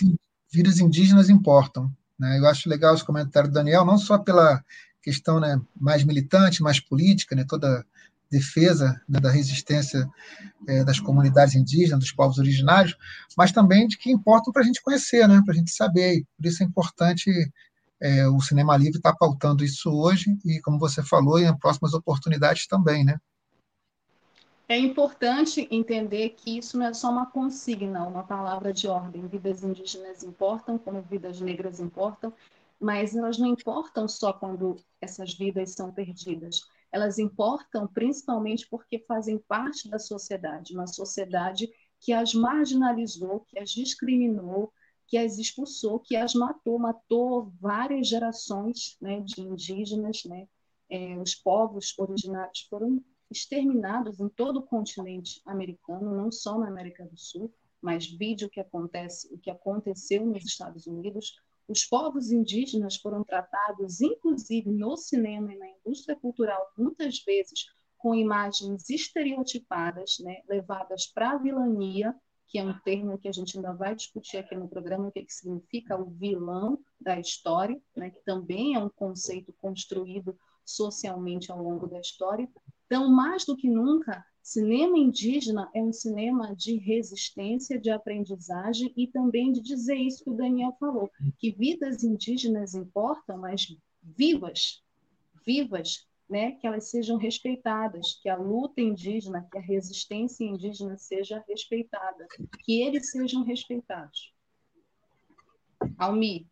vidas 0.52 0.78
indígenas 0.78 1.30
importam. 1.30 1.90
Né? 2.18 2.38
Eu 2.38 2.46
acho 2.46 2.68
legal 2.68 2.94
os 2.94 3.02
comentários 3.02 3.50
do 3.50 3.54
Daniel, 3.54 3.84
não 3.84 3.98
só 3.98 4.18
pela 4.18 4.62
questão 5.04 5.38
né, 5.38 5.60
mais 5.78 6.02
militante, 6.02 6.62
mais 6.62 6.80
política, 6.80 7.36
né, 7.36 7.44
toda 7.46 7.84
defesa 8.30 9.00
né, 9.08 9.20
da 9.20 9.30
resistência 9.30 10.08
é, 10.66 10.82
das 10.82 10.98
comunidades 10.98 11.54
indígenas, 11.54 12.00
dos 12.00 12.12
povos 12.12 12.38
originários, 12.38 12.96
mas 13.36 13.52
também 13.52 13.86
de 13.86 13.98
que 13.98 14.10
importam 14.10 14.52
para 14.52 14.62
a 14.62 14.64
gente 14.64 14.82
conhecer, 14.82 15.28
né, 15.28 15.40
para 15.44 15.54
a 15.54 15.56
gente 15.56 15.70
saber. 15.70 16.24
Por 16.36 16.46
isso 16.46 16.62
é 16.62 16.66
importante 16.66 17.30
é, 18.00 18.26
o 18.26 18.40
Cinema 18.40 18.76
Livre 18.76 18.96
estar 18.96 19.12
tá 19.12 19.18
pautando 19.18 19.64
isso 19.64 19.90
hoje 19.90 20.36
e, 20.44 20.60
como 20.62 20.78
você 20.78 21.02
falou, 21.02 21.38
em 21.38 21.56
próximas 21.58 21.94
oportunidades 21.94 22.66
também, 22.66 23.04
né? 23.04 23.18
É 24.66 24.78
importante 24.78 25.68
entender 25.70 26.30
que 26.30 26.56
isso 26.56 26.78
não 26.78 26.86
é 26.86 26.94
só 26.94 27.10
uma 27.10 27.26
consigna, 27.26 28.06
uma 28.06 28.22
palavra 28.22 28.72
de 28.72 28.88
ordem. 28.88 29.26
Vidas 29.26 29.62
indígenas 29.62 30.22
importam, 30.22 30.78
como 30.78 31.02
vidas 31.02 31.38
negras 31.38 31.80
importam, 31.80 32.32
mas 32.80 33.14
elas 33.14 33.38
não 33.38 33.48
importam 33.48 34.06
só 34.06 34.32
quando 34.32 34.76
essas 35.00 35.34
vidas 35.34 35.72
são 35.72 35.92
perdidas 35.92 36.60
elas 36.94 37.18
importam 37.18 37.88
principalmente 37.88 38.68
porque 38.70 39.00
fazem 39.00 39.36
parte 39.36 39.90
da 39.90 39.98
sociedade, 39.98 40.72
uma 40.72 40.86
sociedade 40.86 41.68
que 41.98 42.12
as 42.12 42.32
marginalizou, 42.32 43.40
que 43.40 43.58
as 43.58 43.70
discriminou, 43.70 44.72
que 45.08 45.18
as 45.18 45.36
expulsou, 45.36 45.98
que 45.98 46.14
as 46.14 46.34
matou, 46.34 46.78
matou 46.78 47.52
várias 47.60 48.06
gerações 48.06 48.96
né, 49.00 49.20
de 49.22 49.40
indígenas, 49.40 50.22
né? 50.24 50.46
É, 50.88 51.18
os 51.18 51.34
povos 51.34 51.98
originários 51.98 52.60
foram 52.70 53.02
exterminados 53.28 54.20
em 54.20 54.28
todo 54.28 54.58
o 54.58 54.62
continente 54.62 55.42
americano, 55.44 56.14
não 56.14 56.30
só 56.30 56.56
na 56.56 56.68
América 56.68 57.04
do 57.04 57.18
Sul, 57.18 57.52
mas 57.82 58.06
vídeo 58.06 58.48
que 58.48 58.60
acontece, 58.60 59.34
o 59.34 59.38
que 59.38 59.50
aconteceu 59.50 60.24
nos 60.24 60.44
Estados 60.44 60.86
Unidos, 60.86 61.34
os 61.68 61.84
povos 61.84 62.30
indígenas 62.30 62.96
foram 62.96 63.24
tratados, 63.24 64.00
inclusive 64.00 64.70
no 64.70 64.96
cinema 64.96 65.52
e 65.52 65.58
na 65.58 65.68
indústria 65.68 66.16
cultural, 66.16 66.60
muitas 66.76 67.22
vezes 67.24 67.66
com 67.96 68.14
imagens 68.14 68.90
estereotipadas, 68.90 70.16
né, 70.20 70.42
levadas 70.48 71.06
para 71.06 71.30
a 71.30 71.38
vilania, 71.38 72.14
que 72.46 72.58
é 72.58 72.64
um 72.64 72.78
termo 72.80 73.18
que 73.18 73.26
a 73.26 73.32
gente 73.32 73.56
ainda 73.56 73.72
vai 73.72 73.94
discutir 73.94 74.36
aqui 74.36 74.54
no 74.54 74.68
programa, 74.68 75.08
o 75.08 75.12
que, 75.12 75.24
que 75.24 75.32
significa 75.32 76.00
o 76.00 76.10
vilão 76.10 76.78
da 77.00 77.18
história, 77.18 77.80
né, 77.96 78.10
que 78.10 78.22
também 78.22 78.74
é 78.74 78.78
um 78.78 78.90
conceito 78.90 79.54
construído 79.54 80.38
socialmente 80.64 81.50
ao 81.50 81.62
longo 81.62 81.86
da 81.86 81.98
história. 81.98 82.48
Então, 82.86 83.10
mais 83.10 83.46
do 83.46 83.56
que 83.56 83.68
nunca, 83.68 84.24
Cinema 84.44 84.98
indígena 84.98 85.70
é 85.74 85.82
um 85.82 85.90
cinema 85.90 86.54
de 86.54 86.76
resistência, 86.76 87.80
de 87.80 87.88
aprendizagem 87.88 88.92
e 88.94 89.06
também 89.06 89.50
de 89.50 89.62
dizer 89.62 89.96
isso 89.96 90.22
que 90.22 90.28
o 90.28 90.36
Daniel 90.36 90.76
falou, 90.78 91.10
que 91.38 91.50
vidas 91.50 92.04
indígenas 92.04 92.74
importam, 92.74 93.38
mas 93.38 93.74
vivas, 94.02 94.84
vivas, 95.46 96.06
né, 96.28 96.52
que 96.52 96.66
elas 96.66 96.90
sejam 96.90 97.16
respeitadas, 97.16 98.20
que 98.20 98.28
a 98.28 98.36
luta 98.36 98.82
indígena, 98.82 99.48
que 99.50 99.56
a 99.56 99.62
resistência 99.62 100.44
indígena 100.44 100.98
seja 100.98 101.42
respeitada, 101.48 102.26
que 102.66 102.82
eles 102.82 103.12
sejam 103.12 103.44
respeitados. 103.44 104.30
Almi, 105.96 106.46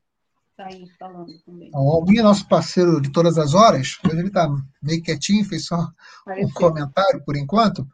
está 0.53 0.67
aí 0.67 0.89
falando 0.99 1.33
também. 1.45 1.71
O 1.75 1.91
Almi 1.91 2.19
é 2.19 2.23
nosso 2.23 2.47
parceiro 2.47 3.01
de 3.01 3.11
todas 3.11 3.39
as 3.39 3.55
horas, 3.55 3.99
ele 4.05 4.29
está 4.29 4.49
meio 4.81 5.03
quietinho, 5.03 5.45
fez 5.45 5.67
só 5.67 5.91
Pareceu. 6.25 6.49
um 6.49 6.53
comentário 6.53 7.23
por 7.25 7.37
enquanto. 7.37 7.87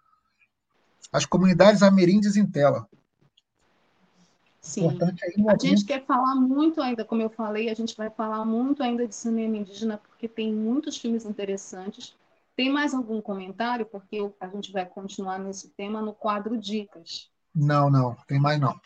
As 1.12 1.24
comunidades 1.24 1.82
ameríndias 1.82 2.36
em 2.36 2.46
tela. 2.46 2.86
Sim. 4.60 4.98
a 5.48 5.56
gente 5.56 5.84
quer 5.84 6.04
falar 6.04 6.34
muito 6.34 6.82
ainda, 6.82 7.02
como 7.04 7.22
eu 7.22 7.30
falei, 7.30 7.70
a 7.70 7.74
gente 7.74 7.96
vai 7.96 8.10
falar 8.10 8.44
muito 8.44 8.82
ainda 8.82 9.06
de 9.06 9.14
cinema 9.14 9.56
indígena, 9.56 9.96
porque 9.96 10.28
tem 10.28 10.52
muitos 10.52 10.98
filmes 10.98 11.24
interessantes. 11.24 12.14
Tem 12.54 12.70
mais 12.70 12.92
algum 12.92 13.22
comentário? 13.22 13.86
Porque 13.86 14.30
a 14.38 14.48
gente 14.48 14.72
vai 14.72 14.84
continuar 14.84 15.38
nesse 15.38 15.68
tema 15.70 16.02
no 16.02 16.12
quadro 16.12 16.58
Dicas. 16.58 17.30
Não, 17.54 17.88
não, 17.88 18.14
tem 18.26 18.38
mais 18.38 18.60
não. 18.60 18.78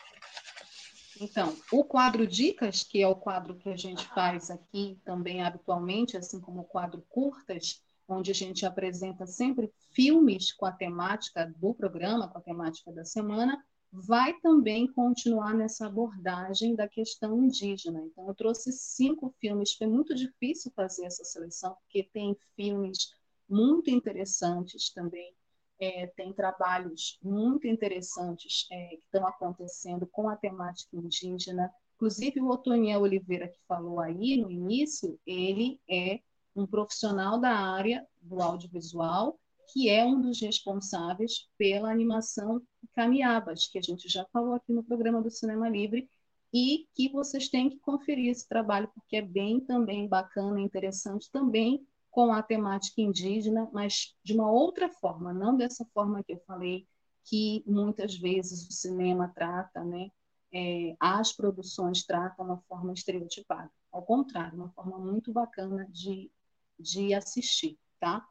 Então, 1.23 1.55
o 1.71 1.85
quadro 1.85 2.27
Dicas, 2.27 2.83
que 2.83 3.01
é 3.01 3.07
o 3.07 3.15
quadro 3.15 3.55
que 3.55 3.69
a 3.69 3.77
gente 3.77 4.05
faz 4.09 4.51
aqui 4.51 4.99
também 5.05 5.41
habitualmente, 5.41 6.17
assim 6.17 6.41
como 6.41 6.59
o 6.59 6.65
quadro 6.65 7.01
Curtas, 7.07 7.81
onde 8.09 8.29
a 8.29 8.33
gente 8.33 8.65
apresenta 8.65 9.25
sempre 9.25 9.73
filmes 9.93 10.51
com 10.51 10.65
a 10.65 10.71
temática 10.73 11.45
do 11.57 11.73
programa, 11.73 12.27
com 12.27 12.37
a 12.37 12.41
temática 12.41 12.91
da 12.91 13.05
semana, 13.05 13.63
vai 13.89 14.33
também 14.41 14.85
continuar 14.91 15.53
nessa 15.53 15.85
abordagem 15.85 16.75
da 16.75 16.89
questão 16.89 17.41
indígena. 17.41 18.01
Então, 18.01 18.27
eu 18.27 18.35
trouxe 18.35 18.73
cinco 18.73 19.33
filmes. 19.39 19.75
Foi 19.75 19.87
muito 19.87 20.13
difícil 20.13 20.73
fazer 20.75 21.05
essa 21.05 21.23
seleção, 21.23 21.73
porque 21.83 22.03
tem 22.11 22.35
filmes 22.53 23.13
muito 23.47 23.89
interessantes 23.89 24.91
também 24.91 25.33
é, 25.79 26.07
tem 26.07 26.33
trabalhos 26.33 27.17
muito 27.21 27.67
interessantes 27.67 28.67
é, 28.71 28.89
que 28.89 29.03
estão 29.03 29.27
acontecendo 29.27 30.07
com 30.07 30.29
a 30.29 30.35
temática 30.35 30.95
indígena. 30.95 31.71
Inclusive, 31.95 32.41
o 32.41 32.49
Otoniel 32.49 33.01
Oliveira, 33.01 33.47
que 33.47 33.59
falou 33.67 33.99
aí 33.99 34.37
no 34.37 34.49
início, 34.51 35.19
ele 35.25 35.79
é 35.89 36.19
um 36.55 36.65
profissional 36.65 37.39
da 37.39 37.51
área 37.51 38.05
do 38.21 38.41
audiovisual, 38.41 39.39
que 39.71 39.89
é 39.89 40.05
um 40.05 40.21
dos 40.21 40.39
responsáveis 40.41 41.49
pela 41.57 41.89
animação 41.91 42.61
Camiabas, 42.93 43.67
que 43.67 43.79
a 43.79 43.81
gente 43.81 44.07
já 44.07 44.25
falou 44.31 44.53
aqui 44.53 44.71
no 44.71 44.83
programa 44.83 45.21
do 45.21 45.31
Cinema 45.31 45.67
Livre, 45.69 46.07
e 46.53 46.87
que 46.93 47.09
vocês 47.09 47.49
têm 47.49 47.69
que 47.69 47.79
conferir 47.79 48.29
esse 48.29 48.47
trabalho, 48.47 48.87
porque 48.93 49.15
é 49.15 49.21
bem 49.21 49.59
também 49.59 50.07
bacana, 50.07 50.61
interessante 50.61 51.31
também 51.31 51.83
com 52.13 52.31
a 52.31 52.43
temática 52.43 53.01
indígena, 53.01 53.67
mas 53.73 54.15
de 54.23 54.33
uma 54.33 54.49
outra 54.49 54.87
forma, 54.87 55.33
não 55.33 55.57
dessa 55.57 55.83
forma 55.95 56.23
que 56.23 56.33
eu 56.33 56.39
falei, 56.45 56.87
que 57.25 57.63
muitas 57.65 58.15
vezes 58.15 58.67
o 58.67 58.71
cinema 58.71 59.31
trata, 59.33 59.83
né? 59.83 60.09
É, 60.53 60.95
as 60.99 61.33
produções 61.33 62.05
tratam 62.05 62.45
uma 62.45 62.61
forma 62.69 62.93
estereotipada. 62.93 63.71
Ao 63.91 64.03
contrário, 64.03 64.55
uma 64.55 64.69
forma 64.69 64.99
muito 64.99 65.33
bacana 65.33 65.87
de, 65.89 66.31
de 66.79 67.15
assistir, 67.15 67.79
tá? 67.99 68.23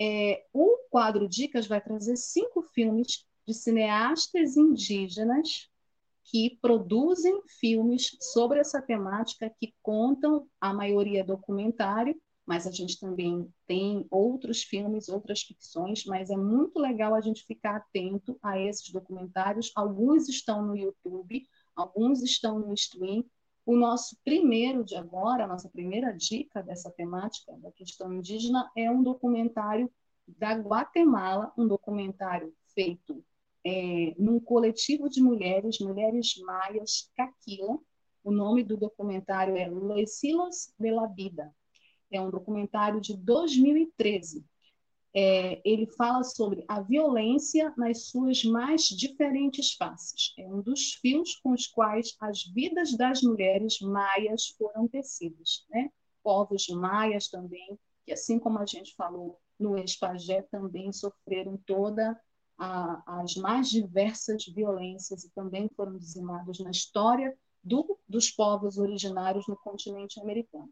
É, 0.00 0.44
o 0.52 0.76
quadro 0.90 1.28
Dicas 1.28 1.68
vai 1.68 1.80
trazer 1.80 2.16
cinco 2.16 2.62
filmes 2.62 3.24
de 3.46 3.54
cineastas 3.54 4.56
indígenas 4.56 5.70
que 6.24 6.58
produzem 6.60 7.40
filmes 7.60 8.16
sobre 8.20 8.58
essa 8.58 8.82
temática, 8.82 9.48
que 9.60 9.72
contam, 9.80 10.48
a 10.60 10.74
maioria 10.74 11.22
documentário, 11.22 12.20
mas 12.48 12.66
a 12.66 12.70
gente 12.70 12.98
também 12.98 13.46
tem 13.66 14.06
outros 14.10 14.62
filmes, 14.62 15.10
outras 15.10 15.42
ficções, 15.42 16.06
mas 16.06 16.30
é 16.30 16.36
muito 16.36 16.78
legal 16.78 17.14
a 17.14 17.20
gente 17.20 17.44
ficar 17.44 17.76
atento 17.76 18.38
a 18.42 18.58
esses 18.58 18.90
documentários. 18.90 19.70
Alguns 19.76 20.30
estão 20.30 20.64
no 20.64 20.74
YouTube, 20.74 21.46
alguns 21.76 22.22
estão 22.22 22.58
no 22.58 22.72
stream, 22.72 23.22
O 23.66 23.76
nosso 23.76 24.16
primeiro 24.24 24.82
de 24.82 24.96
agora, 24.96 25.44
a 25.44 25.46
nossa 25.46 25.68
primeira 25.68 26.10
dica 26.10 26.62
dessa 26.62 26.90
temática 26.90 27.52
da 27.58 27.70
questão 27.70 28.14
indígena 28.14 28.70
é 28.74 28.90
um 28.90 29.02
documentário 29.02 29.92
da 30.26 30.54
Guatemala, 30.54 31.52
um 31.54 31.68
documentário 31.68 32.54
feito 32.74 33.22
é, 33.62 34.14
num 34.18 34.40
coletivo 34.40 35.10
de 35.10 35.22
mulheres, 35.22 35.80
mulheres 35.80 36.34
maias 36.38 37.10
Caquila. 37.14 37.78
O 38.24 38.30
nome 38.30 38.64
do 38.64 38.74
documentário 38.74 39.54
é 39.54 39.68
Los 39.68 40.22
Hilos 40.22 40.72
de 40.78 40.90
la 40.90 41.06
Vida. 41.06 41.54
É 42.10 42.20
um 42.20 42.30
documentário 42.30 43.00
de 43.00 43.16
2013 43.16 44.44
é, 45.14 45.60
ele 45.64 45.86
fala 45.86 46.22
sobre 46.22 46.64
a 46.68 46.80
violência 46.80 47.72
nas 47.76 48.04
suas 48.04 48.44
mais 48.44 48.84
diferentes 48.84 49.74
faces. 49.74 50.32
É 50.38 50.46
um 50.46 50.60
dos 50.60 50.94
fios 50.94 51.34
com 51.36 51.52
os 51.52 51.66
quais 51.66 52.14
as 52.20 52.44
vidas 52.44 52.96
das 52.96 53.22
mulheres 53.22 53.80
maias 53.80 54.48
foram 54.56 54.86
tecidas. 54.86 55.66
Né? 55.70 55.90
Povos 56.22 56.68
maias 56.68 57.28
também, 57.28 57.78
que 58.04 58.12
assim 58.12 58.38
como 58.38 58.58
a 58.58 58.66
gente 58.66 58.94
falou 58.94 59.40
no 59.58 59.76
Espagé, 59.78 60.42
também 60.42 60.92
sofreram 60.92 61.56
toda 61.66 62.18
as 63.06 63.36
mais 63.36 63.70
diversas 63.70 64.44
violências 64.46 65.24
e 65.24 65.30
também 65.30 65.70
foram 65.76 65.96
dizimados 65.96 66.58
na 66.58 66.70
história 66.70 67.36
do, 67.62 67.98
dos 68.08 68.30
povos 68.30 68.78
originários 68.78 69.46
no 69.46 69.56
continente 69.56 70.20
americano 70.20 70.68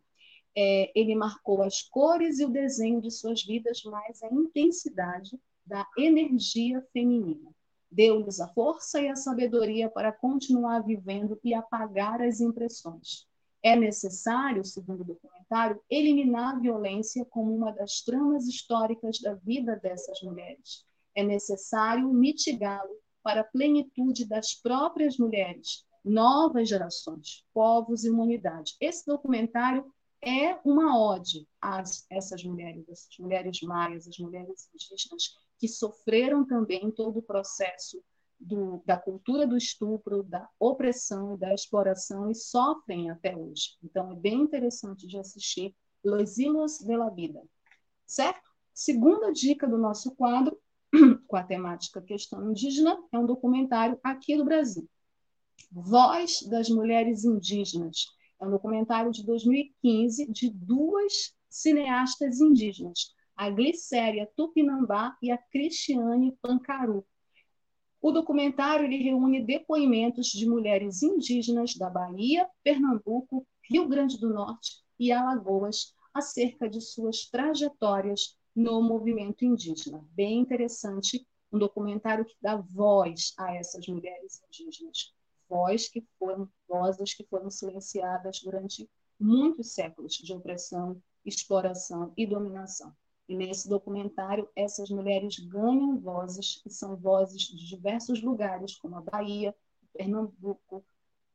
é, 0.56 0.90
ele 0.94 1.14
marcou 1.14 1.62
as 1.62 1.82
cores 1.82 2.38
e 2.38 2.44
o 2.44 2.50
desenho 2.50 3.00
de 3.00 3.10
suas 3.10 3.44
vidas, 3.44 3.82
mas 3.84 4.22
a 4.22 4.32
intensidade 4.32 5.38
da 5.66 5.86
energia 5.98 6.82
feminina. 6.92 7.54
Deu-lhes 7.90 8.40
a 8.40 8.48
força 8.48 9.00
e 9.00 9.08
a 9.08 9.16
sabedoria 9.16 9.90
para 9.90 10.12
continuar 10.12 10.80
vivendo 10.80 11.38
e 11.44 11.54
apagar 11.54 12.22
as 12.22 12.40
impressões. 12.40 13.26
É 13.62 13.76
necessário, 13.76 14.64
segundo 14.64 15.00
o 15.00 15.04
documentário, 15.04 15.80
eliminar 15.90 16.56
a 16.56 16.58
violência 16.58 17.24
como 17.24 17.54
uma 17.54 17.72
das 17.72 18.00
tramas 18.00 18.46
históricas 18.46 19.18
da 19.20 19.34
vida 19.34 19.76
dessas 19.76 20.22
mulheres. 20.22 20.84
É 21.14 21.22
necessário 21.22 22.08
mitigá-lo 22.12 22.94
para 23.22 23.40
a 23.40 23.44
plenitude 23.44 24.24
das 24.24 24.54
próprias 24.54 25.18
mulheres, 25.18 25.84
novas 26.04 26.68
gerações, 26.68 27.44
povos 27.52 28.04
e 28.04 28.10
humanidade. 28.10 28.76
Esse 28.80 29.04
documentário 29.04 29.84
é 30.22 30.58
uma 30.64 30.98
ode 30.98 31.46
a 31.60 31.82
essas 32.10 32.42
mulheres, 32.42 32.88
essas 32.88 33.18
mulheres 33.18 33.60
maias, 33.62 34.08
as 34.08 34.18
mulheres 34.18 34.68
indígenas, 34.74 35.34
que 35.58 35.68
sofreram 35.68 36.44
também 36.46 36.90
todo 36.90 37.18
o 37.18 37.22
processo 37.22 38.02
do, 38.38 38.82
da 38.84 38.96
cultura 38.96 39.46
do 39.46 39.56
estupro, 39.56 40.22
da 40.22 40.48
opressão, 40.58 41.36
da 41.36 41.54
exploração 41.54 42.30
e 42.30 42.34
sofrem 42.34 43.10
até 43.10 43.36
hoje. 43.36 43.76
Então, 43.82 44.12
é 44.12 44.14
bem 44.14 44.42
interessante 44.42 45.06
de 45.06 45.18
assistir 45.18 45.74
Los 46.04 46.38
Hilos 46.38 46.78
de 46.78 46.96
la 46.96 47.10
Vida. 47.10 47.42
Certo? 48.06 48.50
Segunda 48.74 49.32
dica 49.32 49.66
do 49.66 49.78
nosso 49.78 50.14
quadro, 50.14 50.58
com 51.26 51.36
a 51.36 51.42
temática 51.42 52.00
questão 52.00 52.50
indígena, 52.50 52.98
é 53.10 53.18
um 53.18 53.26
documentário 53.26 53.98
aqui 54.02 54.36
do 54.36 54.44
Brasil. 54.44 54.88
Voz 55.72 56.40
das 56.48 56.68
Mulheres 56.68 57.24
Indígenas, 57.24 58.06
é 58.40 58.46
um 58.46 58.50
documentário 58.50 59.10
de 59.10 59.24
2015 59.24 60.30
de 60.30 60.50
duas 60.50 61.34
cineastas 61.48 62.40
indígenas, 62.40 63.14
a 63.34 63.48
Glicéria 63.50 64.30
Tupinambá 64.36 65.16
e 65.22 65.30
a 65.30 65.38
Cristiane 65.38 66.36
Pancaru. 66.42 67.04
O 68.00 68.12
documentário 68.12 68.88
reúne 68.88 69.44
depoimentos 69.44 70.28
de 70.28 70.46
mulheres 70.46 71.02
indígenas 71.02 71.74
da 71.74 71.88
Bahia, 71.88 72.48
Pernambuco, 72.62 73.46
Rio 73.68 73.88
Grande 73.88 74.18
do 74.18 74.32
Norte 74.32 74.82
e 74.98 75.10
Alagoas 75.10 75.94
acerca 76.12 76.68
de 76.68 76.80
suas 76.80 77.26
trajetórias 77.26 78.38
no 78.54 78.82
movimento 78.82 79.44
indígena. 79.44 80.06
Bem 80.12 80.40
interessante, 80.40 81.26
um 81.52 81.58
documentário 81.58 82.24
que 82.24 82.36
dá 82.40 82.56
voz 82.56 83.34
a 83.38 83.54
essas 83.54 83.86
mulheres 83.86 84.42
indígenas 84.48 85.15
voz 85.48 85.88
que 85.88 86.04
foram 86.18 86.48
vozes 86.68 87.14
que 87.14 87.24
foram 87.24 87.50
silenciadas 87.50 88.40
durante 88.40 88.88
muitos 89.18 89.72
séculos 89.72 90.14
de 90.14 90.32
opressão, 90.32 91.00
exploração 91.24 92.12
e 92.16 92.26
dominação. 92.26 92.92
E 93.28 93.34
nesse 93.34 93.68
documentário, 93.68 94.48
essas 94.54 94.88
mulheres 94.88 95.38
ganham 95.38 95.98
vozes, 95.98 96.60
que 96.62 96.70
são 96.70 96.96
vozes 96.96 97.42
de 97.42 97.66
diversos 97.66 98.22
lugares, 98.22 98.76
como 98.76 98.96
a 98.96 99.00
Bahia, 99.00 99.54
Pernambuco, 99.92 100.84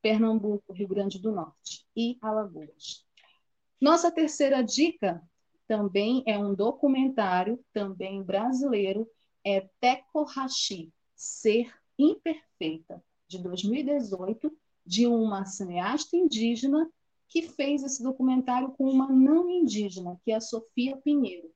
Pernambuco, 0.01 0.72
Rio 0.72 0.88
Grande 0.88 1.20
do 1.20 1.32
Norte 1.32 1.86
e 1.95 2.18
Alagoas. 2.22 3.05
Nossa 3.80 4.12
terceira 4.12 4.64
dica 4.64 5.22
também 5.68 6.24
é 6.26 6.38
um 6.38 6.53
documentário, 6.53 7.64
também 7.74 8.24
brasileiro, 8.24 9.09
é 9.43 9.68
Teco 9.80 10.24
Hashi, 10.24 10.93
Ser 11.16 11.74
Imperfeita, 11.97 13.03
de 13.32 13.40
2018, 13.40 14.52
de 14.86 15.08
uma 15.08 15.46
cineasta 15.46 16.18
indígena 16.18 16.92
que 17.30 17.44
fez 17.44 17.82
esse 17.82 18.04
documentário 18.04 18.74
com 18.74 18.90
uma 18.90 19.10
não 19.10 19.50
indígena, 19.50 20.20
que 20.24 20.32
é 20.32 20.36
a 20.36 20.42
Sofia 20.42 20.98
Pinheiro. 20.98 21.50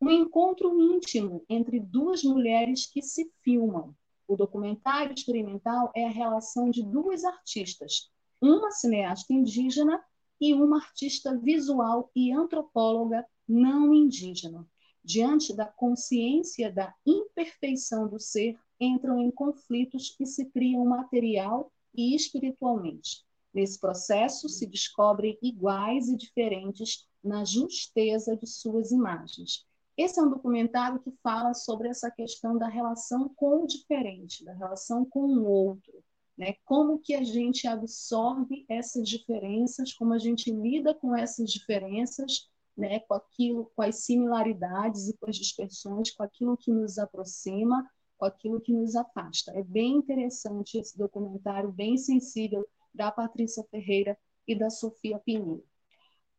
Um 0.00 0.10
encontro 0.10 0.80
íntimo 0.80 1.44
entre 1.50 1.78
duas 1.78 2.24
mulheres 2.24 2.86
que 2.86 3.02
se 3.02 3.30
filmam. 3.44 3.94
O 4.26 4.36
documentário 4.36 5.12
experimental 5.14 5.92
é 5.94 6.06
a 6.06 6.10
relação 6.10 6.70
de 6.70 6.82
duas 6.82 7.24
artistas, 7.24 8.10
uma 8.40 8.70
cineasta 8.70 9.34
indígena 9.34 10.02
e 10.40 10.54
uma 10.54 10.78
artista 10.78 11.38
visual 11.38 12.10
e 12.16 12.32
antropóloga 12.32 13.24
não 13.46 13.92
indígena. 13.92 14.66
Diante 15.04 15.54
da 15.54 15.66
consciência 15.66 16.72
da 16.72 16.94
imperfeição 17.04 18.08
do 18.08 18.18
ser, 18.18 18.56
entram 18.82 19.20
em 19.20 19.30
conflitos 19.30 20.16
e 20.18 20.26
se 20.26 20.46
criam 20.46 20.84
material 20.84 21.72
e 21.94 22.14
espiritualmente. 22.14 23.24
Nesse 23.54 23.78
processo, 23.78 24.48
se 24.48 24.66
descobrem 24.66 25.38
iguais 25.42 26.08
e 26.08 26.16
diferentes 26.16 27.06
na 27.22 27.44
justeza 27.44 28.36
de 28.36 28.46
suas 28.46 28.90
imagens. 28.90 29.66
Esse 29.96 30.18
é 30.18 30.22
um 30.22 30.30
documentário 30.30 31.00
que 31.00 31.12
fala 31.22 31.52
sobre 31.52 31.88
essa 31.88 32.10
questão 32.10 32.56
da 32.56 32.66
relação 32.66 33.28
com 33.36 33.62
o 33.62 33.66
diferente, 33.66 34.42
da 34.42 34.54
relação 34.54 35.04
com 35.04 35.20
o 35.20 35.44
outro, 35.44 36.02
né? 36.36 36.54
Como 36.64 36.98
que 36.98 37.14
a 37.14 37.22
gente 37.22 37.68
absorve 37.68 38.64
essas 38.68 39.06
diferenças, 39.06 39.92
como 39.92 40.14
a 40.14 40.18
gente 40.18 40.50
lida 40.50 40.94
com 40.94 41.14
essas 41.14 41.50
diferenças, 41.52 42.50
né? 42.74 43.00
Com 43.00 43.14
aquilo, 43.14 43.70
com 43.76 43.82
as 43.82 43.96
similaridades 43.96 45.08
e 45.08 45.16
com 45.18 45.28
as 45.28 45.36
dispersões, 45.36 46.10
com 46.10 46.22
aquilo 46.22 46.56
que 46.56 46.70
nos 46.70 46.96
aproxima 46.96 47.86
com 48.22 48.26
aquilo 48.26 48.60
que 48.60 48.72
nos 48.72 48.94
afasta. 48.94 49.50
É 49.50 49.64
bem 49.64 49.96
interessante 49.96 50.78
esse 50.78 50.96
documentário, 50.96 51.72
bem 51.72 51.96
sensível, 51.96 52.64
da 52.94 53.10
Patrícia 53.10 53.64
Ferreira 53.68 54.16
e 54.46 54.54
da 54.54 54.70
Sofia 54.70 55.18
Pinheiro. 55.18 55.64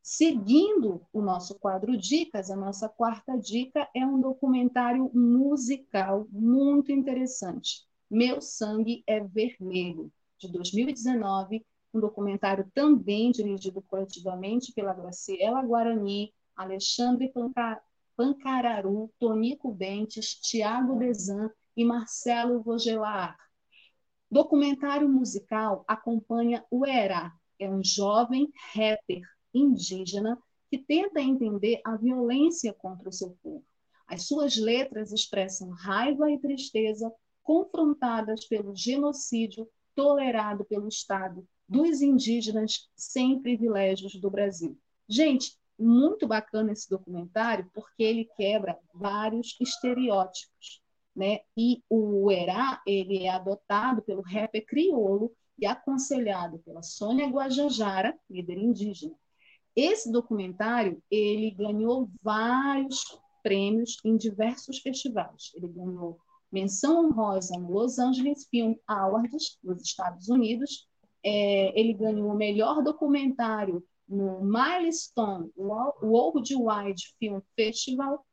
Seguindo 0.02 1.06
o 1.12 1.22
nosso 1.22 1.60
quadro 1.60 1.98
Dicas, 1.98 2.50
a 2.50 2.56
nossa 2.56 2.88
quarta 2.88 3.38
dica 3.38 3.86
é 3.94 4.06
um 4.06 4.22
documentário 4.22 5.12
musical 5.14 6.26
muito 6.32 6.90
interessante. 6.90 7.86
Meu 8.10 8.40
Sangue 8.40 9.04
é 9.06 9.20
Vermelho, 9.20 10.10
de 10.40 10.50
2019, 10.54 11.66
um 11.94 12.00
documentário 12.00 12.66
também 12.74 13.30
dirigido 13.30 13.82
coletivamente 13.82 14.72
pela 14.72 14.94
Graciela 14.94 15.62
Guarani, 15.62 16.34
Alexandre 16.56 17.30
Pancararu, 18.16 19.12
Tonico 19.20 19.70
Bentes, 19.70 20.36
Tiago 20.36 20.98
Desan 20.98 21.52
e 21.76 21.84
Marcelo 21.84 22.62
Vogelar. 22.62 23.38
Documentário 24.30 25.08
musical 25.08 25.84
acompanha 25.88 26.66
o 26.72 26.86
Era, 26.86 27.32
é 27.60 27.70
um 27.70 27.84
jovem 27.84 28.52
rapper 28.74 29.22
indígena 29.54 30.38
que 30.70 30.78
tenta 30.78 31.22
entender 31.22 31.80
a 31.86 31.96
violência 31.96 32.74
contra 32.74 33.10
o 33.10 33.14
seu 33.14 33.38
povo. 33.44 33.64
As 34.08 34.28
suas 34.28 34.58
letras 34.58 35.12
expressam 35.12 35.70
raiva 35.70 36.32
e 36.32 36.40
tristeza 36.40 37.14
confrontadas 37.44 38.46
pelo 38.46 38.76
genocídio 38.76 39.70
tolerado 39.96 40.66
pelo 40.66 40.88
Estado 40.88 41.48
dos 41.70 42.02
indígenas 42.02 42.90
sem 42.96 43.42
privilégios 43.42 44.16
do 44.20 44.30
Brasil. 44.30 44.78
Gente, 45.08 45.58
muito 45.78 46.28
bacana 46.28 46.72
esse 46.72 46.90
documentário 46.90 47.70
porque 47.74 48.04
ele 48.04 48.26
quebra 48.36 48.78
vários 48.94 49.56
estereótipos 49.60 50.83
né? 51.16 51.40
E 51.58 51.84
o 51.90 52.32
Erá, 52.32 52.82
ele 52.86 53.24
é 53.24 53.30
adotado 53.30 54.02
pelo 54.02 54.22
rapper 54.22 54.66
crioulo 54.66 55.32
e 55.60 55.66
aconselhado 55.66 56.60
pela 56.60 56.82
Sônia 56.82 57.28
Guajajara, 57.28 58.18
líder 58.30 58.58
indígena. 58.58 59.16
Esse 59.76 60.12
documentário, 60.12 61.02
ele 61.10 61.52
ganhou 61.52 62.10
vários 62.22 63.20
prêmios 63.42 63.98
em 64.04 64.18
diversos 64.18 64.80
festivais. 64.80 65.52
Ele 65.56 65.68
ganhou 65.68 66.20
menção 66.52 67.06
honrosa 67.06 67.58
no 67.58 67.72
Los 67.72 67.98
Angeles 68.00 68.48
Film 68.50 68.76
Awards, 68.88 69.58
nos 69.64 69.82
Estados 69.82 70.30
Unidos, 70.30 70.88
É, 71.26 71.72
ele 71.80 71.94
ganhou 71.94 72.30
o 72.32 72.36
melhor 72.36 72.84
documentário 72.84 73.82
no 74.06 74.42
Milestone 74.44 75.50
Worldwide 75.56 77.16
Film 77.18 77.40
Festival, 77.56 78.26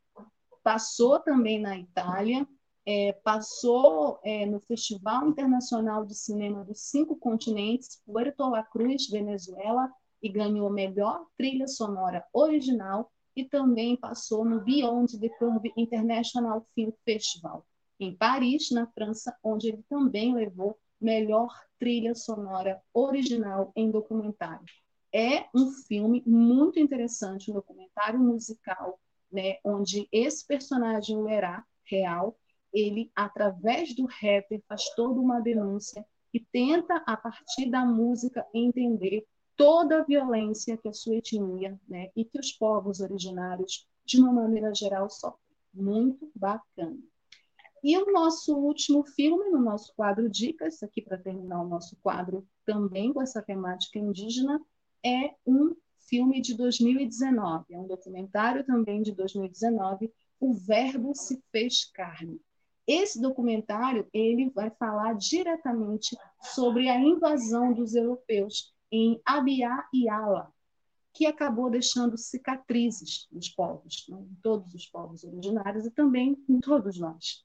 passou 0.60 1.20
também 1.20 1.60
na 1.60 1.78
Itália, 1.78 2.44
é, 2.90 3.12
passou 3.22 4.18
é, 4.24 4.44
no 4.44 4.58
Festival 4.58 5.28
Internacional 5.28 6.04
de 6.04 6.12
Cinema 6.12 6.64
dos 6.64 6.80
Cinco 6.80 7.14
Continentes, 7.14 8.02
Puerto 8.04 8.48
La 8.48 8.64
Cruz, 8.64 9.08
Venezuela, 9.08 9.88
e 10.20 10.28
ganhou 10.28 10.68
melhor 10.68 11.24
trilha 11.36 11.68
sonora 11.68 12.24
original 12.32 13.12
e 13.36 13.44
também 13.44 13.96
passou 13.96 14.44
no 14.44 14.60
Beyond 14.60 15.20
the 15.20 15.28
Curve 15.38 15.72
International 15.76 16.66
Film 16.74 16.90
Festival, 17.04 17.64
em 18.00 18.14
Paris, 18.16 18.72
na 18.72 18.88
França, 18.88 19.36
onde 19.42 19.68
ele 19.68 19.84
também 19.88 20.34
levou 20.34 20.76
melhor 21.00 21.48
trilha 21.78 22.14
sonora 22.16 22.82
original 22.92 23.72
em 23.76 23.88
documentário. 23.88 24.66
É 25.14 25.46
um 25.54 25.70
filme 25.86 26.24
muito 26.26 26.80
interessante, 26.80 27.52
um 27.52 27.54
documentário 27.54 28.18
musical, 28.18 28.98
né, 29.30 29.58
onde 29.64 30.08
esse 30.10 30.44
personagem, 30.44 31.16
o 31.16 31.28
Herá, 31.28 31.64
real, 31.84 32.36
ele, 32.72 33.10
através 33.14 33.94
do 33.94 34.06
rapper, 34.06 34.62
faz 34.68 34.84
toda 34.94 35.20
uma 35.20 35.40
denúncia 35.40 36.04
e 36.32 36.40
tenta, 36.40 37.02
a 37.06 37.16
partir 37.16 37.70
da 37.70 37.84
música, 37.84 38.46
entender 38.54 39.26
toda 39.56 40.00
a 40.00 40.04
violência 40.04 40.76
que 40.76 40.88
a 40.88 40.92
sua 40.92 41.16
etnia 41.16 41.78
né, 41.88 42.10
e 42.16 42.24
que 42.24 42.38
os 42.38 42.52
povos 42.52 43.00
originários, 43.00 43.86
de 44.04 44.20
uma 44.20 44.32
maneira 44.32 44.74
geral, 44.74 45.10
sofrem. 45.10 45.50
Muito 45.72 46.30
bacana. 46.34 46.98
E 47.82 47.96
o 47.96 48.12
nosso 48.12 48.56
último 48.56 49.04
filme, 49.04 49.50
no 49.50 49.60
nosso 49.60 49.94
quadro 49.94 50.28
Dicas, 50.28 50.82
aqui 50.82 51.00
para 51.00 51.16
terminar 51.16 51.62
o 51.62 51.68
nosso 51.68 51.96
quadro 52.02 52.46
também 52.64 53.12
com 53.12 53.22
essa 53.22 53.40
temática 53.40 53.98
indígena, 53.98 54.60
é 55.04 55.34
um 55.46 55.74
filme 56.08 56.40
de 56.40 56.54
2019, 56.56 57.72
é 57.72 57.78
um 57.78 57.86
documentário 57.86 58.64
também 58.64 59.00
de 59.00 59.12
2019, 59.12 60.12
O 60.40 60.52
Verbo 60.52 61.14
se 61.14 61.42
fez 61.52 61.84
carne. 61.84 62.40
Esse 62.92 63.20
documentário 63.20 64.04
ele 64.12 64.50
vai 64.50 64.68
falar 64.68 65.14
diretamente 65.14 66.16
sobre 66.42 66.88
a 66.88 66.98
invasão 66.98 67.72
dos 67.72 67.94
europeus 67.94 68.74
em 68.90 69.22
Abiá 69.24 69.88
e 69.94 70.08
Ala, 70.08 70.52
que 71.14 71.24
acabou 71.24 71.70
deixando 71.70 72.18
cicatrizes 72.18 73.28
nos 73.30 73.48
povos, 73.48 74.06
né? 74.08 74.18
em 74.18 74.34
todos 74.42 74.74
os 74.74 74.86
povos 74.86 75.22
originários 75.22 75.86
e 75.86 75.90
também 75.92 76.36
em 76.48 76.58
todos 76.58 76.98
nós. 76.98 77.44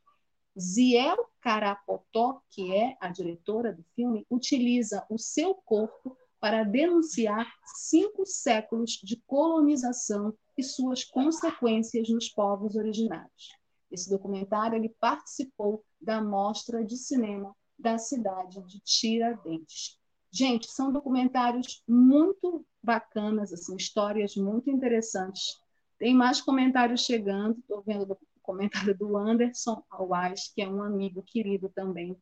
Ziel 0.60 1.30
Carapotó, 1.40 2.42
que 2.50 2.76
é 2.76 2.98
a 3.00 3.10
diretora 3.10 3.72
do 3.72 3.84
filme, 3.96 4.26
utiliza 4.32 5.06
o 5.12 5.20
seu 5.20 5.54
corpo 5.54 6.18
para 6.40 6.64
denunciar 6.64 7.46
cinco 7.76 8.26
séculos 8.26 8.94
de 8.94 9.22
colonização 9.28 10.36
e 10.58 10.64
suas 10.64 11.04
consequências 11.04 12.10
nos 12.10 12.30
povos 12.30 12.76
originários. 12.76 13.64
Esse 13.96 14.10
documentário 14.10 14.76
ele 14.76 14.90
participou 15.00 15.84
da 16.02 16.22
mostra 16.22 16.84
de 16.84 16.98
cinema 16.98 17.56
da 17.80 17.98
cidade 17.98 18.62
de 18.64 18.80
Tiradentes. 18.82 19.98
Gente, 20.30 20.70
são 20.70 20.92
documentários 20.92 21.82
muito 21.88 22.66
bacanas, 22.84 23.54
assim, 23.54 23.76
histórias 23.78 24.36
muito 24.36 24.70
interessantes. 24.70 25.58
Tem 25.98 26.14
mais 26.14 26.42
comentários 26.42 27.06
chegando, 27.06 27.58
estou 27.58 27.82
vendo 27.82 28.12
o 28.12 28.18
comentário 28.42 28.96
do 28.98 29.16
Anderson 29.16 29.82
Alwaz, 29.90 30.52
que 30.54 30.62
é 30.62 30.68
um 30.68 30.84
amigo 30.84 31.24
querido 31.24 31.70
também, 31.70 32.18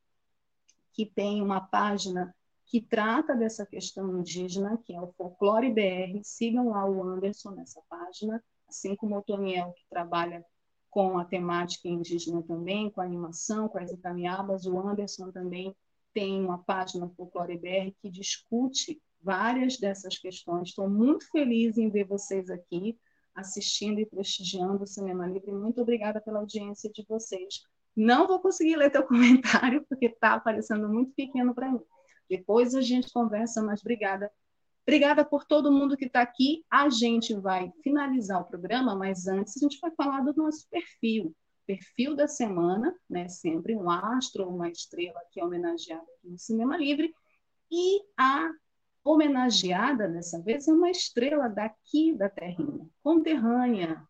que 0.94 1.08
tem 1.08 1.42
uma 1.42 1.60
página 1.60 2.36
que 2.68 2.82
trata 2.82 3.36
dessa 3.36 3.66
questão 3.66 4.20
indígena, 4.20 4.78
que 4.86 4.94
é 4.94 5.02
o 5.02 5.12
Folclore 5.14 5.74
BR. 5.74 6.22
Sigam 6.24 6.70
lá 6.70 6.86
o 6.86 7.04
Anderson 7.04 7.50
nessa 7.52 7.82
página, 7.90 8.44
assim 8.70 8.96
como 8.96 9.18
o 9.18 9.24
Toniel, 9.24 9.74
que 9.74 9.86
trabalha 9.90 10.46
com 10.94 11.18
a 11.18 11.26
temática 11.26 11.90
indígena 11.90 12.44
também, 12.44 12.92
com 12.92 13.02
a 13.02 13.04
animação, 13.04 13.68
com 13.68 13.80
as 13.80 13.92
encaminhadas. 13.92 14.68
O 14.68 14.80
Anderson 14.80 15.32
também 15.32 15.76
tem 16.14 16.40
uma 16.40 16.60
página 16.60 17.10
Folclore 17.10 17.58
BR 17.58 17.92
que 18.00 18.12
discute 18.12 19.02
várias 19.20 19.78
dessas 19.78 20.20
questões. 20.20 20.70
Estou 20.70 20.88
muito 20.88 21.28
feliz 21.32 21.80
em 21.80 21.90
ver 21.90 22.04
vocês 22.04 22.48
aqui 22.48 22.96
assistindo 23.34 24.00
e 24.00 24.06
prestigiando 24.06 24.84
o 24.84 24.88
Cinema 24.88 25.26
Livre. 25.26 25.52
Muito 25.52 25.82
obrigada 25.82 26.22
pela 26.22 26.40
audiência 26.40 26.92
de 26.92 27.04
vocês. 27.10 27.64
Não 27.96 28.28
vou 28.28 28.40
conseguir 28.40 28.76
ler 28.76 28.92
teu 28.92 29.02
comentário, 29.08 29.84
porque 29.90 30.06
está 30.06 30.36
aparecendo 30.36 30.88
muito 30.88 31.12
pequeno 31.16 31.56
para 31.56 31.72
mim. 31.72 31.82
Depois 32.30 32.76
a 32.76 32.82
gente 32.82 33.12
conversa, 33.12 33.64
mas 33.64 33.82
obrigada. 33.82 34.32
Obrigada 34.86 35.24
por 35.24 35.46
todo 35.46 35.72
mundo 35.72 35.98
que 35.98 36.06
está 36.06 36.22
aqui. 36.22 36.64
A 36.70 36.90
gente 36.90 37.34
vai 37.34 37.72
finalizar 37.82 38.42
o 38.42 38.46
programa, 38.46 38.96
mas 38.96 39.28
antes 39.28 39.56
a 39.58 39.60
gente 39.60 39.80
vai 39.80 39.92
falar 39.92 40.22
do 40.22 40.34
nosso 40.36 40.68
perfil 40.70 41.34
perfil 41.66 42.16
da 42.16 42.28
semana, 42.28 42.94
né? 43.10 43.28
sempre 43.30 43.76
um 43.76 43.90
astro 43.90 44.46
ou 44.46 44.54
uma 44.54 44.70
estrela 44.70 45.20
que 45.32 45.40
é 45.40 45.46
homenageada 45.46 46.04
aqui 46.04 46.30
no 46.30 46.38
Cinema 46.38 46.78
Livre, 46.78 47.14
e 47.72 48.02
a 48.18 48.50
homenageada 49.04 50.08
dessa 50.08 50.42
vez 50.42 50.68
é 50.68 50.74
uma 50.74 50.90
estrela 50.90 51.48
daqui 51.48 52.14
da 52.14 52.30
terrinha, 52.30 52.88
conterrânea, 53.02 54.08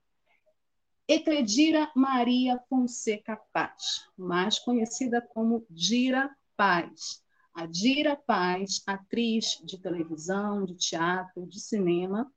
Etredira 1.07 1.91
Maria 1.95 2.59
Fonseca 2.69 3.39
Paz, 3.51 4.07
mais 4.17 4.57
conhecida 4.59 5.21
como 5.21 5.65
Dira 5.69 6.33
Paz. 6.55 7.22
A 7.53 7.67
Dira 7.67 8.15
Paz, 8.15 8.81
atriz 8.87 9.61
de 9.63 9.77
televisão, 9.77 10.65
de 10.65 10.73
teatro, 10.73 11.45
de 11.45 11.59
cinema, 11.59 12.31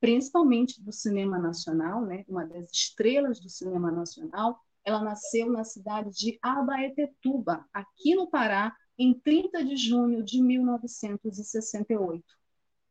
principalmente 0.00 0.80
do 0.80 0.92
cinema 0.92 1.40
nacional, 1.40 2.06
né? 2.06 2.24
uma 2.28 2.46
das 2.46 2.70
estrelas 2.70 3.40
do 3.40 3.48
cinema 3.48 3.90
nacional. 3.90 4.60
Ela 4.84 5.02
nasceu 5.02 5.50
na 5.50 5.64
cidade 5.64 6.10
de 6.10 6.38
Abaetetuba, 6.40 7.66
aqui 7.72 8.14
no 8.14 8.28
Pará, 8.28 8.72
em 8.96 9.12
30 9.12 9.64
de 9.64 9.76
junho 9.76 10.22
de 10.22 10.40
1968. 10.40 12.24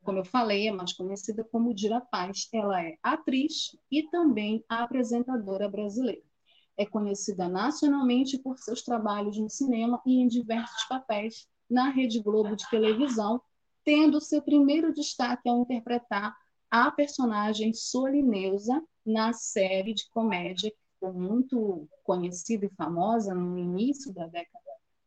Como 0.04 0.18
eu 0.18 0.26
falei, 0.26 0.68
é 0.68 0.72
mais 0.72 0.92
conhecida 0.92 1.46
como 1.46 1.74
Dira 1.74 2.02
Paz. 2.02 2.50
Ela 2.54 2.84
é 2.84 2.98
atriz 3.02 3.78
e 3.90 4.04
também 4.10 4.64
apresentadora 4.68 5.70
brasileira. 5.70 6.22
É 6.76 6.86
conhecida 6.86 7.48
nacionalmente 7.48 8.38
por 8.38 8.58
seus 8.58 8.82
trabalhos 8.82 9.38
no 9.38 9.50
cinema 9.50 10.02
e 10.06 10.22
em 10.22 10.28
diversos 10.28 10.84
papéis 10.86 11.48
na 11.70 11.89
Rede 11.89 12.22
Globo 12.22 12.55
de 12.55 12.67
televisão, 12.70 13.41
tendo 13.84 14.22
seu 14.22 14.41
primeiro 14.41 14.93
destaque 14.93 15.47
ao 15.47 15.61
interpretar 15.61 16.36
a 16.70 16.91
personagem 16.91 17.74
Solineusa 17.74 18.82
na 19.05 19.34
série 19.34 19.93
de 19.93 20.07
comédia 20.09 20.70
que 20.70 20.78
ficou 20.93 21.13
muito 21.13 21.88
conhecida 22.03 22.65
e 22.65 22.76
famosa 22.76 23.34
no 23.34 23.57
início 23.57 24.13
da 24.13 24.28
década 24.28 24.59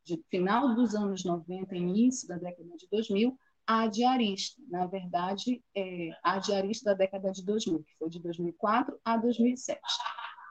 de 0.04 0.20
final 0.28 0.74
dos 0.74 0.94
anos 0.94 1.24
90, 1.24 1.76
início 1.76 2.26
da 2.26 2.36
década 2.36 2.76
de 2.76 2.88
2000, 2.90 3.38
a 3.66 3.86
diarista, 3.86 4.60
na 4.68 4.86
verdade, 4.86 5.62
é, 5.76 6.10
a 6.24 6.38
diarista 6.38 6.90
da 6.90 6.94
década 6.94 7.30
de 7.30 7.44
2000, 7.44 7.84
que 7.84 7.96
foi 7.96 8.10
de 8.10 8.18
2004 8.18 8.98
a 9.04 9.16
2007. 9.16 9.80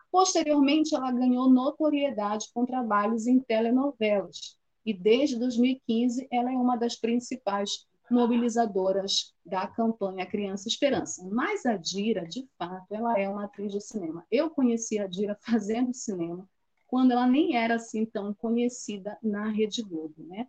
Posteriormente, 0.10 0.96
ela 0.96 1.12
ganhou 1.12 1.50
notoriedade 1.50 2.48
com 2.54 2.66
trabalhos 2.66 3.28
em 3.28 3.40
telenovelas, 3.40 4.58
e 4.86 4.94
desde 4.94 5.38
2015 5.38 6.28
ela 6.32 6.52
é 6.52 6.56
uma 6.56 6.76
das 6.76 6.96
principais 6.96 7.86
mobilizadoras 8.10 9.34
da 9.46 9.66
campanha 9.68 10.26
Criança 10.26 10.68
Esperança. 10.68 11.28
Mas 11.32 11.66
a 11.66 11.78
Dira, 11.78 12.28
de 12.28 12.48
fato, 12.58 12.94
ela 12.94 13.18
é 13.18 13.28
uma 13.28 13.46
atriz 13.46 13.72
de 13.72 13.80
cinema. 13.80 14.26
Eu 14.30 14.50
conheci 14.50 15.00
a 15.00 15.08
Dira 15.08 15.38
fazendo 15.42 15.94
cinema 15.94 16.48
quando 16.88 17.12
ela 17.12 17.26
nem 17.26 17.56
era 17.56 17.76
assim 17.76 18.06
tão 18.06 18.34
conhecida 18.34 19.18
na 19.24 19.48
Rede 19.50 19.82
Globo, 19.82 20.28
né? 20.28 20.46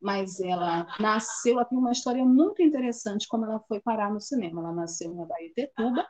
Mas 0.00 0.40
ela 0.40 0.86
nasceu, 0.98 1.52
ela 1.52 1.66
tem 1.66 1.78
uma 1.78 1.92
história 1.92 2.24
muito 2.24 2.62
interessante 2.62 3.28
como 3.28 3.44
ela 3.44 3.60
foi 3.68 3.78
parar 3.78 4.10
no 4.10 4.20
cinema. 4.20 4.62
Ela 4.62 4.72
nasceu 4.72 5.14
na 5.14 5.26
Baetetuba, 5.26 6.04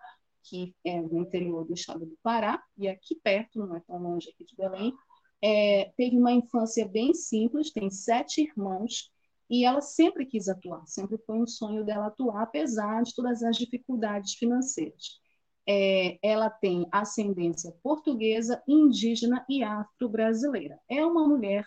que 0.45 0.75
é 0.85 1.01
no 1.01 1.19
interior 1.19 1.65
do 1.65 1.75
estado 1.75 2.07
do 2.07 2.17
Pará, 2.23 2.63
e 2.79 2.89
aqui 2.89 3.17
perto, 3.23 3.59
não 3.59 3.77
é 3.77 3.81
tão 3.81 3.99
longe 3.99 4.31
aqui 4.31 4.45
de 4.45 4.57
Belém. 4.57 4.95
É, 5.43 5.93
teve 5.97 6.17
uma 6.17 6.33
infância 6.33 6.87
bem 6.87 7.13
simples, 7.13 7.73
tem 7.73 7.91
sete 7.91 8.43
irmãos, 8.43 9.11
e 9.51 9.65
ela 9.65 9.81
sempre 9.81 10.25
quis 10.25 10.49
atuar, 10.49 10.87
sempre 10.87 11.19
foi 11.19 11.37
um 11.37 11.47
sonho 11.47 11.85
dela 11.85 12.07
atuar, 12.07 12.43
apesar 12.43 13.03
de 13.03 13.15
todas 13.15 13.43
as 13.43 13.57
dificuldades 13.57 14.35
financeiras. 14.35 15.21
É, 15.69 16.19
ela 16.23 16.49
tem 16.49 16.87
ascendência 16.91 17.73
portuguesa, 17.83 18.63
indígena 18.67 19.45
e 19.49 19.63
afro-brasileira. 19.63 20.81
É 20.89 21.05
uma 21.05 21.27
mulher 21.27 21.67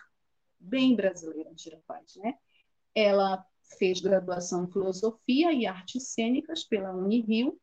bem 0.58 0.96
brasileira, 0.96 1.54
Tira 1.54 1.80
Paz, 1.86 2.16
né? 2.16 2.34
Ela 2.94 3.44
fez 3.78 4.00
graduação 4.00 4.64
em 4.64 4.72
filosofia 4.72 5.52
e 5.52 5.66
artes 5.66 6.08
cênicas 6.08 6.64
pela 6.64 6.92
Unirio, 6.92 7.58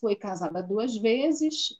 foi 0.00 0.16
casada 0.16 0.62
duas 0.62 0.96
vezes, 0.96 1.74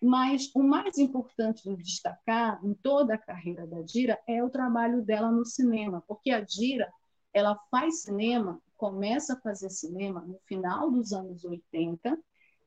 mas 0.00 0.50
o 0.54 0.62
mais 0.62 0.98
importante 0.98 1.68
de 1.68 1.76
destacar 1.76 2.60
em 2.64 2.74
toda 2.74 3.14
a 3.14 3.18
carreira 3.18 3.66
da 3.66 3.82
Dira 3.82 4.18
é 4.26 4.42
o 4.42 4.50
trabalho 4.50 5.02
dela 5.02 5.30
no 5.30 5.44
cinema, 5.44 6.02
porque 6.06 6.30
a 6.30 6.40
Dira 6.40 6.90
ela 7.32 7.58
faz 7.70 8.02
cinema, 8.02 8.60
começa 8.76 9.34
a 9.34 9.40
fazer 9.40 9.70
cinema 9.70 10.20
no 10.20 10.38
final 10.46 10.90
dos 10.90 11.12
anos 11.12 11.44
80, 11.44 12.18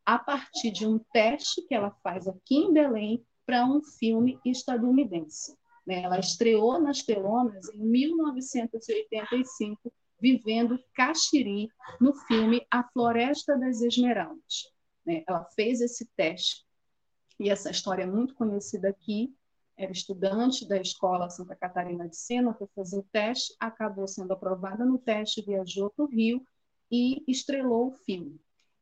a 0.06 0.20
partir 0.20 0.72
de 0.72 0.86
um 0.86 1.00
teste 1.12 1.62
que 1.64 1.74
ela 1.74 1.92
faz 2.04 2.28
aqui 2.28 2.58
em 2.58 2.74
Belém 2.74 3.26
para 3.46 3.66
um 3.66 3.82
filme 3.82 4.40
estadunidense. 4.46 5.58
Né? 5.86 6.04
Ela 6.04 6.20
estreou 6.20 6.80
nas 6.80 7.04
telonas 7.04 7.68
em 7.74 7.86
1985, 7.86 9.92
vivendo 10.20 10.80
Caxiri, 10.94 11.70
no 12.00 12.14
filme 12.14 12.66
A 12.70 12.84
Floresta 12.84 13.58
das 13.58 13.82
Esmeraldas. 13.82 14.72
Né? 15.06 15.24
Ela 15.28 15.44
fez 15.56 15.82
esse 15.82 16.06
teste, 16.16 16.64
e 17.42 17.50
essa 17.50 17.72
história 17.72 18.04
é 18.04 18.06
muito 18.06 18.36
conhecida 18.36 18.88
aqui. 18.88 19.36
Era 19.76 19.92
estudante 19.92 20.68
da 20.68 20.80
escola 20.80 21.28
Santa 21.28 21.56
Catarina 21.56 22.08
de 22.08 22.16
Sena, 22.16 22.54
foi 22.54 22.68
fazer 22.76 23.00
o 23.00 23.08
teste, 23.12 23.56
acabou 23.60 24.08
sendo 24.08 24.32
aprovada 24.32 24.86
no 24.86 25.00
teste, 25.00 25.42
viajou 25.42 25.90
para 25.90 26.06
o 26.06 26.08
Rio 26.08 26.46
e 26.92 27.24
estrelou 27.28 27.88
o 27.88 27.92
filme. 27.92 28.40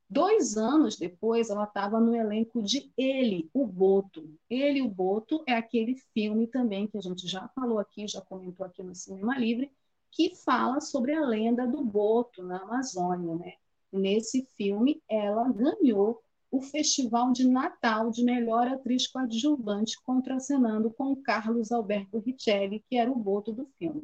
Dois 0.09 0.57
anos 0.57 0.97
depois, 0.97 1.49
ela 1.49 1.63
estava 1.63 2.01
no 2.01 2.13
elenco 2.13 2.61
de 2.61 2.91
Ele, 2.97 3.49
o 3.53 3.65
Boto. 3.65 4.29
Ele, 4.49 4.81
o 4.81 4.89
Boto, 4.89 5.41
é 5.47 5.53
aquele 5.53 5.95
filme 6.13 6.45
também 6.45 6.85
que 6.85 6.97
a 6.97 7.01
gente 7.01 7.27
já 7.29 7.47
falou 7.55 7.79
aqui, 7.79 8.09
já 8.09 8.19
comentou 8.19 8.65
aqui 8.65 8.83
no 8.83 8.93
Cinema 8.93 9.37
Livre, 9.37 9.71
que 10.11 10.35
fala 10.35 10.81
sobre 10.81 11.13
a 11.13 11.25
lenda 11.25 11.65
do 11.65 11.81
Boto 11.81 12.43
na 12.43 12.57
Amazônia. 12.57 13.35
Né? 13.35 13.53
Nesse 13.89 14.45
filme, 14.57 15.01
ela 15.07 15.47
ganhou 15.49 16.21
o 16.51 16.61
Festival 16.61 17.31
de 17.31 17.47
Natal 17.47 18.09
de 18.09 18.23
Melhor 18.23 18.67
Atriz 18.67 19.07
Coadjuvante, 19.07 20.01
contracenando 20.03 20.91
com 20.91 21.15
Carlos 21.15 21.71
Alberto 21.71 22.19
Richelli, 22.19 22.83
que 22.89 22.97
era 22.97 23.11
o 23.11 23.15
Boto 23.15 23.51
do 23.51 23.67
filme. 23.77 24.03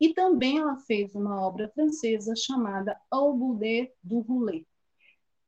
E 0.00 0.12
também 0.14 0.58
ela 0.58 0.76
fez 0.76 1.14
uma 1.14 1.40
obra 1.40 1.68
francesa 1.68 2.34
chamada 2.36 2.96
Au 3.10 3.34
Boudet 3.36 3.92
du 4.02 4.20
Roulet 4.20 4.66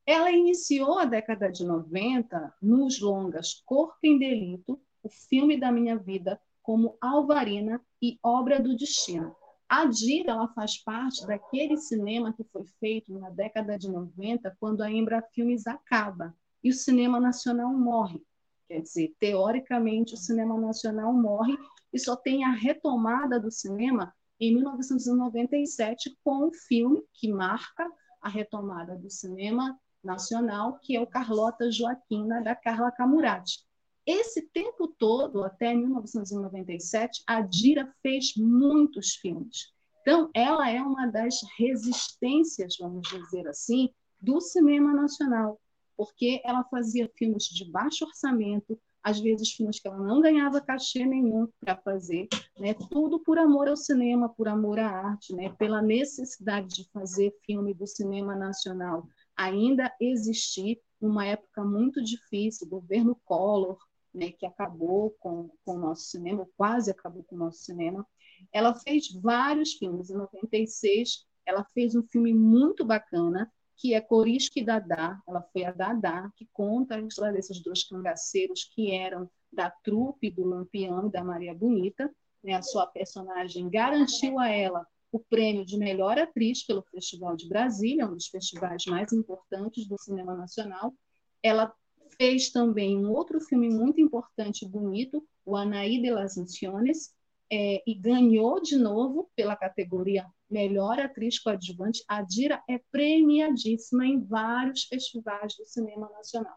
ela 0.07 0.31
iniciou 0.31 0.99
a 0.99 1.07
década 1.07 1.51
de 1.51 1.65
90 1.65 2.55
nos 2.61 3.01
longas 3.01 3.63
Corpo 3.65 3.97
em 4.03 4.19
Delito, 4.19 4.79
o 5.03 5.09
filme 5.09 5.59
da 5.59 5.73
minha 5.73 5.97
vida, 5.97 6.41
como 6.63 6.97
Alvarina 7.01 7.81
e 8.03 8.19
Obra 8.23 8.61
do 8.61 8.77
Destino. 8.77 9.35
A 9.77 9.87
Dira 9.87 10.31
ela 10.31 10.47
faz 10.47 10.79
parte 10.79 11.27
daquele 11.27 11.77
cinema 11.77 12.33
que 12.33 12.45
foi 12.45 12.65
feito 12.79 13.13
na 13.19 13.29
década 13.29 13.77
de 13.77 13.91
90, 13.91 14.57
quando 14.61 14.83
a 14.83 14.89
Embra 14.89 15.21
Filmes 15.35 15.67
acaba 15.67 16.33
e 16.63 16.71
o 16.71 16.73
cinema 16.73 17.19
nacional 17.19 17.75
morre. 17.75 18.23
Quer 18.69 18.83
dizer, 18.83 19.17
teoricamente, 19.19 20.15
o 20.15 20.17
cinema 20.17 20.57
nacional 20.61 21.13
morre 21.13 21.59
e 21.93 21.99
só 21.99 22.15
tem 22.15 22.45
a 22.45 22.53
retomada 22.53 23.41
do 23.41 23.51
cinema 23.51 24.15
em 24.39 24.55
1997 24.55 26.17
com 26.23 26.47
o 26.47 26.55
filme 26.55 27.03
que 27.13 27.33
marca 27.33 27.85
a 28.23 28.29
retomada 28.29 28.97
do 28.97 29.11
cinema 29.11 29.77
nacional, 30.05 30.79
que 30.79 30.95
é 30.95 31.01
o 31.01 31.07
Carlota 31.07 31.69
Joaquina, 31.69 32.41
da 32.41 32.55
Carla 32.55 32.93
Camurati. 32.93 33.67
Esse 34.07 34.43
tempo 34.43 34.89
todo, 34.99 35.43
até 35.45 35.75
1997, 35.75 37.23
a 37.27 37.41
Dira 37.41 37.93
fez 38.03 38.35
muitos 38.37 39.15
filmes. 39.15 39.73
Então, 40.03 40.31
ela 40.35 40.69
é 40.69 40.81
uma 40.83 41.07
das 41.07 41.41
resistências, 41.59 42.77
vamos 42.79 43.09
dizer 43.09 43.49
assim, 43.49 43.89
do 44.21 44.41
cinema 44.41 44.93
nacional, 44.93 45.59
porque 45.97 46.43
ela 46.45 46.65
fazia 46.65 47.11
filmes 47.17 47.45
de 47.45 47.71
baixo 47.71 48.05
orçamento, 48.05 48.79
às 49.03 49.21
vezes 49.21 49.53
filmes 49.53 49.81
que 49.81 49.89
ela 49.89 49.99
não 49.99 50.21
ganhava 50.21 50.61
cachê 50.61 51.05
nenhum 51.07 51.49
para 51.61 51.77
fazer, 51.77 52.29
né? 52.59 52.75
tudo 52.91 53.21
por 53.21 53.39
amor 53.39 53.69
ao 53.69 53.77
cinema, 53.77 54.29
por 54.29 54.49
amor 54.49 54.79
à 54.79 54.89
arte, 54.89 55.35
né? 55.35 55.55
pela 55.59 55.81
necessidade 55.81 56.69
de 56.69 56.91
fazer 56.91 57.35
filme 57.47 57.73
do 57.73 57.87
cinema 57.87 58.35
nacional 58.35 59.07
ainda 59.37 59.93
existir 60.01 60.81
uma 61.01 61.27
época 61.27 61.65
muito 61.65 62.03
difícil, 62.03 62.69
governo 62.69 63.19
Collor, 63.25 63.79
né, 64.15 64.31
que 64.31 64.47
acabou 64.47 65.11
com, 65.19 65.51
com 65.65 65.75
o 65.75 65.79
nosso 65.79 66.05
cinema, 66.05 66.47
quase 66.57 66.91
acabou 66.91 67.25
com 67.25 67.35
o 67.35 67.39
nosso 67.39 67.59
cinema. 67.59 68.07
Ela 68.53 68.75
fez 68.75 69.13
vários 69.13 69.75
filmes. 69.75 70.11
Em 70.11 70.15
96, 70.15 71.27
ela 71.45 71.65
fez 71.75 71.95
um 71.95 72.03
filme 72.05 72.33
muito 72.33 72.85
bacana, 72.85 73.53
que 73.77 73.93
é 73.93 74.01
Corisco 74.01 74.59
e 74.59 74.65
Dadá. 74.65 75.21
Ela 75.27 75.43
foi 75.53 75.65
a 75.65 75.73
Dadá, 75.73 76.31
que 76.37 76.49
conta 76.53 76.95
a 76.95 77.01
história 77.01 77.33
desses 77.33 77.61
dois 77.61 77.83
cangaceiros 77.83 78.65
que 78.73 78.93
eram 78.93 79.29
da 79.53 79.71
trupe 79.71 80.31
do 80.31 80.45
Lampião 80.45 81.09
e 81.09 81.11
da 81.11 81.25
Maria 81.25 81.55
Bonita. 81.55 82.13
Né? 82.43 82.55
A 82.55 82.63
sua 82.63 82.87
personagem 82.87 83.69
garantiu 83.69 84.39
a 84.39 84.49
ela 84.49 84.87
o 85.11 85.21
prêmio 85.21 85.65
de 85.65 85.77
melhor 85.77 86.19
atriz 86.19 86.67
pelo 86.67 86.83
Festival 86.83 87.37
de 87.37 87.49
Brasília, 87.49 88.07
um 88.07 88.15
dos 88.15 88.27
festivais 88.27 88.85
mais 88.87 89.13
importantes 89.13 89.87
do 89.87 89.97
cinema 89.97 90.35
nacional. 90.35 90.93
Ela 91.41 91.73
fez 92.17 92.51
também 92.51 92.97
um 92.97 93.11
outro 93.11 93.41
filme 93.41 93.69
muito 93.69 94.01
importante 94.01 94.65
e 94.65 94.69
bonito, 94.69 95.27
o 95.45 95.57
Anaí 95.57 96.01
de 96.01 96.11
las 96.11 96.37
Misiones, 96.37 97.15
é, 97.53 97.83
e 97.87 97.95
ganhou 97.95 98.61
de 98.61 98.77
novo 98.77 99.31
pela 99.37 99.57
categoria 99.57 100.27
Melhor 100.51 100.99
Atriz 100.99 101.39
Coadjuvante. 101.39 102.03
A 102.09 102.23
Dira 102.23 102.63
é 102.69 102.79
premiadíssima 102.91 104.07
em 104.07 104.25
vários 104.25 104.85
festivais 104.85 105.55
do 105.57 105.67
cinema 105.67 106.09
nacional. 106.11 106.57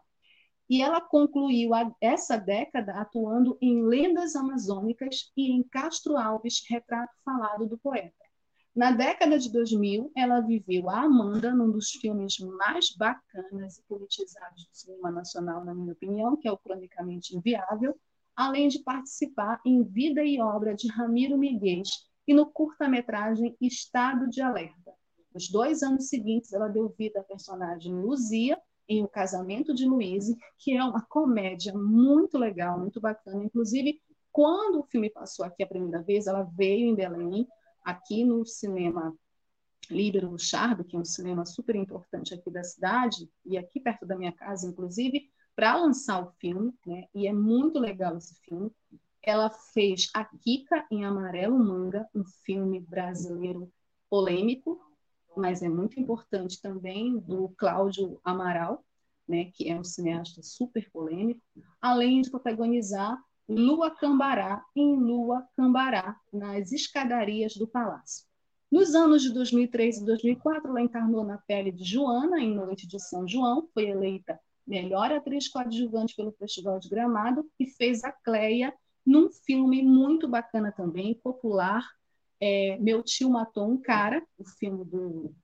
E 0.68 0.82
ela 0.82 1.00
concluiu 1.00 1.74
a, 1.74 1.90
essa 2.00 2.36
década 2.36 2.92
atuando 2.92 3.56
em 3.60 3.82
Lendas 3.82 4.36
Amazônicas 4.36 5.32
e 5.36 5.50
em 5.50 5.62
Castro 5.62 6.16
Alves, 6.16 6.62
Retrato 6.68 7.14
Falado 7.24 7.66
do 7.66 7.78
Poeta. 7.78 8.27
Na 8.78 8.92
década 8.92 9.36
de 9.40 9.50
2000, 9.50 10.12
ela 10.16 10.38
viveu 10.38 10.88
a 10.88 11.00
Amanda 11.00 11.52
num 11.52 11.68
dos 11.68 11.90
filmes 11.90 12.38
mais 12.38 12.94
bacanas 12.96 13.76
e 13.76 13.82
politizados 13.88 14.68
do 14.68 14.70
cinema 14.72 15.10
nacional, 15.10 15.64
na 15.64 15.74
minha 15.74 15.92
opinião, 15.92 16.36
que 16.36 16.46
é 16.46 16.52
o 16.52 16.56
Cronicamente 16.56 17.36
Inviável, 17.36 17.98
além 18.36 18.68
de 18.68 18.78
participar 18.84 19.60
em 19.66 19.82
Vida 19.82 20.22
e 20.22 20.40
Obra 20.40 20.76
de 20.76 20.86
Ramiro 20.92 21.36
Miguel 21.36 21.82
e 22.24 22.32
no 22.32 22.46
curta-metragem 22.46 23.56
Estado 23.60 24.28
de 24.28 24.40
Alerta. 24.40 24.94
Nos 25.34 25.50
dois 25.50 25.82
anos 25.82 26.08
seguintes, 26.08 26.52
ela 26.52 26.68
deu 26.68 26.88
vida 26.96 27.18
à 27.18 27.24
personagem 27.24 27.92
Luzia 27.92 28.56
em 28.88 29.02
O 29.02 29.08
Casamento 29.08 29.74
de 29.74 29.86
Luiz, 29.86 30.26
que 30.56 30.76
é 30.76 30.84
uma 30.84 31.04
comédia 31.08 31.74
muito 31.74 32.38
legal, 32.38 32.78
muito 32.78 33.00
bacana. 33.00 33.42
Inclusive, 33.42 34.00
quando 34.30 34.78
o 34.78 34.84
filme 34.84 35.10
passou 35.10 35.44
aqui 35.44 35.64
a 35.64 35.66
primeira 35.66 36.00
vez, 36.00 36.28
ela 36.28 36.44
veio 36.44 36.86
em 36.86 36.94
Belém 36.94 37.44
aqui 37.88 38.22
no 38.22 38.44
cinema 38.44 39.16
Líbero 39.90 40.32
Luchardo, 40.32 40.84
que 40.84 40.94
é 40.94 40.98
um 40.98 41.04
cinema 41.06 41.46
super 41.46 41.74
importante 41.74 42.34
aqui 42.34 42.50
da 42.50 42.62
cidade, 42.62 43.30
e 43.46 43.56
aqui 43.56 43.80
perto 43.80 44.04
da 44.04 44.14
minha 44.14 44.30
casa, 44.30 44.66
inclusive, 44.66 45.30
para 45.56 45.74
lançar 45.74 46.22
o 46.22 46.30
filme, 46.32 46.74
né? 46.86 47.06
e 47.14 47.26
é 47.26 47.32
muito 47.32 47.78
legal 47.78 48.18
esse 48.18 48.34
filme. 48.42 48.70
Ela 49.22 49.48
fez 49.48 50.10
A 50.12 50.22
Kika 50.22 50.86
em 50.90 51.06
Amarelo 51.06 51.58
Manga, 51.58 52.06
um 52.14 52.24
filme 52.44 52.78
brasileiro 52.78 53.72
polêmico, 54.10 54.78
mas 55.34 55.62
é 55.62 55.68
muito 55.68 55.98
importante 55.98 56.60
também, 56.60 57.18
do 57.18 57.48
Cláudio 57.56 58.20
Amaral, 58.22 58.84
né, 59.26 59.46
que 59.54 59.70
é 59.70 59.78
um 59.78 59.84
cineasta 59.84 60.42
super 60.42 60.90
polêmico, 60.90 61.40
além 61.80 62.20
de 62.20 62.30
protagonizar 62.30 63.18
Lua 63.48 63.90
Cambará 63.90 64.62
em 64.76 64.94
Lua 64.96 65.42
Cambará, 65.56 66.20
nas 66.30 66.70
escadarias 66.70 67.54
do 67.54 67.66
palácio. 67.66 68.26
Nos 68.70 68.94
anos 68.94 69.22
de 69.22 69.32
2003 69.32 69.98
e 69.98 70.04
2004, 70.04 70.68
ela 70.68 70.82
encarnou 70.82 71.24
na 71.24 71.38
pele 71.38 71.72
de 71.72 71.82
Joana 71.82 72.38
em 72.38 72.54
Noite 72.54 72.86
de 72.86 73.00
São 73.00 73.26
João, 73.26 73.66
foi 73.72 73.88
eleita 73.88 74.38
melhor 74.66 75.10
atriz 75.10 75.48
coadjuvante 75.48 76.14
pelo 76.14 76.32
Festival 76.32 76.78
de 76.78 76.90
Gramado 76.90 77.50
e 77.58 77.66
fez 77.66 78.04
a 78.04 78.12
Cleia 78.12 78.74
num 79.06 79.30
filme 79.30 79.82
muito 79.82 80.28
bacana 80.28 80.70
também, 80.70 81.14
popular, 81.14 81.82
é, 82.38 82.76
Meu 82.78 83.02
Tio 83.02 83.30
Matou 83.30 83.70
um 83.70 83.80
Cara, 83.80 84.22
o 84.36 84.44
filme 84.44 84.84
do, 84.84 85.34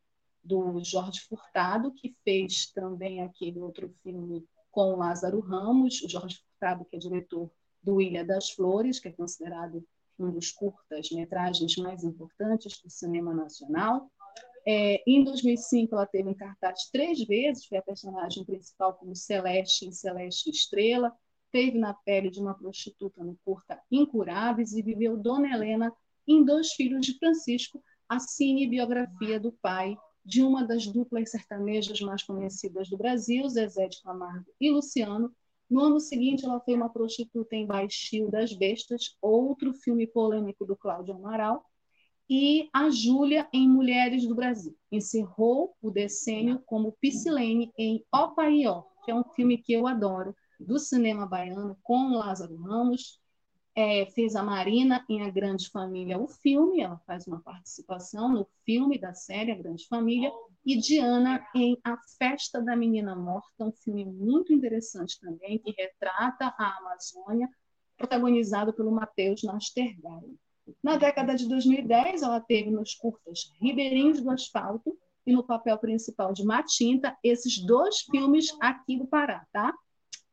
do 0.43 0.85
Jorge 0.85 1.21
Furtado, 1.21 1.91
que 1.93 2.15
fez 2.23 2.71
também 2.71 3.23
aquele 3.23 3.59
outro 3.59 3.89
filme 4.03 4.47
com 4.71 4.97
Lázaro 4.97 5.41
Ramos, 5.41 6.03
o 6.03 6.09
Jorge 6.11 6.37
Furtado, 6.37 6.85
que 6.85 6.97
é 6.97 6.99
diretor 6.99 7.51
do 7.85 8.01
Ilha 8.01 8.25
das 8.25 8.51
Flores, 8.51 8.99
que 8.99 9.09
é 9.09 9.13
considerado 9.13 9.85
um 10.19 10.31
dos 10.31 10.51
curtas-metragens 10.51 11.77
mais 11.77 12.05
importantes 12.05 12.81
do 12.81 12.91
cinema 12.91 13.35
nacional. 13.35 14.11
É, 14.67 15.03
em 15.07 15.23
2005, 15.23 15.95
ela 15.95 16.07
teve 16.07 16.31
em 16.31 16.35
cartaz 16.35 16.89
três 16.91 17.23
vezes, 17.25 17.67
foi 17.67 17.79
a 17.79 17.83
personagem 17.83 18.45
principal 18.45 18.95
como 18.95 19.15
Celeste 19.15 19.87
em 19.87 19.93
Celeste 19.93 20.51
Estrela, 20.51 21.13
teve 21.53 21.79
na 21.79 21.93
pele 21.93 22.31
de 22.31 22.41
uma 22.41 22.55
prostituta 22.55 23.23
no 23.23 23.37
curta 23.45 23.81
Incuráveis 23.91 24.73
e 24.73 24.83
viveu 24.83 25.17
Dona 25.17 25.55
Helena 25.55 25.93
em 26.27 26.45
Dois 26.45 26.73
Filhos 26.73 27.05
de 27.05 27.19
Francisco, 27.19 27.83
a 28.09 28.19
cine-biografia 28.19 29.39
do 29.39 29.53
pai 29.53 29.97
de 30.25 30.43
uma 30.43 30.65
das 30.65 30.87
duplas 30.87 31.31
sertanejas 31.31 32.01
mais 32.01 32.23
conhecidas 32.23 32.89
do 32.89 32.97
Brasil, 32.97 33.47
Zezé 33.49 33.87
de 33.89 34.03
Camargo 34.03 34.47
e 34.59 34.71
Luciano, 34.71 35.35
no 35.71 35.81
ano 35.81 36.01
seguinte, 36.01 36.45
ela 36.45 36.61
foi 36.61 36.75
uma 36.75 36.89
prostituta 36.89 37.57
em 37.57 37.67
Baixio 37.67 38.31
das 38.31 38.53
Bestas, 38.53 39.17
outro 39.21 39.73
filme 39.73 40.07
polêmico 40.07 40.65
do 40.65 40.77
Cláudio 40.77 41.15
Amaral. 41.15 41.65
e 42.29 42.69
a 42.73 42.89
Júlia 42.91 43.49
em 43.53 43.69
Mulheres 43.69 44.27
do 44.27 44.35
Brasil. 44.35 44.75
Encerrou 44.91 45.77
o 45.83 45.91
decênio 45.91 46.63
como 46.67 46.97
Piscilene 47.01 47.73
em 47.79 48.05
Opaió, 48.13 48.85
que 49.05 49.11
é 49.11 49.15
um 49.15 49.25
filme 49.25 49.59
que 49.59 49.73
eu 49.73 49.87
adoro, 49.87 50.35
do 50.59 50.79
cinema 50.79 51.27
baiano, 51.27 51.77
com 51.83 52.17
Lázaro 52.17 52.57
Ramos. 52.57 53.21
É, 53.77 54.07
fez 54.07 54.37
a 54.37 54.43
Marina 54.43 55.05
em 55.09 55.23
A 55.23 55.31
Grande 55.31 55.69
Família, 55.69 56.17
o 56.17 56.29
filme, 56.29 56.81
ela 56.81 56.97
faz 57.07 57.27
uma 57.27 57.41
participação 57.41 58.29
no 58.29 58.47
filme 58.65 58.99
da 58.99 59.13
série 59.15 59.51
A 59.51 59.57
Grande 59.57 59.87
Família, 59.89 60.31
e 60.65 60.79
Diana 60.79 61.45
em 61.55 61.77
A 61.83 61.97
Festa 62.17 62.63
da 62.63 62.77
Menina 62.77 63.17
Morta, 63.17 63.65
um 63.65 63.73
filme 63.73 64.05
muito 64.05 64.53
interessante 64.53 65.19
também, 65.21 65.59
que 65.59 65.75
retrata 65.77 66.55
a 66.57 66.79
Amazônia, 66.79 67.49
protagonizado 67.97 68.73
pelo 68.73 68.93
Matheus 68.93 69.43
Nastergaile. 69.43 70.39
Na 70.83 70.97
década 70.97 71.35
de 71.35 71.49
2010, 71.49 72.23
ela 72.23 72.41
teve 72.41 72.71
nos 72.71 72.95
curtas 72.95 73.53
Ribeirinhos 73.61 74.21
do 74.21 74.31
Asfalto 74.31 74.97
e 75.27 75.33
no 75.33 75.43
papel 75.43 75.79
principal 75.79 76.33
de 76.33 76.45
Matinta, 76.45 77.17
esses 77.23 77.59
dois 77.65 78.01
filmes 78.01 78.57
aqui 78.61 78.97
do 78.97 79.07
Pará, 79.07 79.47
tá? 79.53 79.75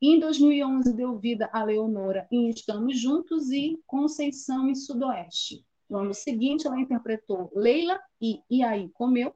Em 0.04 0.20
2011, 0.20 0.94
deu 0.94 1.16
vida 1.20 1.48
a 1.54 1.64
Leonora 1.64 2.28
em 2.32 2.50
Estamos 2.50 3.00
Juntos 3.00 3.52
e 3.52 3.80
Conceição 3.86 4.68
em 4.68 4.74
Sudoeste. 4.74 5.64
No 5.88 6.00
ano 6.00 6.14
seguinte, 6.16 6.66
ela 6.66 6.82
interpretou 6.82 7.52
Leila 7.56 8.02
e 8.20 8.42
E 8.50 8.64
aí 8.64 8.90
Comeu 8.90 9.32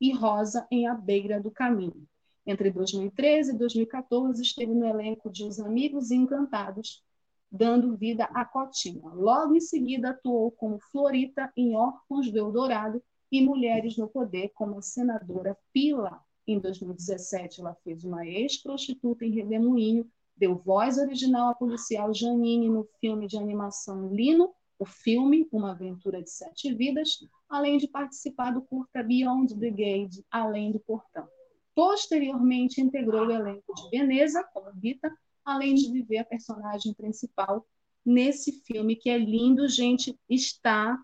e 0.00 0.12
Rosa 0.12 0.66
em 0.72 0.88
A 0.88 0.94
Beira 0.94 1.40
do 1.40 1.52
Caminho. 1.52 2.04
Entre 2.44 2.68
2013 2.68 3.52
e 3.54 3.56
2014, 3.56 4.42
esteve 4.42 4.74
no 4.74 4.84
elenco 4.84 5.30
de 5.30 5.44
Os 5.44 5.60
Amigos 5.60 6.10
Encantados, 6.10 7.00
dando 7.48 7.96
vida 7.96 8.24
a 8.24 8.44
Cotinha. 8.44 9.08
Logo 9.10 9.54
em 9.54 9.60
seguida, 9.60 10.10
atuou 10.10 10.50
como 10.50 10.80
Florita 10.80 11.52
em 11.56 11.76
Órfãos 11.76 12.28
do 12.28 12.38
Eldorado 12.38 13.00
e 13.30 13.40
Mulheres 13.40 13.96
no 13.96 14.08
Poder, 14.08 14.50
como 14.52 14.78
a 14.78 14.82
senadora 14.82 15.56
Pila. 15.72 16.20
Em 16.46 16.58
2017, 16.58 17.60
ela 17.60 17.74
fez 17.84 18.04
uma 18.04 18.26
ex-prostituta 18.26 19.24
em 19.24 19.30
Redemoinho, 19.30 20.10
deu 20.36 20.56
voz 20.56 20.98
original 20.98 21.50
à 21.50 21.54
policial 21.54 22.12
Janine 22.12 22.68
no 22.68 22.88
filme 23.00 23.26
de 23.26 23.36
animação 23.36 24.12
Lino, 24.12 24.52
o 24.78 24.84
filme 24.84 25.48
Uma 25.52 25.70
Aventura 25.70 26.20
de 26.20 26.30
Sete 26.30 26.74
Vidas, 26.74 27.24
além 27.48 27.78
de 27.78 27.86
participar 27.86 28.50
do 28.50 28.62
curta 28.62 29.02
Beyond 29.02 29.56
the 29.58 29.70
Gate, 29.70 30.24
Além 30.30 30.72
do 30.72 30.80
Portão. 30.80 31.28
Posteriormente, 31.74 32.80
integrou 32.80 33.26
o 33.26 33.30
elenco 33.30 33.72
de 33.74 33.90
Veneza, 33.90 34.42
como 34.52 34.70
Rita, 34.70 35.10
além 35.44 35.74
de 35.74 35.90
viver 35.90 36.18
a 36.18 36.24
personagem 36.24 36.92
principal 36.92 37.64
nesse 38.04 38.60
filme 38.64 38.96
que 38.96 39.08
é 39.08 39.16
lindo, 39.16 39.68
gente, 39.68 40.18
está 40.28 40.98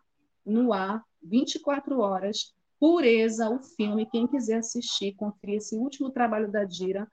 no 0.44 0.72
ar 0.72 1.04
24 1.22 2.00
horas. 2.00 2.54
Pureza, 2.78 3.50
o 3.50 3.58
filme, 3.58 4.06
quem 4.06 4.26
quiser 4.26 4.58
assistir, 4.58 5.14
conferir 5.14 5.56
esse 5.56 5.76
último 5.76 6.10
trabalho 6.10 6.50
da 6.50 6.64
Dira. 6.64 7.10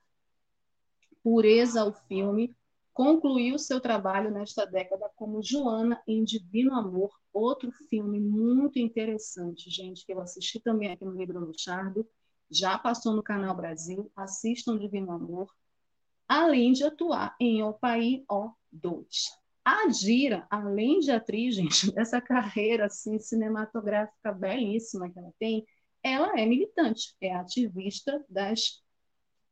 Pureza, 1.24 1.84
o 1.84 1.92
filme, 1.92 2.56
concluiu 2.94 3.58
seu 3.58 3.82
trabalho 3.82 4.30
nesta 4.30 4.66
década 4.66 5.10
como 5.16 5.42
Joana 5.42 6.02
em 6.08 6.24
Divino 6.24 6.74
Amor, 6.74 7.12
outro 7.34 7.72
filme 7.90 8.20
muito 8.20 8.80
interessante, 8.80 9.70
gente, 9.70 10.06
que 10.06 10.14
eu 10.14 10.22
assisti 10.22 10.60
também 10.60 10.92
aqui 10.92 11.04
no 11.04 11.18
Livro 11.18 11.40
Luchardo, 11.40 12.08
já 12.50 12.78
passou 12.78 13.14
no 13.14 13.24
Canal 13.24 13.56
Brasil, 13.56 14.12
assistam 14.16 14.78
Divino 14.78 15.12
Amor, 15.12 15.52
além 16.28 16.74
de 16.74 16.84
atuar 16.84 17.36
em 17.40 17.64
Opaí 17.64 18.24
O2. 18.30 19.06
A 19.66 19.88
Dira, 19.88 20.46
além 20.48 21.00
de 21.00 21.10
atriz, 21.12 21.56
gente, 21.56 21.92
dessa 21.92 22.22
carreira 22.22 22.86
assim, 22.86 23.18
cinematográfica 23.18 24.32
belíssima 24.32 25.10
que 25.10 25.18
ela 25.18 25.34
tem, 25.40 25.66
ela 26.04 26.40
é 26.40 26.46
militante, 26.46 27.16
é 27.20 27.34
ativista 27.34 28.24
das, 28.30 28.84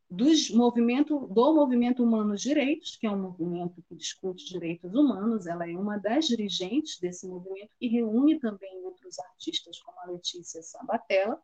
dos 0.07 0.51
movimento, 0.51 1.25
do 1.27 1.55
Movimento 1.55 2.03
Humanos 2.03 2.43
Direitos, 2.43 2.95
que 2.95 3.07
é 3.07 3.09
um 3.09 3.19
movimento 3.19 3.81
que 3.89 3.95
discute 3.95 4.45
direitos 4.45 4.93
humanos. 4.93 5.47
Ela 5.47 5.67
é 5.67 5.75
uma 5.75 5.97
das 5.97 6.27
dirigentes 6.27 6.99
desse 6.99 7.27
movimento 7.27 7.71
e 7.81 7.87
reúne 7.87 8.39
também 8.39 8.85
outros 8.85 9.17
artistas, 9.17 9.81
como 9.81 9.99
a 10.01 10.11
Letícia 10.11 10.61
Sabatella, 10.61 11.41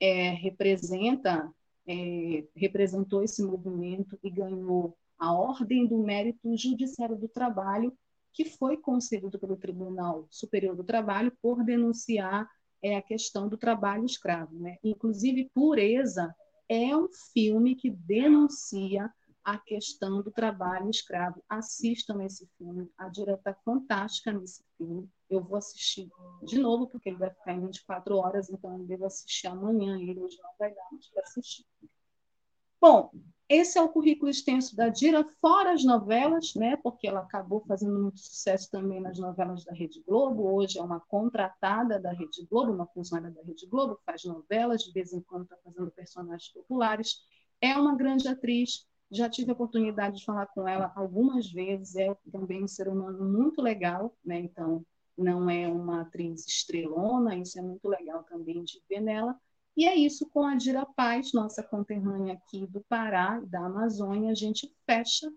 é, 0.00 0.30
representa 0.30 1.52
é, 1.86 2.44
representou 2.56 3.22
esse 3.22 3.42
movimento 3.42 4.18
e 4.22 4.30
ganhou 4.30 4.96
a 5.18 5.32
Ordem 5.32 5.86
do 5.86 5.98
Mérito 5.98 6.56
Judiciário 6.56 7.16
do 7.16 7.28
Trabalho, 7.28 7.96
que 8.32 8.44
foi 8.44 8.76
concedido 8.76 9.38
pelo 9.38 9.56
Tribunal 9.56 10.26
Superior 10.30 10.76
do 10.76 10.84
Trabalho 10.84 11.32
por 11.40 11.64
denunciar 11.64 12.48
é, 12.82 12.96
a 12.96 13.02
questão 13.02 13.48
do 13.48 13.56
trabalho 13.56 14.04
escravo. 14.04 14.58
Né? 14.58 14.76
Inclusive, 14.84 15.50
Pureza 15.54 16.34
é 16.68 16.96
um 16.96 17.08
filme 17.32 17.74
que 17.74 17.90
denuncia 17.90 19.10
a 19.46 19.56
questão 19.56 20.22
do 20.22 20.30
trabalho 20.32 20.90
escravo. 20.90 21.40
Assistam 21.48 22.24
esse 22.24 22.48
filme, 22.58 22.90
a 22.98 23.08
direita 23.08 23.50
está 23.50 23.54
fantástica 23.64 24.32
nesse 24.32 24.64
filme. 24.76 25.08
Eu 25.30 25.40
vou 25.40 25.56
assistir 25.56 26.10
de 26.42 26.58
novo, 26.58 26.88
porque 26.88 27.08
ele 27.08 27.18
vai 27.18 27.30
ficar 27.30 27.52
em 27.54 27.60
24 27.60 28.16
horas, 28.16 28.50
então 28.50 28.76
eu 28.76 28.84
devo 28.84 29.06
assistir 29.06 29.46
amanhã, 29.46 30.00
ele 30.00 30.18
hoje 30.18 30.36
não 30.42 30.50
vai 30.58 30.74
dar 30.74 30.88
mais 30.90 31.08
para 31.10 31.22
assistir. 31.22 31.64
Bom, 32.80 33.10
esse 33.48 33.78
é 33.78 33.82
o 33.82 33.88
currículo 33.88 34.30
extenso 34.30 34.74
da 34.74 34.88
Dira, 34.88 35.24
fora 35.40 35.72
as 35.72 35.84
novelas, 35.84 36.54
né, 36.54 36.76
porque 36.82 37.06
ela 37.06 37.20
acabou 37.20 37.60
fazendo 37.66 37.98
muito 37.98 38.18
sucesso 38.20 38.70
também 38.70 39.00
nas 39.00 39.18
novelas 39.18 39.64
da 39.64 39.72
Rede 39.72 40.02
Globo. 40.02 40.52
Hoje 40.52 40.78
é 40.78 40.82
uma 40.82 41.00
contratada 41.00 41.98
da 42.00 42.12
Rede 42.12 42.44
Globo, 42.50 42.72
uma 42.72 42.86
funcionária 42.86 43.34
da 43.34 43.42
Rede 43.42 43.66
Globo, 43.66 44.00
faz 44.04 44.24
novelas, 44.24 44.82
de 44.82 44.92
vez 44.92 45.12
em 45.12 45.20
quando 45.20 45.44
está 45.44 45.56
fazendo 45.64 45.90
personagens 45.92 46.52
populares. 46.52 47.20
É 47.60 47.76
uma 47.76 47.96
grande 47.96 48.28
atriz, 48.28 48.86
já 49.10 49.30
tive 49.30 49.50
a 49.50 49.54
oportunidade 49.54 50.18
de 50.18 50.24
falar 50.24 50.46
com 50.46 50.66
ela 50.66 50.92
algumas 50.96 51.50
vezes, 51.50 51.94
é 51.94 52.14
também 52.32 52.64
um 52.64 52.68
ser 52.68 52.88
humano 52.88 53.24
muito 53.24 53.62
legal, 53.62 54.16
né? 54.24 54.40
Então, 54.40 54.84
não 55.16 55.48
é 55.48 55.68
uma 55.68 56.02
atriz 56.02 56.46
estrelona, 56.46 57.36
isso 57.36 57.58
é 57.58 57.62
muito 57.62 57.88
legal 57.88 58.24
também 58.24 58.62
de 58.64 58.82
ver 58.88 59.00
nela. 59.00 59.38
E 59.76 59.86
é 59.86 59.94
isso 59.94 60.28
com 60.30 60.44
a 60.44 60.54
Dira 60.54 60.86
Paz, 60.86 61.32
nossa 61.32 61.62
conterrânea 61.62 62.34
aqui 62.34 62.66
do 62.66 62.80
Pará 62.88 63.40
e 63.42 63.46
da 63.46 63.66
Amazônia, 63.66 64.30
a 64.30 64.34
gente 64.34 64.72
fecha 64.86 65.30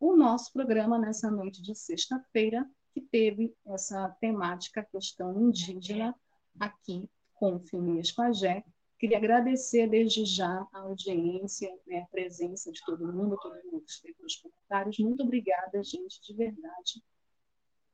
o 0.00 0.16
nosso 0.16 0.52
programa 0.52 0.98
nessa 0.98 1.30
noite 1.30 1.60
de 1.60 1.74
sexta-feira, 1.74 2.68
que 2.94 3.00
teve 3.00 3.54
essa 3.66 4.08
temática 4.20 4.82
questão 4.82 5.38
indígena 5.38 6.14
aqui 6.58 7.08
com 7.34 7.56
o 7.56 7.60
Filminhas 7.60 8.10
Pajé, 8.10 8.64
Queria 8.98 9.16
agradecer 9.16 9.88
desde 9.88 10.24
já 10.24 10.66
a 10.72 10.80
audiência, 10.80 11.72
né, 11.86 12.00
a 12.00 12.06
presença 12.06 12.72
de 12.72 12.84
todo 12.84 13.06
mundo, 13.06 13.38
todo 13.40 13.54
mundo 13.70 13.84
que 13.84 13.92
esteve 13.92 14.16
nos 14.20 14.34
comentários. 14.36 14.98
Muito 14.98 15.22
obrigada, 15.22 15.80
gente, 15.84 16.20
de 16.20 16.34
verdade, 16.34 17.00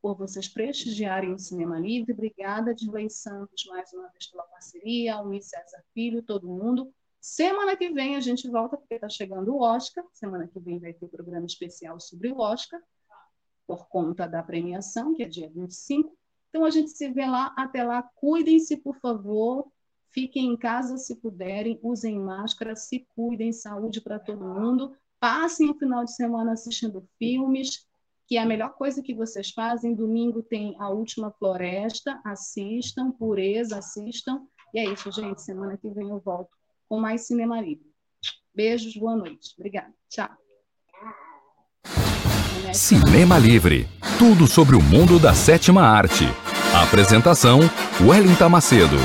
por 0.05 0.19
vocês 0.19 0.47
prestigiarem 0.47 1.33
o 1.33 1.39
Cinema 1.39 1.81
Livre. 1.81 2.13
Obrigada, 2.13 2.75
Dirley 2.75 3.09
Santos, 3.09 3.65
mais 3.65 3.91
uma 3.95 4.07
vez 4.11 4.27
pela 4.27 4.43
parceria, 4.43 5.15
ao 5.15 5.25
Luiz 5.25 5.47
César 5.47 5.83
Filho, 5.95 6.23
todo 6.23 6.47
mundo. 6.47 6.93
Semana 7.19 7.75
que 7.75 7.89
vem 7.89 8.15
a 8.15 8.21
gente 8.21 8.47
volta, 8.47 8.77
porque 8.77 8.97
está 8.97 9.09
chegando 9.09 9.55
o 9.55 9.63
Oscar. 9.63 10.05
Semana 10.13 10.47
que 10.47 10.61
vem 10.61 10.79
vai 10.79 10.93
ter 10.93 11.09
programa 11.09 11.47
especial 11.47 11.99
sobre 11.99 12.31
o 12.31 12.39
Oscar, 12.39 12.83
por 13.67 13.89
conta 13.89 14.29
da 14.29 14.43
premiação, 14.43 15.15
que 15.15 15.23
é 15.23 15.27
dia 15.27 15.49
25. 15.49 16.15
Então 16.51 16.67
a 16.67 16.71
gente 16.71 16.91
se 16.91 17.09
vê 17.09 17.25
lá. 17.25 17.55
Até 17.57 17.83
lá, 17.83 18.03
cuidem-se, 18.03 18.77
por 18.77 18.99
favor. 19.01 19.73
Fiquem 20.11 20.53
em 20.53 20.57
casa 20.59 20.99
se 20.99 21.17
puderem, 21.17 21.81
usem 21.83 22.21
máscara, 22.21 22.77
se 22.77 23.09
cuidem, 23.17 23.55
saúde 23.55 24.03
para 24.03 24.19
todo 24.19 24.45
mundo. 24.45 24.95
Passem 25.19 25.71
o 25.71 25.79
final 25.79 26.05
de 26.05 26.15
semana 26.15 26.53
assistindo 26.53 27.09
filmes, 27.19 27.89
que 28.27 28.37
é 28.37 28.43
a 28.43 28.47
melhor 28.47 28.75
coisa 28.75 29.03
que 29.03 29.15
vocês 29.15 29.51
fazem. 29.51 29.95
Domingo 29.95 30.43
tem 30.43 30.77
a 30.79 30.89
última 30.89 31.31
floresta, 31.33 32.21
assistam, 32.25 33.11
pureza, 33.13 33.79
assistam. 33.79 34.41
E 34.73 34.79
é 34.79 34.93
isso, 34.93 35.11
gente. 35.13 35.43
Semana 35.43 35.77
que 35.77 35.89
vem 35.91 36.09
eu 36.09 36.21
volto 36.21 36.51
com 36.89 37.01
mais 37.01 37.27
Cinema 37.27 37.61
Livre. 37.61 37.87
Beijos, 38.55 38.97
boa 38.97 39.17
noite. 39.17 39.51
Obrigada. 39.59 39.93
Tchau. 40.09 40.31
Cinema 42.73 43.39
Livre. 43.39 43.87
Tudo 44.19 44.47
sobre 44.47 44.75
o 44.77 44.83
mundo 44.83 45.19
da 45.19 45.35
sétima 45.35 45.83
arte. 45.83 46.25
apresentação: 46.73 47.61
Wellington 48.01 48.49
Macedo. 48.49 48.97